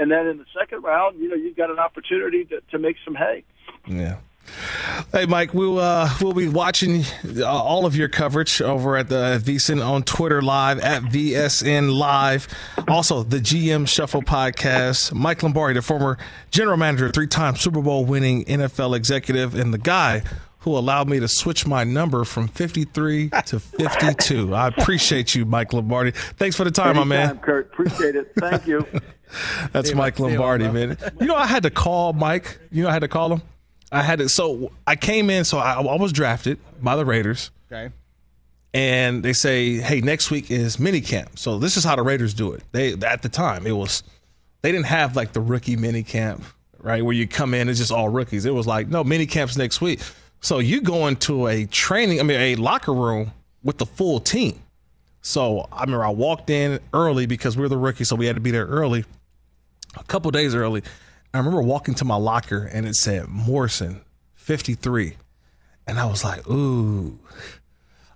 and 0.00 0.10
then 0.10 0.26
in 0.26 0.38
the 0.38 0.46
second 0.58 0.82
round, 0.82 1.20
you 1.20 1.28
know, 1.28 1.36
you've 1.36 1.56
got 1.56 1.70
an 1.70 1.78
opportunity 1.78 2.44
to, 2.46 2.60
to 2.72 2.78
make 2.78 2.96
some 3.04 3.14
hay. 3.14 3.44
Yeah. 3.86 4.16
Hey, 5.12 5.26
Mike, 5.26 5.54
we'll 5.54 5.78
uh, 5.78 6.08
we'll 6.20 6.32
be 6.32 6.48
watching 6.48 7.04
uh, 7.36 7.44
all 7.46 7.86
of 7.86 7.94
your 7.94 8.08
coverage 8.08 8.60
over 8.62 8.96
at 8.96 9.08
the 9.08 9.40
VSIN 9.44 9.84
on 9.84 10.02
Twitter 10.02 10.40
live 10.40 10.80
at 10.80 11.02
VSN 11.02 11.96
Live. 11.96 12.48
Also, 12.88 13.22
the 13.22 13.38
GM 13.38 13.86
Shuffle 13.86 14.22
podcast. 14.22 15.12
Mike 15.12 15.42
Lombardi, 15.42 15.74
the 15.74 15.82
former 15.82 16.16
general 16.50 16.76
manager, 16.76 17.10
three 17.10 17.26
time 17.26 17.56
Super 17.56 17.82
Bowl 17.82 18.04
winning 18.04 18.44
NFL 18.44 18.96
executive, 18.96 19.54
and 19.54 19.74
the 19.74 19.78
guy 19.78 20.22
who 20.60 20.76
allowed 20.76 21.08
me 21.08 21.20
to 21.20 21.28
switch 21.28 21.66
my 21.66 21.84
number 21.84 22.24
from 22.24 22.48
53 22.48 23.30
to 23.46 23.58
52. 23.60 24.54
I 24.54 24.68
appreciate 24.68 25.34
you, 25.34 25.44
Mike 25.44 25.72
Lombardi. 25.72 26.10
Thanks 26.12 26.56
for 26.56 26.64
the 26.64 26.70
time, 26.70 26.96
my 26.96 27.04
man. 27.04 27.20
Anytime, 27.20 27.38
Kirk. 27.38 27.72
Appreciate 27.72 28.14
it. 28.16 28.32
Thank 28.38 28.66
you. 28.66 28.86
That's 29.72 29.88
See 29.90 29.94
Mike 29.94 30.18
Mike. 30.18 30.28
See 30.28 30.32
you, 30.34 30.38
Lombardi, 30.38 30.64
bro. 30.64 30.72
man. 30.72 30.96
You 31.20 31.26
know, 31.26 31.36
I 31.36 31.46
had 31.46 31.62
to 31.62 31.70
call 31.70 32.12
Mike. 32.12 32.58
You 32.70 32.82
know, 32.82 32.88
I 32.88 32.92
had 32.92 32.98
to 33.02 33.08
call 33.08 33.32
him. 33.32 33.42
I 33.92 34.02
had 34.02 34.18
to. 34.18 34.28
So 34.28 34.70
I 34.86 34.96
came 34.96 35.30
in. 35.30 35.44
So 35.44 35.58
I, 35.58 35.74
I 35.80 35.96
was 35.96 36.12
drafted 36.12 36.58
by 36.82 36.94
the 36.96 37.04
Raiders, 37.04 37.50
Okay. 37.72 37.92
and 38.74 39.22
they 39.22 39.32
say, 39.32 39.78
"Hey, 39.78 40.00
next 40.00 40.30
week 40.30 40.50
is 40.50 40.78
mini 40.78 41.00
camp." 41.00 41.38
So 41.38 41.58
this 41.58 41.76
is 41.76 41.84
how 41.84 41.96
the 41.96 42.02
Raiders 42.02 42.34
do 42.34 42.52
it. 42.52 42.62
They 42.72 42.92
at 42.92 43.22
the 43.22 43.28
time 43.28 43.66
it 43.66 43.72
was 43.72 44.02
they 44.62 44.72
didn't 44.72 44.86
have 44.86 45.16
like 45.16 45.32
the 45.32 45.40
rookie 45.40 45.76
mini 45.76 46.02
camp, 46.02 46.44
right? 46.78 47.04
Where 47.04 47.14
you 47.14 47.26
come 47.26 47.54
in, 47.54 47.68
it's 47.68 47.78
just 47.78 47.92
all 47.92 48.08
rookies. 48.08 48.44
It 48.44 48.54
was 48.54 48.66
like 48.66 48.88
no 48.88 49.02
mini 49.04 49.26
camps 49.26 49.56
next 49.56 49.80
week. 49.80 50.00
So 50.40 50.58
you 50.58 50.80
go 50.80 51.06
into 51.06 51.46
a 51.46 51.66
training, 51.66 52.20
I 52.20 52.22
mean, 52.22 52.40
a 52.40 52.54
locker 52.56 52.94
room 52.94 53.32
with 53.62 53.78
the 53.78 53.86
full 53.86 54.20
team. 54.20 54.60
So 55.22 55.68
I 55.70 55.82
remember 55.82 56.04
I 56.04 56.10
walked 56.10 56.48
in 56.48 56.80
early 56.94 57.26
because 57.26 57.56
we 57.56 57.62
were 57.62 57.68
the 57.68 57.76
rookies, 57.76 58.08
so 58.08 58.16
we 58.16 58.26
had 58.26 58.36
to 58.36 58.40
be 58.40 58.50
there 58.50 58.66
early 58.66 59.04
a 59.98 60.04
couple 60.04 60.30
days 60.30 60.54
early. 60.54 60.82
I 61.32 61.38
remember 61.38 61.62
walking 61.62 61.94
to 61.96 62.04
my 62.04 62.16
locker 62.16 62.68
and 62.72 62.86
it 62.86 62.94
said 62.94 63.28
Morrison, 63.28 64.00
53. 64.34 65.16
And 65.86 65.98
I 65.98 66.06
was 66.06 66.24
like, 66.24 66.48
ooh, 66.48 67.18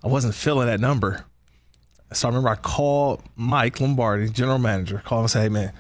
I 0.03 0.09
wasn't 0.09 0.35
feeling 0.35 0.67
that 0.67 0.81
number. 0.81 1.25
So 2.13 2.29
I 2.29 2.31
remember 2.31 2.51
I 2.51 2.57
called 2.57 3.23
Mike 3.37 3.81
Lombardi, 3.81 4.31
general 4.31 4.59
manager, 4.59 5.03
called 5.05 5.21
him 5.21 5.25
and 5.25 5.31
said, 5.31 5.43
hey, 5.43 5.49
man, 5.49 5.73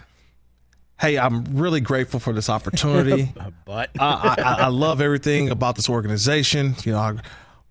hey, 1.00 1.18
I'm 1.18 1.44
really 1.56 1.80
grateful 1.80 2.20
for 2.20 2.32
this 2.32 2.48
opportunity. 2.48 3.32
But 3.66 3.90
I, 3.98 4.36
I, 4.38 4.52
I 4.64 4.68
love 4.68 5.00
everything 5.00 5.48
about 5.50 5.74
this 5.76 5.88
organization, 5.88 6.76
you 6.84 6.92
know. 6.92 6.98
I, 6.98 7.14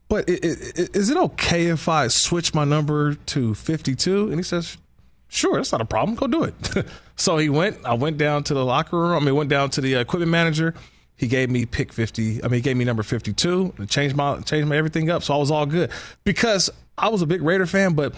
but 0.09 0.29
i- 0.29 0.33
i- 0.33 0.37
i- 0.81 0.87
is 0.93 1.09
it 1.09 1.17
okay 1.17 1.67
if 1.67 1.87
I 1.87 2.07
switch 2.07 2.53
my 2.53 2.65
number 2.65 3.13
to 3.13 3.53
52? 3.53 4.27
And 4.27 4.35
he 4.35 4.43
says, 4.43 4.77
sure, 5.29 5.55
that's 5.55 5.71
not 5.71 5.81
a 5.81 5.85
problem. 5.85 6.15
Go 6.15 6.27
do 6.27 6.43
it. 6.43 6.53
so 7.15 7.37
he 7.37 7.49
went. 7.49 7.77
I 7.85 7.93
went 7.93 8.17
down 8.17 8.43
to 8.45 8.53
the 8.53 8.65
locker 8.65 8.97
room. 8.99 9.11
I 9.13 9.19
mean, 9.25 9.35
went 9.35 9.49
down 9.49 9.69
to 9.71 9.81
the 9.81 9.95
equipment 9.95 10.31
manager. 10.31 10.73
He 11.15 11.27
gave 11.27 11.49
me 11.51 11.65
pick 11.65 11.93
50. 11.93 12.43
I 12.43 12.47
mean, 12.47 12.55
he 12.55 12.61
gave 12.61 12.75
me 12.75 12.85
number 12.85 13.03
52. 13.03 13.75
and 13.77 13.89
Changed 13.89 14.15
my 14.15 14.39
changed 14.41 14.67
my 14.67 14.75
everything 14.75 15.09
up. 15.11 15.21
So 15.23 15.35
I 15.35 15.37
was 15.37 15.51
all 15.51 15.65
good 15.67 15.91
because 16.23 16.69
I 16.97 17.09
was 17.09 17.21
a 17.21 17.27
big 17.27 17.41
Raider 17.43 17.65
fan, 17.67 17.93
but 17.93 18.13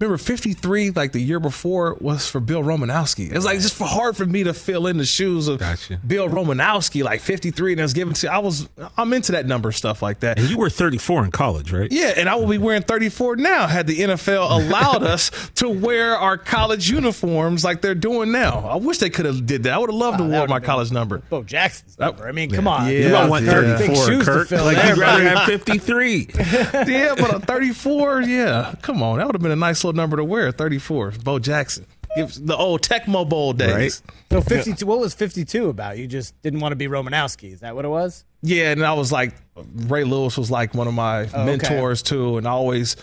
remember 0.00 0.18
53 0.18 0.90
like 0.90 1.12
the 1.12 1.20
year 1.20 1.40
before 1.40 1.96
was 2.00 2.28
for 2.28 2.38
Bill 2.40 2.62
Romanowski. 2.62 3.30
It 3.30 3.34
was 3.34 3.44
like 3.44 3.58
just 3.60 3.74
for 3.74 3.84
hard 3.86 4.16
for 4.16 4.24
me 4.26 4.44
to 4.44 4.54
fill 4.54 4.86
in 4.86 4.96
the 4.96 5.04
shoes 5.04 5.48
of 5.48 5.58
Gotcha. 5.58 5.96
Bill 6.06 6.28
Romanowski, 6.28 7.02
like 7.02 7.20
53, 7.20 7.72
and 7.72 7.80
I 7.80 7.84
was 7.84 7.92
given 7.94 8.14
to 8.14 8.32
I 8.32 8.38
was 8.38 8.68
I'm 8.96 9.12
into 9.12 9.32
that 9.32 9.46
number 9.46 9.72
stuff 9.72 10.00
like 10.02 10.20
that. 10.20 10.38
And 10.38 10.48
you 10.48 10.58
were 10.58 10.70
34 10.70 11.24
in 11.24 11.30
college, 11.32 11.72
right? 11.72 11.90
Yeah, 11.90 12.12
and 12.16 12.28
I 12.28 12.36
will 12.36 12.46
be 12.46 12.58
wearing 12.58 12.82
34 12.82 13.36
now 13.36 13.66
had 13.66 13.86
the 13.86 13.98
NFL 13.98 14.50
allowed 14.50 15.02
us 15.02 15.30
to 15.56 15.68
wear 15.68 16.16
our 16.16 16.38
college 16.38 16.88
uniforms 16.90 17.64
like 17.64 17.80
they're 17.80 17.94
doing 17.94 18.30
now. 18.30 18.60
I 18.68 18.76
wish 18.76 18.98
they 18.98 19.10
could 19.10 19.26
have 19.26 19.46
did 19.46 19.64
that. 19.64 19.72
I 19.74 19.78
would 19.78 19.90
have 19.90 19.98
loved 19.98 20.18
to 20.18 20.24
wear 20.24 20.46
my 20.46 20.60
college 20.60 20.92
number. 20.92 21.18
Bo 21.28 21.42
Jackson's 21.42 21.98
number. 21.98 22.28
I 22.28 22.32
mean, 22.32 22.50
come 22.50 22.68
on. 22.68 22.86
Yeah. 22.86 22.92
You 22.92 23.08
don't 23.08 23.30
want 23.30 23.44
Yeah. 23.44 23.76
Big 23.78 23.88
34, 23.88 24.06
shoes 24.06 24.24
to 24.26 24.30
Kirk. 24.32 24.50
Like 24.52 24.76
there, 24.76 24.88
you'd 24.90 24.98
rather 24.98 25.28
have 25.28 25.44
53. 25.46 26.28
yeah, 26.38 27.14
but 27.18 27.34
a 27.34 27.40
34, 27.40 28.22
yeah. 28.22 28.74
Come 28.82 29.02
on, 29.02 29.18
that 29.18 29.26
would 29.26 29.34
have 29.34 29.42
been 29.42 29.50
a 29.52 29.56
nice 29.56 29.84
little 29.88 29.96
number 29.96 30.16
to 30.16 30.24
wear. 30.24 30.52
34, 30.52 31.12
Bo 31.24 31.38
Jackson. 31.38 31.86
Gives 32.16 32.40
the 32.40 32.56
old 32.56 32.82
Tecmo 32.82 33.28
Bowl 33.28 33.52
days. 33.52 34.02
Right. 34.06 34.14
So 34.32 34.40
52. 34.40 34.86
What 34.86 34.98
was 34.98 35.14
52 35.14 35.68
about? 35.68 35.98
You 35.98 36.06
just 36.06 36.40
didn't 36.42 36.60
want 36.60 36.72
to 36.72 36.76
be 36.76 36.86
Romanowski. 36.86 37.52
Is 37.52 37.60
that 37.60 37.74
what 37.74 37.84
it 37.84 37.88
was? 37.88 38.24
Yeah, 38.42 38.72
and 38.72 38.84
I 38.84 38.94
was 38.94 39.12
like, 39.12 39.34
Ray 39.74 40.04
Lewis 40.04 40.38
was 40.38 40.50
like 40.50 40.74
one 40.74 40.88
of 40.88 40.94
my 40.94 41.22
oh, 41.22 41.24
okay. 41.24 41.44
mentors 41.44 42.02
too, 42.02 42.38
and 42.38 42.46
I 42.46 42.50
always, 42.52 42.96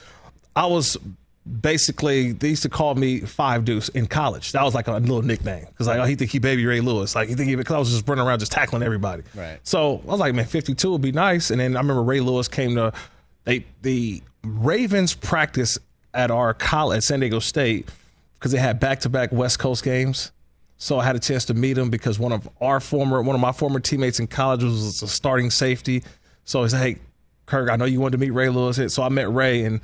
I 0.56 0.66
was 0.66 0.98
basically 1.62 2.32
they 2.32 2.50
used 2.50 2.64
to 2.64 2.70
call 2.70 2.96
me 2.96 3.20
Five 3.20 3.66
Deuce 3.66 3.90
in 3.90 4.08
college. 4.08 4.52
That 4.54 4.64
was 4.64 4.74
like 4.74 4.88
a 4.88 4.94
little 4.94 5.22
nickname 5.22 5.66
because 5.68 5.88
like 5.88 6.00
oh, 6.00 6.06
he 6.06 6.16
think 6.16 6.32
he 6.32 6.40
baby 6.40 6.66
Ray 6.66 6.82
Lewis, 6.82 7.16
like 7.16 7.30
he 7.30 7.36
think 7.36 7.50
he 7.50 7.56
because 7.56 7.76
I 7.76 7.80
was 7.80 7.92
just 7.92 8.08
running 8.08 8.26
around 8.26 8.40
just 8.40 8.52
tackling 8.52 8.82
everybody. 8.82 9.24
Right. 9.36 9.60
So 9.64 10.02
I 10.08 10.12
was 10.12 10.20
like, 10.20 10.34
man, 10.34 10.46
fifty 10.46 10.74
two 10.74 10.92
would 10.92 11.02
be 11.02 11.12
nice. 11.12 11.52
And 11.52 11.60
then 11.60 11.76
I 11.76 11.80
remember 11.80 12.04
Ray 12.04 12.22
Lewis 12.22 12.48
came 12.48 12.76
to 12.76 12.94
they 13.44 13.66
the 13.82 14.22
Ravens 14.44 15.14
practice 15.14 15.78
at 16.16 16.32
our 16.32 16.54
college 16.54 16.98
at 16.98 17.04
San 17.04 17.20
Diego 17.20 17.40
State 17.40 17.88
because 18.36 18.52
they 18.52 18.58
had 18.58 18.80
back 18.80 19.02
to 19.02 19.10
back 19.10 19.32
West 19.32 19.60
Coast 19.60 19.84
games. 19.84 20.32
So 20.78 21.00
I 21.00 21.06
had 21.06 21.16
a 21.16 21.20
chance 21.20 21.46
to 21.46 21.54
meet 21.54 21.78
him 21.78 21.90
because 21.90 22.20
one 22.20 22.32
of 22.32 22.50
our 22.60 22.80
former, 22.80 23.22
one 23.22 23.36
of 23.36 23.42
my 23.42 23.52
former 23.52 23.80
teammates 23.80 24.20
in 24.20 24.28
college 24.28 24.64
was 24.64 25.02
a 25.02 25.08
starting 25.08 25.52
safety. 25.52 26.04
So 26.44 26.64
he 26.64 26.70
said, 26.70 26.82
"Hey, 26.82 26.98
Kirk, 27.46 27.70
I 27.70 27.76
know 27.76 27.86
you 27.86 28.00
wanted 28.00 28.18
to 28.18 28.26
meet 28.26 28.32
Ray 28.32 28.50
Lewis." 28.50 28.94
So 28.94 29.04
I 29.04 29.10
met 29.10 29.32
Ray 29.32 29.64
and 29.64 29.80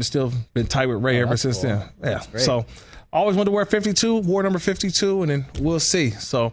still 0.00 0.32
been 0.54 0.66
tight 0.66 0.86
with 0.86 1.02
Ray 1.02 1.20
ever 1.20 1.36
since 1.36 1.58
then. 1.58 1.88
Yeah. 2.02 2.20
So 2.20 2.66
always 3.12 3.36
wanted 3.36 3.46
to 3.46 3.50
wear 3.52 3.64
52, 3.64 4.18
wore 4.18 4.42
number 4.42 4.58
52, 4.58 5.22
and 5.22 5.30
then 5.30 5.46
we'll 5.60 5.80
see. 5.80 6.10
So 6.10 6.52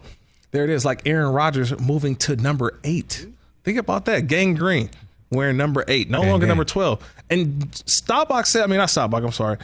there 0.52 0.64
it 0.64 0.70
is, 0.70 0.84
like 0.84 1.06
Aaron 1.06 1.32
Rodgers 1.32 1.78
moving 1.78 2.16
to 2.16 2.36
number 2.36 2.78
eight. 2.82 3.26
Think 3.62 3.78
about 3.78 4.06
that, 4.06 4.26
Gang 4.26 4.54
Green 4.54 4.90
wearing 5.30 5.56
number 5.56 5.84
eight, 5.88 6.10
no 6.10 6.20
longer 6.20 6.40
gang. 6.40 6.48
number 6.48 6.64
12. 6.64 7.14
And 7.30 7.74
Staubach 7.86 8.46
said, 8.46 8.62
I 8.62 8.66
mean, 8.66 8.78
not 8.78 8.90
Staubach, 8.90 9.22
I'm 9.22 9.32
sorry. 9.32 9.58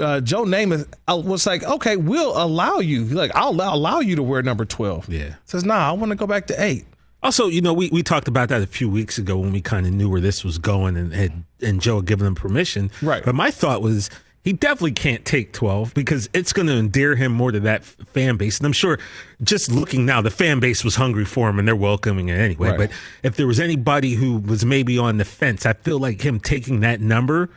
Uh, 0.00 0.20
Joe 0.20 0.44
Namath 0.44 0.88
uh, 1.06 1.16
was 1.16 1.46
like, 1.46 1.62
okay, 1.62 1.96
we'll 1.96 2.40
allow 2.42 2.78
you. 2.78 3.04
Like, 3.04 3.30
I'll 3.34 3.50
allow, 3.50 3.74
allow 3.74 4.00
you 4.00 4.16
to 4.16 4.22
wear 4.22 4.42
number 4.42 4.64
12. 4.64 5.08
Yeah. 5.10 5.34
Says, 5.44 5.64
nah, 5.64 5.88
I 5.88 5.92
want 5.92 6.10
to 6.10 6.16
go 6.16 6.26
back 6.26 6.46
to 6.46 6.62
eight. 6.62 6.86
Also, 7.22 7.48
you 7.48 7.60
know, 7.60 7.72
we, 7.72 7.88
we 7.90 8.02
talked 8.02 8.28
about 8.28 8.48
that 8.50 8.62
a 8.62 8.66
few 8.66 8.88
weeks 8.88 9.18
ago 9.18 9.36
when 9.38 9.52
we 9.52 9.60
kind 9.60 9.86
of 9.86 9.92
knew 9.92 10.08
where 10.08 10.20
this 10.20 10.44
was 10.44 10.58
going 10.58 10.96
and, 10.96 11.12
and 11.12 11.44
and 11.62 11.80
Joe 11.80 11.96
had 11.96 12.06
given 12.06 12.26
him 12.26 12.34
permission. 12.34 12.90
Right. 13.02 13.24
But 13.24 13.34
my 13.34 13.50
thought 13.50 13.82
was 13.82 14.10
he 14.46 14.52
definitely 14.52 14.92
can't 14.92 15.24
take 15.24 15.52
12 15.52 15.92
because 15.92 16.30
it's 16.32 16.52
going 16.52 16.68
to 16.68 16.74
endear 16.74 17.16
him 17.16 17.32
more 17.32 17.50
to 17.50 17.58
that 17.58 17.80
f- 17.80 17.96
fan 18.12 18.36
base. 18.36 18.58
And 18.58 18.66
I'm 18.66 18.72
sure 18.72 18.96
just 19.42 19.72
looking 19.72 20.06
now, 20.06 20.22
the 20.22 20.30
fan 20.30 20.60
base 20.60 20.84
was 20.84 20.94
hungry 20.94 21.24
for 21.24 21.48
him 21.50 21.58
and 21.58 21.66
they're 21.66 21.74
welcoming 21.74 22.28
it 22.28 22.38
anyway. 22.38 22.68
Right. 22.70 22.78
But 22.78 22.90
if 23.24 23.34
there 23.34 23.48
was 23.48 23.58
anybody 23.58 24.14
who 24.14 24.38
was 24.38 24.64
maybe 24.64 24.98
on 24.98 25.16
the 25.16 25.24
fence, 25.24 25.66
I 25.66 25.72
feel 25.72 25.98
like 25.98 26.20
him 26.24 26.38
taking 26.38 26.78
that 26.80 27.00
number 27.00 27.50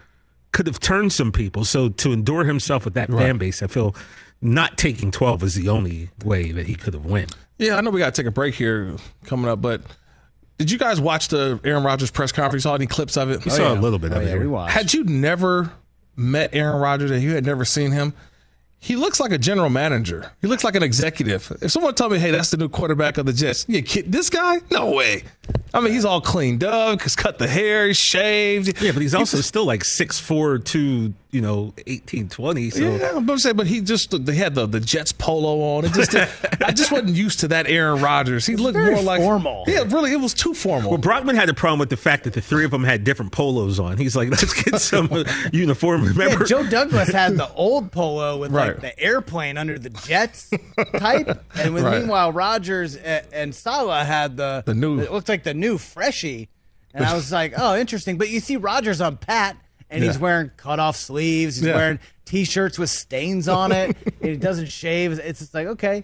could 0.51 0.65
have 0.65 0.79
turned 0.79 1.13
some 1.13 1.31
people. 1.31 1.63
So 1.63 1.89
to 1.89 2.11
endure 2.11 2.43
himself 2.43 2.85
with 2.85 2.95
that 2.95 3.09
fan 3.11 3.37
base, 3.37 3.61
I 3.61 3.67
feel 3.67 3.95
not 4.41 4.75
taking 4.79 5.11
12 5.11 5.43
is 5.43 5.53
the 5.53 5.69
only 5.69 6.09
way 6.25 6.51
that 6.51 6.65
he 6.65 6.73
could 6.73 6.95
have 6.95 7.05
won. 7.05 7.27
Yeah, 7.59 7.75
I 7.75 7.81
know 7.81 7.91
we 7.91 7.99
got 7.99 8.15
to 8.15 8.19
take 8.23 8.27
a 8.27 8.31
break 8.33 8.55
here 8.55 8.95
coming 9.25 9.47
up, 9.47 9.61
but 9.61 9.83
did 10.57 10.71
you 10.71 10.79
guys 10.79 10.99
watch 10.99 11.27
the 11.27 11.59
Aaron 11.63 11.83
Rodgers 11.83 12.09
press 12.09 12.31
conference? 12.31 12.63
Saw 12.63 12.73
any 12.73 12.87
clips 12.87 13.15
of 13.15 13.29
it? 13.29 13.45
We 13.45 13.51
saw 13.51 13.69
oh, 13.69 13.73
a 13.73 13.79
little 13.79 13.99
bit 13.99 14.11
Oh, 14.11 14.15
of 14.15 14.23
yeah, 14.23 14.33
it. 14.33 14.39
we 14.39 14.47
watched. 14.47 14.73
Had 14.73 14.91
you 14.91 15.03
never 15.03 15.71
met 16.19 16.53
Aaron 16.53 16.79
Rodgers 16.79 17.11
and 17.11 17.23
you 17.23 17.33
had 17.33 17.45
never 17.45 17.65
seen 17.65 17.91
him, 17.91 18.13
he 18.81 18.95
looks 18.95 19.19
like 19.19 19.31
a 19.31 19.37
general 19.37 19.69
manager. 19.69 20.31
He 20.41 20.47
looks 20.47 20.63
like 20.63 20.75
an 20.75 20.83
executive. 20.83 21.51
If 21.61 21.71
someone 21.71 21.95
told 21.95 22.13
me, 22.13 22.19
"Hey, 22.19 22.31
that's 22.31 22.51
the 22.51 22.57
new 22.57 22.69
quarterback 22.69 23.17
of 23.17 23.25
the 23.25 23.33
Jets," 23.33 23.65
you 23.67 23.81
kid, 23.81 24.11
this 24.11 24.29
guy? 24.29 24.59
No 24.71 24.91
way. 24.91 25.23
I 25.73 25.81
mean, 25.81 25.91
he's 25.91 26.05
all 26.05 26.21
cleaned 26.21 26.63
up, 26.63 27.01
he's 27.01 27.15
cut 27.15 27.39
the 27.39 27.47
hair, 27.47 27.87
he's 27.87 27.97
shaved. 27.97 28.81
Yeah, 28.81 28.91
but 28.93 29.01
he's 29.01 29.13
also 29.13 29.41
still 29.41 29.65
like 29.65 29.83
6'4", 29.83 30.63
two, 30.63 31.13
you 31.31 31.41
know, 31.41 31.73
eighteen 31.85 32.27
twenty. 32.27 32.69
So 32.71 32.79
Yeah, 32.97 33.11
I'm 33.15 33.37
saying, 33.37 33.55
but 33.55 33.67
he 33.67 33.81
just 33.81 34.25
they 34.25 34.33
had 34.35 34.55
the 34.55 34.65
the 34.65 34.79
Jets 34.79 35.11
polo 35.11 35.77
on. 35.77 35.85
It 35.85 35.93
just 35.93 36.15
I 36.63 36.71
just 36.71 36.91
wasn't 36.91 37.09
used 37.15 37.41
to 37.41 37.47
that 37.49 37.67
Aaron 37.67 38.01
Rodgers. 38.01 38.45
He 38.47 38.55
looked 38.55 38.73
very 38.77 38.95
more 38.95 39.03
like 39.03 39.21
formal. 39.21 39.63
Yeah, 39.67 39.83
really, 39.87 40.11
it 40.11 40.19
was 40.19 40.33
too 40.33 40.53
formal. 40.55 40.89
Well, 40.89 40.97
Brockman 40.97 41.35
had 41.35 41.47
a 41.49 41.53
problem 41.53 41.79
with 41.79 41.89
the 41.89 41.97
fact 41.97 42.23
that 42.23 42.33
the 42.33 42.41
three 42.41 42.65
of 42.65 42.71
them 42.71 42.83
had 42.83 43.03
different 43.03 43.31
polos 43.31 43.79
on. 43.79 43.97
He's 43.97 44.15
like, 44.15 44.29
let's 44.29 44.53
get 44.63 44.79
some 44.81 45.07
uh, 45.11 45.23
uniform. 45.53 46.11
Yeah, 46.17 46.35
Joe 46.47 46.67
Douglas 46.67 47.09
had 47.09 47.37
the 47.37 47.47
old 47.53 47.91
polo 47.91 48.37
with 48.37 48.51
Right. 48.51 48.69
like 48.69 48.81
the 48.81 48.99
airplane 48.99 49.57
under 49.57 49.77
the 49.77 49.89
Jets 49.91 50.49
type, 50.97 51.43
and 51.55 51.73
with 51.75 51.83
Right. 51.83 51.99
meanwhile 51.99 52.31
Rodgers 52.31 52.95
and, 52.95 53.25
and 53.31 53.55
Salah 53.55 54.03
had 54.03 54.35
the 54.37 54.63
The 54.65 54.73
new- 54.73 54.99
It 54.99 55.11
looked 55.11 55.29
like 55.29 55.43
the 55.43 55.53
new 55.53 55.77
freshie, 55.77 56.49
and 56.93 57.05
I 57.05 57.13
was 57.13 57.31
like, 57.31 57.53
oh, 57.55 57.77
interesting. 57.77 58.17
But 58.17 58.29
you 58.29 58.39
see 58.39 58.57
Rodgers 58.57 58.99
on 58.99 59.17
Pat, 59.17 59.55
and 59.89 60.03
he's 60.03 60.17
wearing 60.19 60.51
cut 60.57 60.79
off 60.79 60.95
sleeves. 60.95 61.57
He's 61.57 61.65
Yeah. 61.65 61.75
wearing 61.75 61.99
t-shirts 62.25 62.77
with 62.77 62.89
stains 62.89 63.47
on 63.47 63.71
it. 63.71 63.97
and 64.21 64.29
he 64.31 64.37
doesn't 64.37 64.67
shave. 64.69 65.17
It's 65.19 65.39
just 65.39 65.53
like 65.53 65.67
okay, 65.67 66.03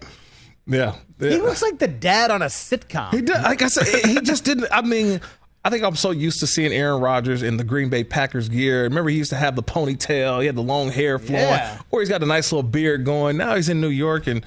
yeah, 0.66 0.96
he 1.20 1.36
looks 1.38 1.62
like 1.62 1.78
the 1.78 1.88
dad 1.88 2.30
on 2.30 2.42
a 2.42 2.46
sitcom. 2.46 3.12
He 3.14 3.20
did. 3.22 3.40
Like 3.42 3.62
I 3.62 3.68
said, 3.68 3.86
he 4.06 4.20
just 4.20 4.44
didn't. 4.44 4.66
I 4.72 4.82
mean, 4.82 5.20
I 5.64 5.70
think 5.70 5.84
I'm 5.84 5.94
so 5.96 6.10
used 6.10 6.40
to 6.40 6.46
seeing 6.46 6.72
Aaron 6.72 7.00
Rodgers 7.00 7.42
in 7.42 7.56
the 7.56 7.64
Green 7.64 7.88
Bay 7.88 8.02
Packers 8.04 8.48
gear. 8.48 8.82
Remember, 8.84 9.10
he 9.10 9.16
used 9.16 9.30
to 9.30 9.36
have 9.36 9.54
the 9.56 9.62
ponytail. 9.62 10.40
He 10.40 10.46
had 10.46 10.56
the 10.56 10.62
long 10.62 10.90
hair 10.90 11.18
flowing, 11.18 11.42
Yeah. 11.44 11.80
or 11.90 12.00
he's 12.00 12.08
got 12.08 12.22
a 12.22 12.26
nice 12.26 12.50
little 12.52 12.68
beard 12.68 13.04
going. 13.04 13.36
Now 13.36 13.54
he's 13.56 13.68
in 13.68 13.80
New 13.80 13.88
York, 13.88 14.26
and 14.26 14.44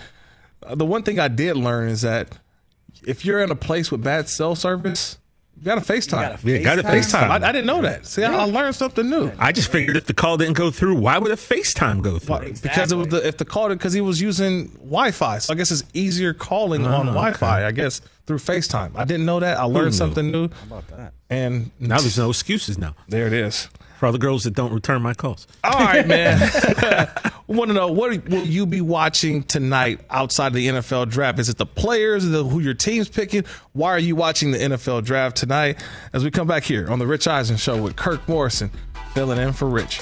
uh, 0.63 0.75
the 0.75 0.85
one 0.85 1.03
thing 1.03 1.19
I 1.19 1.27
did 1.29 1.55
learn 1.55 1.87
is 1.89 2.01
that 2.01 2.37
if 3.05 3.23
you're 3.23 3.39
in 3.41 3.49
a 3.51 3.55
place 3.55 3.89
with 3.91 4.03
bad 4.03 4.27
cell 4.27 4.55
service, 4.55 5.17
you 5.60 5.66
got 5.66 5.84
to 5.84 5.93
FaceTime. 5.93 6.43
Yeah, 6.43 6.57
gotta 6.60 6.84
FaceTime. 6.84 7.30
I, 7.30 7.36
I 7.36 7.51
didn't 7.51 7.66
know 7.66 7.82
that. 7.82 8.05
See, 8.05 8.24
I, 8.24 8.34
I 8.34 8.43
learned 8.45 8.76
something 8.76 9.10
new. 9.10 9.32
I 9.38 9.51
just 9.51 9.70
figured 9.70 9.97
if 9.97 10.05
the 10.05 10.14
call 10.14 10.38
didn't 10.38 10.55
go 10.55 10.72
through, 10.72 10.95
why 10.95 11.18
would 11.18 11.32
a 11.32 11.36
FaceTime 11.36 12.01
go 12.01 12.18
through? 12.18 12.53
Because 12.62 12.91
it 12.91 12.95
was 12.95 13.10
the, 13.10 13.28
if 13.28 13.38
the 13.38 13.45
call 13.45 13.68
because 13.70 13.93
he 13.93 14.01
was 14.01 14.22
using 14.22 14.70
Wi-Fi, 14.78 15.39
so 15.39 15.53
I 15.53 15.57
guess 15.57 15.72
it's 15.72 15.84
easier 15.93 16.34
calling 16.34 16.86
on 16.86 17.10
ah, 17.10 17.14
Wi-Fi. 17.14 17.66
I 17.66 17.72
guess 17.72 18.01
through 18.26 18.38
FaceTime. 18.38 18.91
I 18.95 19.05
didn't 19.05 19.26
know 19.26 19.39
that. 19.39 19.57
I 19.57 19.64
learned 19.64 19.95
something 19.95 20.32
new. 20.32 20.49
How 20.49 20.78
about 20.78 20.88
that? 20.89 21.14
And 21.30 21.72
Now 21.80 21.97
there's 21.99 22.18
no 22.18 22.30
excuses 22.30 22.78
now 22.78 22.95
there 23.07 23.28
it 23.28 23.34
is. 23.34 23.70
For 24.00 24.06
all 24.06 24.12
the 24.14 24.18
girls 24.18 24.45
that 24.45 24.54
don't 24.54 24.72
return 24.72 25.02
my 25.02 25.14
calls. 25.14 25.45
All 25.62 25.74
right, 25.74 26.08
man. 26.08 26.39
Want 27.47 27.70
to 27.70 27.74
know 27.74 27.91
what 27.91 28.26
will 28.30 28.45
you 28.45 28.66
be 28.66 28.80
watching 28.80 29.43
tonight 29.43 30.00
outside 30.10 30.47
of 30.47 30.54
the 30.54 30.68
NFL 30.68 31.10
draft? 31.10 31.38
Is 31.38 31.50
it 31.50 31.58
the 31.58 31.66
players, 31.66 32.26
the, 32.26 32.43
who 32.43 32.62
your 32.62 32.76
team's 32.76 33.10
picking? 33.10 33.43
Why 33.74 33.89
are 33.89 34.00
you 34.00 34.16
watching 34.16 34.52
the 34.52 34.58
NFL 34.58 35.04
draft 35.04 35.36
tonight? 35.36 35.84
As 36.14 36.24
we 36.24 36.32
come 36.32 36.47
back 36.47 36.64
here 36.64 36.89
on 36.89 37.00
the 37.00 37.08
Rich 37.08 37.28
Eisen 37.28 37.58
Show 37.58 37.82
with 37.82 37.97
Kirk 37.97 38.26
Morrison, 38.30 38.72
filling 39.14 39.38
in 39.38 39.52
for 39.52 39.68
Rich. 39.68 40.02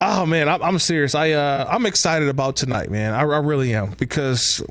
Oh 0.00 0.24
man, 0.26 0.48
I'm, 0.48 0.62
I'm 0.62 0.78
serious. 0.78 1.14
I 1.14 1.32
uh, 1.32 1.66
I'm 1.68 1.84
excited 1.84 2.28
about 2.28 2.56
tonight, 2.56 2.90
man. 2.90 3.14
I, 3.14 3.20
I 3.20 3.38
really 3.38 3.74
am 3.74 3.92
because 3.98 4.62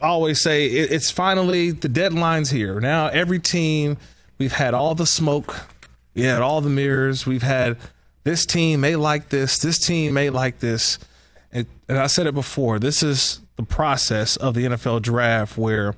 I 0.00 0.06
always 0.06 0.40
say 0.40 0.66
it, 0.66 0.90
it's 0.90 1.10
finally 1.10 1.70
the 1.70 1.88
deadline's 1.88 2.50
here. 2.50 2.80
Now 2.80 3.08
every 3.08 3.38
team, 3.38 3.98
we've 4.38 4.52
had 4.52 4.72
all 4.72 4.94
the 4.94 5.06
smoke, 5.06 5.66
we 6.14 6.22
had 6.22 6.40
all 6.40 6.62
the 6.62 6.70
mirrors. 6.70 7.26
We've 7.26 7.42
had 7.42 7.76
this 8.24 8.46
team 8.46 8.80
may 8.80 8.96
like 8.96 9.28
this, 9.28 9.58
this 9.58 9.78
team 9.78 10.14
may 10.14 10.30
like 10.30 10.60
this, 10.60 10.98
and, 11.52 11.66
and 11.88 11.98
I 11.98 12.06
said 12.06 12.26
it 12.26 12.34
before. 12.34 12.78
This 12.78 13.02
is 13.02 13.40
the 13.56 13.62
process 13.62 14.36
of 14.36 14.54
the 14.54 14.64
NFL 14.64 15.02
draft 15.02 15.58
where 15.58 15.94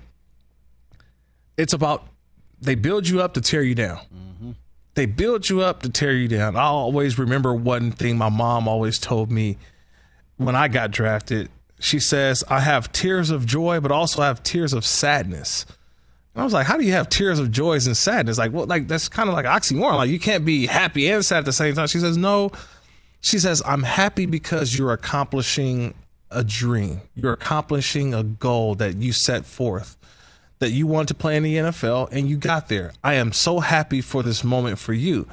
it's 1.57 1.73
about 1.73 2.05
they 2.61 2.75
build 2.75 3.09
you 3.09 3.23
up 3.23 3.35
to 3.35 3.41
tear 3.41 3.63
you 3.63 3.77
down. 3.77 4.01
They 4.95 5.07
build 5.07 5.49
you 5.49 5.63
up 5.63 5.83
to 5.83 5.89
tear 5.89 6.13
you 6.13 6.29
down. 6.29 6.57
I 6.57 6.65
always 6.65 7.19
remember 7.19 7.55
one 7.55 7.93
thing 7.93 8.19
my 8.19 8.29
mom 8.29 8.69
always 8.69 8.99
told 8.99 9.31
me 9.31 9.57
when 10.37 10.55
I 10.55 10.69
got 10.69 10.91
drafted. 10.91 11.49
She 11.81 11.99
says, 11.99 12.45
I 12.49 12.61
have 12.61 12.93
tears 12.93 13.31
of 13.31 13.47
joy, 13.47 13.81
but 13.81 13.91
also 13.91 14.23
I 14.23 14.27
have 14.27 14.43
tears 14.43 14.73
of 14.73 14.85
sadness. 14.85 15.65
And 16.35 16.43
I 16.43 16.45
was 16.45 16.53
like, 16.53 16.67
how 16.67 16.77
do 16.77 16.85
you 16.85 16.93
have 16.93 17.09
tears 17.09 17.39
of 17.39 17.51
joys 17.51 17.87
and 17.87 17.97
sadness? 17.97 18.39
Like, 18.39 18.53
well, 18.53 18.67
like 18.67 18.87
that's 18.87 19.09
kind 19.09 19.29
of 19.29 19.35
like 19.35 19.47
oxymoron. 19.47 19.97
Like 19.97 20.11
you 20.11 20.21
can't 20.21 20.45
be 20.45 20.67
happy 20.67 21.09
and 21.11 21.25
sad 21.25 21.39
at 21.39 21.45
the 21.47 21.53
same 21.53 21.75
time. 21.75 21.87
She 21.87 21.99
says, 21.99 22.17
no. 22.17 22.53
She 23.21 23.39
says, 23.39 23.63
I'm 23.65 23.83
happy 23.83 24.27
because 24.27 24.77
you're 24.77 24.93
accomplishing 24.93 25.95
a 26.31 26.45
dream. 26.45 27.01
You're 27.15 27.33
accomplishing 27.33 28.15
a 28.15 28.23
goal 28.23 28.75
that 28.77 28.97
you 28.97 29.13
set 29.13 29.45
forth 29.45 29.97
that 30.63 30.71
you 30.71 30.87
wanted 30.87 31.09
to 31.09 31.15
play 31.15 31.37
in 31.37 31.43
the 31.43 31.57
NFL 31.57 32.09
and 32.13 32.29
you 32.29 32.37
got 32.37 32.69
there. 32.69 32.93
I 33.03 33.15
am 33.15 33.33
so 33.33 33.59
happy 33.59 34.01
for 34.01 34.23
this 34.23 34.45
moment 34.45 34.79
for 34.79 34.93
you. 34.93 35.27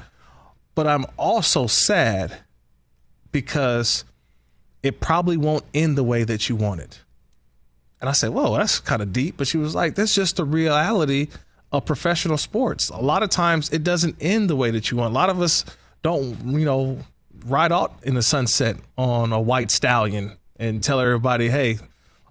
But 0.74 0.88
I'm 0.88 1.06
also 1.18 1.68
sad 1.68 2.40
because 3.32 4.06
it 4.82 5.00
probably 5.00 5.38
won't 5.38 5.66
end 5.72 6.00
the 6.00 6.04
way 6.04 6.24
that 6.24 6.50
you 6.50 6.56
wanted. 6.56 6.98
And 8.02 8.10
I 8.10 8.14
said, 8.14 8.32
Whoa, 8.32 8.58
that's 8.58 8.80
kind 8.80 9.04
of 9.04 9.14
deep. 9.14 9.38
But 9.38 9.48
she 9.48 9.58
was 9.58 9.76
like, 9.76 9.94
That's 9.94 10.16
just 10.16 10.38
the 10.38 10.46
reality 10.46 11.28
of 11.72 11.86
professional 11.86 12.38
sports. 12.38 12.90
A 12.90 12.98
lot 12.98 13.22
of 13.22 13.30
times 13.30 13.70
it 13.70 13.84
doesn't 13.84 14.16
end 14.20 14.50
the 14.50 14.56
way 14.56 14.72
that 14.72 14.90
you 14.90 14.98
want. 14.98 15.12
A 15.12 15.14
lot 15.14 15.30
of 15.30 15.42
us 15.42 15.64
don't, 16.02 16.36
you 16.44 16.66
know, 16.66 16.98
ride 17.46 17.72
out 17.72 17.94
in 18.02 18.16
the 18.16 18.24
sunset 18.24 18.78
on 18.98 19.32
a 19.32 19.40
white 19.40 19.70
stallion 19.70 20.38
and 20.58 20.84
tell 20.84 21.00
everybody, 21.00 21.50
Hey, 21.50 21.78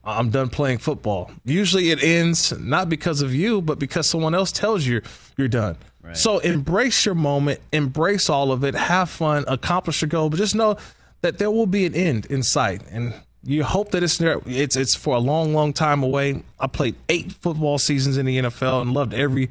I'm 0.08 0.30
done 0.30 0.48
playing 0.48 0.78
football. 0.78 1.30
Usually 1.44 1.90
it 1.90 2.02
ends 2.02 2.58
not 2.58 2.88
because 2.88 3.20
of 3.20 3.34
you, 3.34 3.60
but 3.60 3.78
because 3.78 4.08
someone 4.08 4.34
else 4.34 4.52
tells 4.52 4.86
you 4.86 5.02
you're 5.36 5.48
done. 5.48 5.76
So 6.14 6.38
embrace 6.38 7.04
your 7.04 7.14
moment, 7.14 7.60
embrace 7.70 8.30
all 8.30 8.50
of 8.50 8.64
it, 8.64 8.74
have 8.74 9.10
fun, 9.10 9.44
accomplish 9.46 10.00
your 10.00 10.08
goal, 10.08 10.30
but 10.30 10.38
just 10.38 10.54
know 10.54 10.78
that 11.20 11.36
there 11.36 11.50
will 11.50 11.66
be 11.66 11.84
an 11.84 11.94
end 11.94 12.24
in 12.26 12.42
sight. 12.42 12.82
And 12.90 13.12
you 13.42 13.62
hope 13.64 13.90
that 13.90 14.02
it's 14.02 14.16
there. 14.16 14.40
It's 14.46 14.74
it's 14.74 14.94
for 14.94 15.16
a 15.16 15.18
long, 15.18 15.52
long 15.52 15.72
time 15.72 16.02
away. 16.02 16.42
I 16.58 16.66
played 16.66 16.94
eight 17.08 17.32
football 17.32 17.78
seasons 17.78 18.16
in 18.16 18.26
the 18.26 18.38
NFL 18.38 18.82
and 18.82 18.94
loved 18.94 19.12
every 19.12 19.50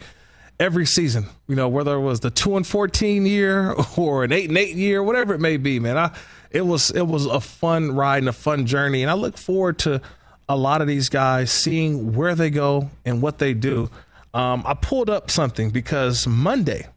every 0.60 0.86
season. 0.86 1.28
You 1.48 1.56
know, 1.56 1.70
whether 1.70 1.96
it 1.96 2.02
was 2.02 2.22
the 2.22 2.32
two 2.32 2.58
and 2.58 2.66
fourteen 2.66 3.26
year 3.26 3.76
or 3.98 4.24
an 4.24 4.32
eight 4.32 4.50
and 4.50 4.58
eight 4.58 4.76
year, 4.76 5.04
whatever 5.04 5.34
it 5.34 5.40
may 5.40 5.58
be, 5.58 5.80
man. 5.80 5.98
I 5.98 6.12
it 6.52 6.62
was 6.62 6.92
it 6.92 7.08
was 7.08 7.26
a 7.26 7.40
fun 7.40 7.92
ride 7.94 8.20
and 8.20 8.30
a 8.30 8.34
fun 8.34 8.66
journey, 8.66 9.04
and 9.04 9.12
I 9.12 9.14
look 9.14 9.38
forward 9.38 9.80
to 9.80 10.02
a 10.50 10.56
lot 10.56 10.82
of 10.82 10.88
these 10.88 11.10
guys 11.10 11.52
seeing 11.52 12.14
where 12.14 12.36
they 12.36 12.50
go 12.50 12.90
and 13.06 13.22
what 13.22 13.38
they 13.38 13.54
do. 13.54 13.90
Um, 14.34 14.64
I 14.66 14.74
pulled 14.74 15.10
up 15.10 15.30
something 15.32 15.72
because 15.72 16.28
Monday, 16.28 16.88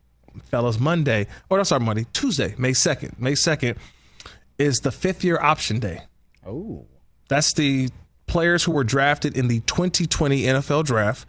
fellas, 0.44 0.78
Monday, 0.78 1.26
or 1.48 1.58
that's 1.58 1.72
our 1.72 1.80
Monday, 1.80 2.06
Tuesday, 2.12 2.54
May 2.58 2.72
2nd, 2.72 3.18
May 3.18 3.32
2nd 3.32 3.76
is 4.58 4.80
the 4.80 4.92
fifth 4.92 5.24
year 5.24 5.38
option 5.40 5.80
day. 5.80 6.02
Oh. 6.46 6.86
That's 7.28 7.52
the 7.54 7.88
players 8.26 8.64
who 8.64 8.72
were 8.72 8.84
drafted 8.84 9.36
in 9.36 9.48
the 9.48 9.60
2020 9.60 10.42
NFL 10.42 10.84
draft. 10.84 11.26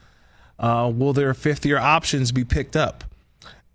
Uh, 0.60 0.92
will 0.94 1.14
their 1.14 1.34
fifth 1.34 1.66
year 1.66 1.78
options 1.78 2.32
be 2.32 2.44
picked 2.44 2.76
up? 2.76 3.04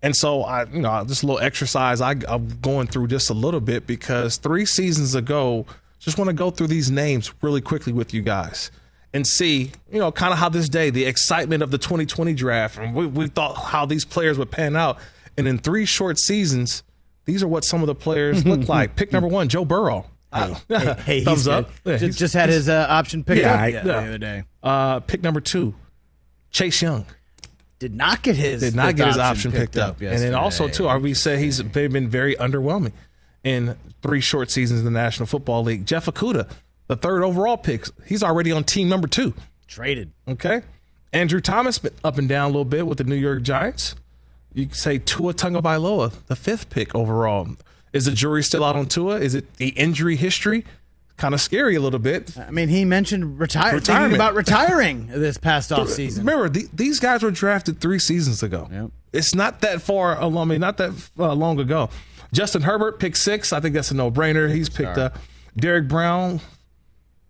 And 0.01 0.15
so 0.15 0.43
I, 0.43 0.65
you 0.65 0.79
know, 0.79 1.03
just 1.05 1.23
a 1.23 1.25
little 1.25 1.41
exercise. 1.41 2.01
I, 2.01 2.15
I'm 2.27 2.47
going 2.61 2.87
through 2.87 3.07
just 3.07 3.29
a 3.29 3.33
little 3.33 3.59
bit 3.59 3.87
because 3.87 4.37
three 4.37 4.65
seasons 4.65 5.15
ago, 5.15 5.65
just 5.99 6.17
want 6.17 6.29
to 6.29 6.33
go 6.33 6.49
through 6.51 6.67
these 6.67 6.91
names 6.91 7.33
really 7.41 7.61
quickly 7.61 7.93
with 7.93 8.13
you 8.13 8.21
guys 8.21 8.71
and 9.13 9.25
see, 9.25 9.71
you 9.91 9.99
know, 9.99 10.11
kind 10.11 10.31
of 10.33 10.39
how 10.39 10.49
this 10.49 10.69
day, 10.69 10.89
the 10.89 11.05
excitement 11.05 11.63
of 11.63 11.71
the 11.71 11.77
2020 11.77 12.33
draft, 12.33 12.77
and 12.77 12.93
we, 12.93 13.05
we 13.05 13.27
thought 13.27 13.53
how 13.55 13.85
these 13.85 14.05
players 14.05 14.37
would 14.37 14.51
pan 14.51 14.75
out. 14.75 14.99
And 15.37 15.47
in 15.47 15.57
three 15.57 15.85
short 15.85 16.17
seasons, 16.17 16.83
these 17.25 17.43
are 17.43 17.47
what 17.47 17.63
some 17.63 17.81
of 17.81 17.87
the 17.87 17.95
players 17.95 18.45
look 18.45 18.67
like. 18.69 18.95
Pick 18.95 19.11
number 19.11 19.27
one, 19.27 19.49
Joe 19.49 19.65
Burrow. 19.65 20.05
Hey, 20.67 20.95
hey, 21.05 21.23
thumbs 21.23 21.39
he's 21.39 21.47
up. 21.47 21.71
Yeah, 21.83 21.97
just, 21.97 22.19
just 22.19 22.33
had 22.33 22.49
his 22.49 22.67
uh, 22.69 22.85
option 22.89 23.23
picked 23.23 23.41
Yeah, 23.41 23.53
up 23.53 23.73
yeah, 23.73 23.81
the 23.81 23.95
other 23.95 24.17
day. 24.17 24.43
Uh, 24.61 24.99
pick 24.99 25.23
number 25.23 25.39
two, 25.39 25.73
Chase 26.51 26.81
Young. 26.81 27.05
Did 27.79 27.95
not 27.95 28.21
get 28.23 28.35
his 28.35 28.61
did 28.61 28.75
not 28.75 28.95
get 28.95 29.07
his 29.07 29.17
option 29.17 29.51
picked, 29.51 29.77
up. 29.77 30.01
And 30.01 30.19
then 30.19 30.35
also 30.35 30.67
too, 30.67 30.83
RV 30.83 31.15
said 31.15 31.39
he's 31.39 31.61
been 31.61 32.09
very 32.09 32.35
underwhelming 32.35 32.91
in 33.43 33.75
three 34.01 34.21
short 34.21 34.51
seasons 34.51 34.79
in 34.79 34.85
the 34.85 34.91
National 34.91 35.25
Football 35.25 35.63
League. 35.63 35.85
Jeff 35.85 36.05
Okudah, 36.05 36.49
the 36.87 36.95
third 36.95 37.23
overall 37.23 37.57
pick, 37.57 37.85
he's 38.05 38.23
already 38.23 38.51
on 38.51 38.63
team 38.63 38.89
number 38.89 39.07
two. 39.07 39.33
traded. 39.67 40.11
Okay. 40.27 40.61
Andrew 41.13 41.39
Thomas 41.39 41.79
been 41.79 41.93
up 42.03 42.17
and 42.17 42.27
down 42.27 42.45
a 42.45 42.47
little 42.47 42.65
bit 42.65 42.85
with 42.85 42.97
the 42.97 43.03
New 43.03 43.15
York 43.15 43.41
Giants. 43.41 43.95
You 44.53 44.65
could 44.67 44.75
say 44.75 44.97
Tua 44.97 45.33
Tagovailoa, 45.33 46.13
the 46.27 46.35
fifth 46.35 46.69
pick 46.69 46.93
overall. 46.95 47.47
Is 47.93 48.05
the 48.05 48.11
jury 48.11 48.43
still 48.43 48.63
out 48.63 48.75
on 48.75 48.87
Tua? 48.87 49.19
Is 49.19 49.33
it 49.35 49.55
the 49.55 49.69
injury 49.69 50.15
history? 50.15 50.65
Kind 51.15 51.33
of 51.33 51.41
scary 51.41 51.75
a 51.75 51.79
little 51.79 51.99
bit. 51.99 52.37
I 52.37 52.51
mean, 52.51 52.69
he 52.69 52.85
mentioned 52.85 53.39
retire, 53.39 53.79
thinking 53.79 54.13
about 54.13 54.35
retiring 54.35 55.07
this 55.07 55.37
past 55.37 55.71
off 55.73 55.89
season. 55.89 56.25
Remember, 56.25 56.49
the, 56.49 56.67
these 56.73 56.99
guys 56.99 57.23
were 57.23 57.31
drafted 57.31 57.79
three 57.79 57.97
seasons 57.99 58.43
ago. 58.43 58.91
It's 59.13 59.33
not 59.33 59.61
that 59.61 59.81
far 59.81 60.19
along. 60.19 60.49
I 60.49 60.51
mean, 60.51 60.61
not 60.61 60.77
that 60.77 60.91
uh, 61.17 61.33
long 61.33 61.59
ago. 61.59 61.89
Justin 62.33 62.61
Herbert 62.61 62.99
picked 62.99 63.17
six. 63.17 63.53
I 63.53 63.59
think 63.59 63.73
that's 63.73 63.91
a 63.91 63.95
no-brainer. 63.95 64.53
He's 64.53 64.69
picked 64.69 64.97
up 64.97 65.17
Derrick 65.55 65.87
Brown, 65.87 66.39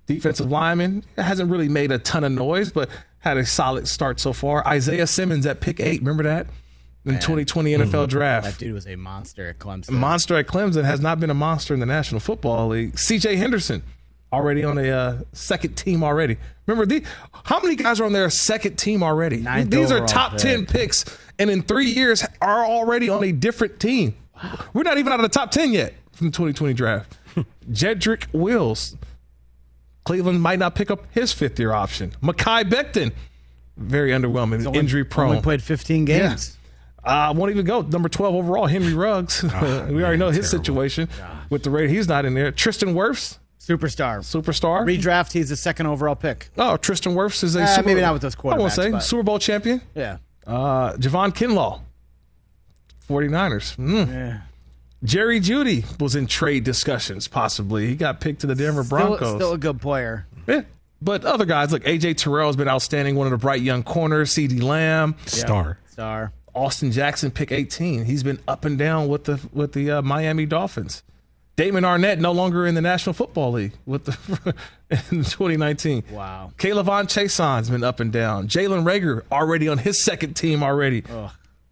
defensive 0.06 0.50
lineman. 0.50 1.04
Hasn't 1.18 1.50
really 1.50 1.70
made 1.70 1.92
a 1.92 2.00
ton 2.00 2.24
of 2.24 2.32
noise, 2.32 2.72
but 2.72 2.90
had 3.20 3.38
a 3.38 3.46
solid 3.46 3.88
start 3.88 4.20
so 4.20 4.34
far. 4.34 4.66
Isaiah 4.68 5.08
Simmons 5.08 5.46
at 5.46 5.62
pick 5.62 5.80
eight. 5.80 6.02
Remember 6.02 6.24
that 6.24 6.48
in 7.06 7.16
2020 7.16 7.72
NFL 7.74 8.10
draft. 8.10 8.46
That 8.46 8.58
dude 8.58 8.74
was 8.74 8.88
a 8.88 8.96
monster 8.96 9.50
at 9.50 9.60
Clemson. 9.60 9.92
Monster 9.92 10.36
at 10.38 10.48
Clemson 10.48 10.84
has 10.84 11.00
not 11.00 11.20
been 11.20 11.30
a 11.30 11.36
monster 11.36 11.74
in 11.74 11.80
the 11.80 11.86
National 11.86 12.20
Football 12.20 12.70
League. 12.70 12.94
CJ 12.96 13.38
Henderson 13.38 13.84
already 14.32 14.64
on 14.64 14.78
a 14.78 14.90
uh, 14.90 15.18
second 15.32 15.76
team 15.76 16.04
already. 16.04 16.38
Remember 16.66 16.86
the 16.86 17.04
how 17.46 17.60
many 17.62 17.76
guys 17.76 18.00
are 18.02 18.06
on 18.06 18.14
their 18.14 18.30
second 18.30 18.76
team 18.76 19.02
already? 19.04 19.38
Ninth 19.38 19.72
These 19.72 19.92
are 19.92 20.06
top 20.06 20.34
pick. 20.34 20.42
10 20.42 20.66
picks 20.66 21.06
and 21.40 21.50
in 21.50 21.62
3 21.62 21.86
years 21.86 22.26
are 22.42 22.66
already 22.66 23.10
on 23.10 23.24
a 23.24 23.32
different 23.32 23.80
team. 23.80 24.16
We're 24.74 24.84
not 24.84 24.98
even 24.98 25.12
out 25.14 25.20
of 25.20 25.24
the 25.24 25.30
top 25.30 25.52
10 25.52 25.74
yet 25.74 25.94
from 26.14 26.28
the 26.28 26.32
2020 26.32 26.74
draft. 26.74 27.18
Jedrick 27.72 28.26
Wills 28.34 28.96
Cleveland 30.06 30.42
might 30.42 30.60
not 30.60 30.74
pick 30.76 30.90
up 30.90 31.04
his 31.12 31.34
fifth 31.34 31.60
year 31.60 31.74
option. 31.74 32.12
Mekhi 32.24 32.64
Becton, 32.70 33.12
very 33.76 34.12
underwhelming, 34.12 34.66
only- 34.66 34.80
injury 34.80 35.04
prone. 35.04 35.30
Only 35.32 35.42
played 35.42 35.62
15 35.62 36.06
games. 36.06 36.58
Uh, 37.04 37.34
won't 37.36 37.52
even 37.52 37.66
go. 37.66 37.82
Number 37.82 38.10
12 38.10 38.36
overall, 38.36 38.68
Henry 38.68 38.94
Ruggs. 38.94 39.44
we 39.62 40.02
already 40.04 40.18
know 40.18 40.30
his 40.30 40.50
situation 40.50 41.10
with 41.50 41.64
the 41.64 41.70
Raiders. 41.70 41.92
He's 41.92 42.08
not 42.08 42.26
in 42.26 42.34
there. 42.34 42.52
Tristan 42.52 42.94
Wirfs, 42.96 43.38
Superstar. 43.62 44.20
superstar. 44.20 44.84
Redraft, 44.86 45.32
he's 45.34 45.50
the 45.50 45.56
second 45.56 45.88
overall 45.88 46.16
pick. 46.16 46.50
oh, 46.58 46.78
Tristan 46.78 47.14
Wirfs 47.14 47.44
is 47.44 47.56
a 47.56 47.64
Uh, 47.64 47.66
Super, 47.68 47.88
maybe 47.88 48.02
not 48.02 48.14
with 48.14 48.22
those 48.22 48.36
quarterbacks. 48.36 48.54
I 48.54 48.58
won't 48.58 48.74
say 48.74 48.92
but- 48.92 49.00
Super 49.00 49.24
Bowl 49.24 49.40
champion. 49.40 49.82
Yeah. 49.94 50.18
Uh, 50.46 50.94
Javon 50.94 51.34
Kinlaw, 51.36 51.82
49ers. 53.08 53.76
Mm. 53.78 54.08
Yeah. 54.08 54.42
Jerry 55.04 55.40
Jeudy 55.40 55.84
was 56.00 56.16
in 56.16 56.26
trade 56.28 56.64
discussions, 56.64 57.28
possibly. 57.28 57.88
He 57.88 57.96
got 57.96 58.20
picked 58.20 58.42
to 58.42 58.48
the 58.48 58.56
Denver 58.56 58.84
Still, 58.84 58.98
Broncos. 58.98 59.36
still 59.36 59.54
a 59.54 59.58
good 59.58 59.80
player. 59.80 60.26
Yeah. 60.48 60.64
But 61.02 61.24
other 61.24 61.46
guys 61.46 61.72
like 61.72 61.84
AJ 61.84 62.18
Terrell 62.18 62.48
has 62.48 62.56
been 62.56 62.68
outstanding, 62.68 63.16
one 63.16 63.28
of 63.28 63.32
the 63.32 63.38
bright 63.38 63.62
young 63.62 63.84
corners. 63.84 64.34
CeeDee 64.34 64.62
Lamb, 64.64 65.16
Star. 65.28 65.78
Star. 65.92 66.32
Austin 66.56 66.92
Jackson, 66.92 67.30
pick 67.30 67.52
18. 67.52 68.06
He's 68.06 68.24
been 68.24 68.40
up 68.48 68.66
and 68.66 68.80
down 68.80 69.08
with 69.08 69.26
the 69.26 69.40
with 69.54 69.74
the 69.74 69.92
uh, 69.92 70.02
Miami 70.02 70.48
Dolphins. 70.48 71.04
Damon 71.56 71.84
Arnette 71.84 72.18
no 72.20 72.32
longer 72.32 72.66
in 72.66 72.74
the 72.76 72.82
National 72.82 73.14
Football 73.14 73.52
League 73.54 73.74
with 73.86 74.06
the 74.06 74.56
in 74.90 75.24
2019. 75.24 76.04
Wow. 76.12 76.52
K'Lavon 76.58 77.08
Chaisson's 77.08 77.70
been 77.70 77.84
up 77.84 78.00
and 78.00 78.12
down. 78.12 78.48
Jalen 78.48 78.84
Reagor 78.84 79.22
already 79.32 79.68
on 79.68 79.78
his 79.78 80.04
second 80.04 80.36
team 80.36 80.64
already. 80.64 81.04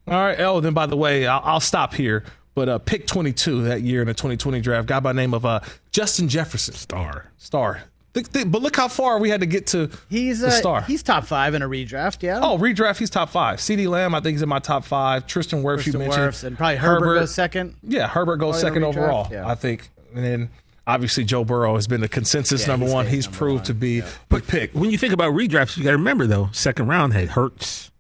All 0.08 0.14
right. 0.14 0.40
Oh, 0.40 0.60
then 0.60 0.74
by 0.74 0.86
the 0.86 0.98
way, 0.98 1.26
I'll, 1.28 1.42
I'll 1.44 1.60
stop 1.60 1.94
here. 1.94 2.24
But 2.54 2.70
uh, 2.70 2.78
pick 2.80 3.06
22 3.06 3.64
that 3.64 3.82
year 3.82 4.02
in 4.02 4.08
the 4.08 4.14
2020 4.14 4.62
draft, 4.62 4.88
guy 4.88 5.00
by 5.02 5.12
the 5.12 5.18
name 5.18 5.34
of 5.34 5.46
uh, 5.46 5.60
Justin 5.92 6.30
Jefferson. 6.30 6.74
Star. 6.74 7.30
Star. 7.38 7.82
Think- 8.14 8.28
think- 8.30 8.50
but 8.52 8.62
look 8.62 8.78
how 8.78 8.88
far 8.88 9.20
we 9.20 9.30
had 9.30 9.42
to 9.42 9.46
get 9.46 9.68
to 9.68 9.90
He's 10.10 10.40
the 10.40 10.48
uh, 10.48 10.52
star. 10.52 10.82
he's 10.84 11.04
top 11.04 11.26
five 11.26 11.54
in 11.54 11.62
a 11.62 11.68
redraft. 11.68 12.24
Yeah. 12.24 12.40
Oh, 12.42 12.58
redraft, 12.58 12.98
he's 13.00 13.10
top 13.10 13.30
five. 13.30 13.60
CeeDee 13.60 13.90
Lamb, 13.90 14.16
I 14.16 14.22
think 14.22 14.36
he's 14.36 14.42
in 14.42 14.48
my 14.48 14.60
top 14.60 14.86
five. 14.86 15.28
Tristan 15.28 15.64
Wirfs, 15.64 15.84
Tristan 15.84 15.94
you 16.02 16.08
mentioned. 16.08 16.28
Wirfs, 16.30 16.44
and 16.46 16.58
probably 16.58 16.78
Herbert 16.78 17.20
goes 17.20 17.36
second. 17.36 17.76
Yeah, 17.84 18.08
Herbert 18.08 18.38
goes 18.38 18.62
Probably 18.62 18.80
second 18.80 18.84
redraft, 18.84 18.98
overall, 19.04 19.28
yeah. 19.30 19.46
I 19.46 19.56
think. 19.56 19.90
And 20.16 20.24
then 20.24 20.50
obviously 20.88 21.26
Joe 21.26 21.44
Burrow 21.44 21.76
has 21.76 21.88
been 21.88 22.00
the 22.00 22.08
consensus 22.08 22.62
Yeah, 22.62 22.68
number 22.68 22.86
he 22.88 22.94
one. 22.94 23.06
He's 23.08 23.26
number 23.26 23.38
proved 23.38 23.60
one, 23.60 23.66
to 23.66 23.74
be 23.74 23.96
yeah. 23.98 24.10
the 24.30 24.40
pick. 24.40 24.72
When 24.72 24.92
you 24.92 24.98
think 24.98 25.12
about 25.14 25.34
redrafts, 25.34 25.76
you 25.76 25.84
got 25.84 25.92
to 25.92 25.98
remember 25.98 26.26
though, 26.26 26.48
second 26.54 26.88
round 26.88 27.12
had 27.12 27.32
Hurts. 27.32 27.92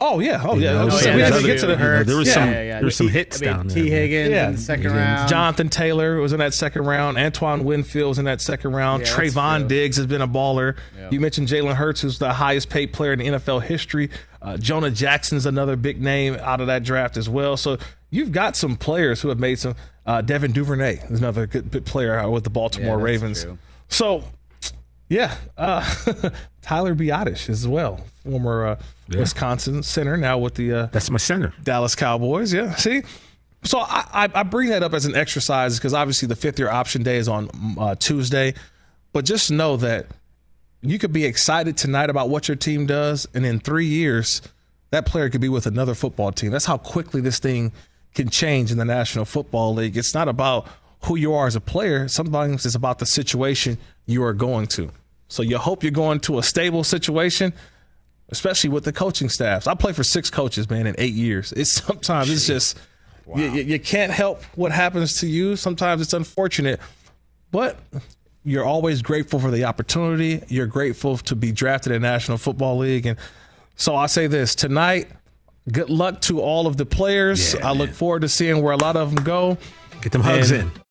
Oh 0.00 0.18
yeah, 0.18 0.42
oh 0.44 0.56
You 0.56 0.62
yeah. 0.64 0.72
know, 0.72 0.84
we 0.86 0.90
so 0.90 1.10
had 1.12 1.18
there's 1.32 1.40
to 1.42 1.46
get 1.46 1.60
to 1.60 1.66
the 1.66 1.72
you 1.74 1.78
know, 1.78 2.02
there 2.02 2.16
was 2.16 2.26
yeah. 2.28 2.34
some 2.34 2.48
Yeah, 2.50 2.62
yeah, 2.62 2.74
there 2.76 2.84
was 2.84 2.96
some 2.96 3.08
hits 3.08 3.40
I 3.40 3.44
mean, 3.46 3.54
down 3.54 3.68
there. 3.68 3.82
Tee 3.84 3.90
Higgins 3.90 4.30
Yeah. 4.30 4.46
in 4.48 4.52
the 4.56 4.60
second 4.60 4.92
round. 4.92 5.28
Jonathan 5.28 5.68
Taylor 5.68 6.16
was 6.20 6.32
in 6.32 6.40
that 6.40 6.52
second 6.52 6.84
round. 6.84 7.16
Antoine 7.16 7.62
Winfield 7.64 8.08
was 8.08 8.18
in 8.18 8.24
that 8.24 8.40
second 8.40 8.72
round. 8.72 9.02
Yeah, 9.02 9.08
Trevon. 9.14 9.68
Diggs 9.68 9.96
has 9.96 10.06
been 10.06 10.20
a 10.20 10.26
baller. 10.26 10.76
Yeah. 10.98 11.08
You 11.12 11.20
mentioned 11.20 11.46
Jalen 11.46 11.74
Hurts, 11.76 12.00
who's 12.00 12.18
the 12.18 12.32
highest 12.32 12.70
paid 12.70 12.92
player 12.92 13.12
in 13.12 13.20
NFL 13.20 13.62
history. 13.62 14.10
Uh, 14.42 14.56
Jonah 14.56 14.90
Jackson's 14.90 15.46
another 15.46 15.76
big 15.76 16.02
name 16.02 16.34
out 16.40 16.60
of 16.60 16.66
that 16.66 16.82
draft 16.82 17.16
as 17.16 17.28
well. 17.28 17.56
So 17.56 17.78
you've 18.10 18.32
got 18.32 18.56
some 18.56 18.76
players 18.76 19.20
who 19.22 19.28
have 19.28 19.38
made 19.38 19.60
some. 19.60 19.76
Uh, 20.06 20.20
Devin 20.22 20.50
Duvernay 20.52 20.96
is 21.08 21.20
another 21.20 21.46
good, 21.46 21.70
good 21.70 21.86
player 21.86 22.18
uh, 22.18 22.28
with 22.28 22.42
the 22.44 22.50
Baltimore 22.50 22.98
Yeah, 22.98 23.04
Ravens. 23.04 23.44
true. 23.44 23.58
So, 23.88 24.24
yeah, 25.08 25.36
uh, 25.56 25.82
Tyler 26.62 26.94
Biadasz 26.94 27.48
as 27.48 27.66
well, 27.68 28.00
former 28.24 28.76
uh, 29.12 29.18
Wisconsin 29.18 29.82
center, 29.82 30.16
now 30.16 30.38
with 30.38 30.54
the 30.54 30.72
uh, 30.72 30.86
That's 30.86 31.10
my 31.10 31.18
center. 31.18 31.52
Dallas 31.62 31.94
Cowboys. 31.94 32.52
Yeah, 32.52 32.74
see. 32.76 33.02
So 33.64 33.78
I, 33.78 34.04
I, 34.12 34.28
I 34.34 34.42
bring 34.42 34.68
that 34.70 34.82
up 34.82 34.92
as 34.92 35.06
an 35.06 35.16
exercise 35.16 35.78
because 35.78 35.94
obviously 35.94 36.28
the 36.28 36.36
fifth 36.36 36.58
year 36.58 36.70
option 36.70 37.02
day 37.02 37.16
is 37.16 37.28
on 37.28 37.48
uh, 37.78 37.94
Tuesday, 37.94 38.54
but 39.12 39.24
just 39.24 39.50
know 39.50 39.76
that 39.78 40.06
you 40.82 40.98
could 40.98 41.12
be 41.12 41.24
excited 41.24 41.76
tonight 41.76 42.10
about 42.10 42.28
what 42.28 42.46
your 42.46 42.56
team 42.56 42.86
does, 42.86 43.26
and 43.34 43.46
in 43.46 43.58
three 43.58 43.86
years, 43.86 44.42
that 44.90 45.06
player 45.06 45.30
could 45.30 45.40
be 45.40 45.48
with 45.48 45.66
another 45.66 45.94
football 45.94 46.30
team. 46.30 46.50
That's 46.50 46.66
how 46.66 46.76
quickly 46.76 47.20
this 47.20 47.38
thing 47.38 47.72
can 48.14 48.28
change 48.28 48.70
in 48.70 48.78
the 48.78 48.84
National 48.84 49.24
Football 49.24 49.74
League. 49.74 49.96
It's 49.96 50.14
not 50.14 50.28
about 50.28 50.68
who 51.04 51.16
you 51.16 51.34
are 51.34 51.46
as 51.46 51.56
a 51.56 51.60
player. 51.60 52.06
Sometimes 52.06 52.64
it's 52.64 52.74
about 52.74 52.98
the 52.98 53.06
situation 53.06 53.78
you 54.06 54.22
are 54.22 54.32
going 54.32 54.66
to. 54.68 54.90
So 55.28 55.42
you 55.42 55.58
hope 55.58 55.82
you're 55.82 55.90
going 55.90 56.20
to 56.20 56.38
a 56.38 56.42
stable 56.42 56.84
situation, 56.84 57.52
especially 58.34 58.70
with 58.70 58.82
the 58.82 58.92
coaching 58.92 59.28
staffs. 59.28 59.68
I 59.68 59.74
played 59.74 59.94
for 59.94 60.02
six 60.02 60.28
coaches, 60.28 60.68
man, 60.68 60.88
in 60.88 60.96
eight 60.98 61.14
years. 61.14 61.52
It's 61.52 61.70
sometimes 61.86 62.30
it's 62.30 62.46
just 62.46 62.76
you, 63.36 63.44
you, 63.44 63.62
you 63.62 63.78
can't 63.78 64.12
help 64.12 64.42
what 64.56 64.72
happens 64.72 65.20
to 65.20 65.28
you. 65.28 65.54
Sometimes 65.54 66.02
it's 66.02 66.12
unfortunate, 66.12 66.80
but 67.52 67.78
you're 68.44 68.64
always 68.64 69.02
grateful 69.02 69.38
for 69.38 69.52
the 69.52 69.64
opportunity. 69.64 70.42
You're 70.48 70.66
grateful 70.66 71.16
to 71.18 71.36
be 71.36 71.52
drafted 71.52 71.92
in 71.92 72.02
the 72.02 72.08
National 72.08 72.36
Football 72.36 72.78
League, 72.78 73.06
and 73.06 73.16
so 73.76 73.94
I 73.94 74.06
say 74.06 74.26
this 74.26 74.54
tonight. 74.54 75.08
Good 75.70 75.88
luck 75.88 76.20
to 76.22 76.40
all 76.42 76.66
of 76.66 76.76
the 76.76 76.84
players. 76.84 77.54
I 77.54 77.72
look 77.72 77.90
forward 77.90 78.20
to 78.20 78.28
seeing 78.28 78.62
where 78.62 78.74
a 78.74 78.76
lot 78.76 78.96
of 78.96 79.14
them 79.14 79.24
go. 79.24 79.56
Get 80.02 80.12
them 80.12 80.20
hugs 80.20 80.50
And 80.50 80.64
in. 80.64 80.82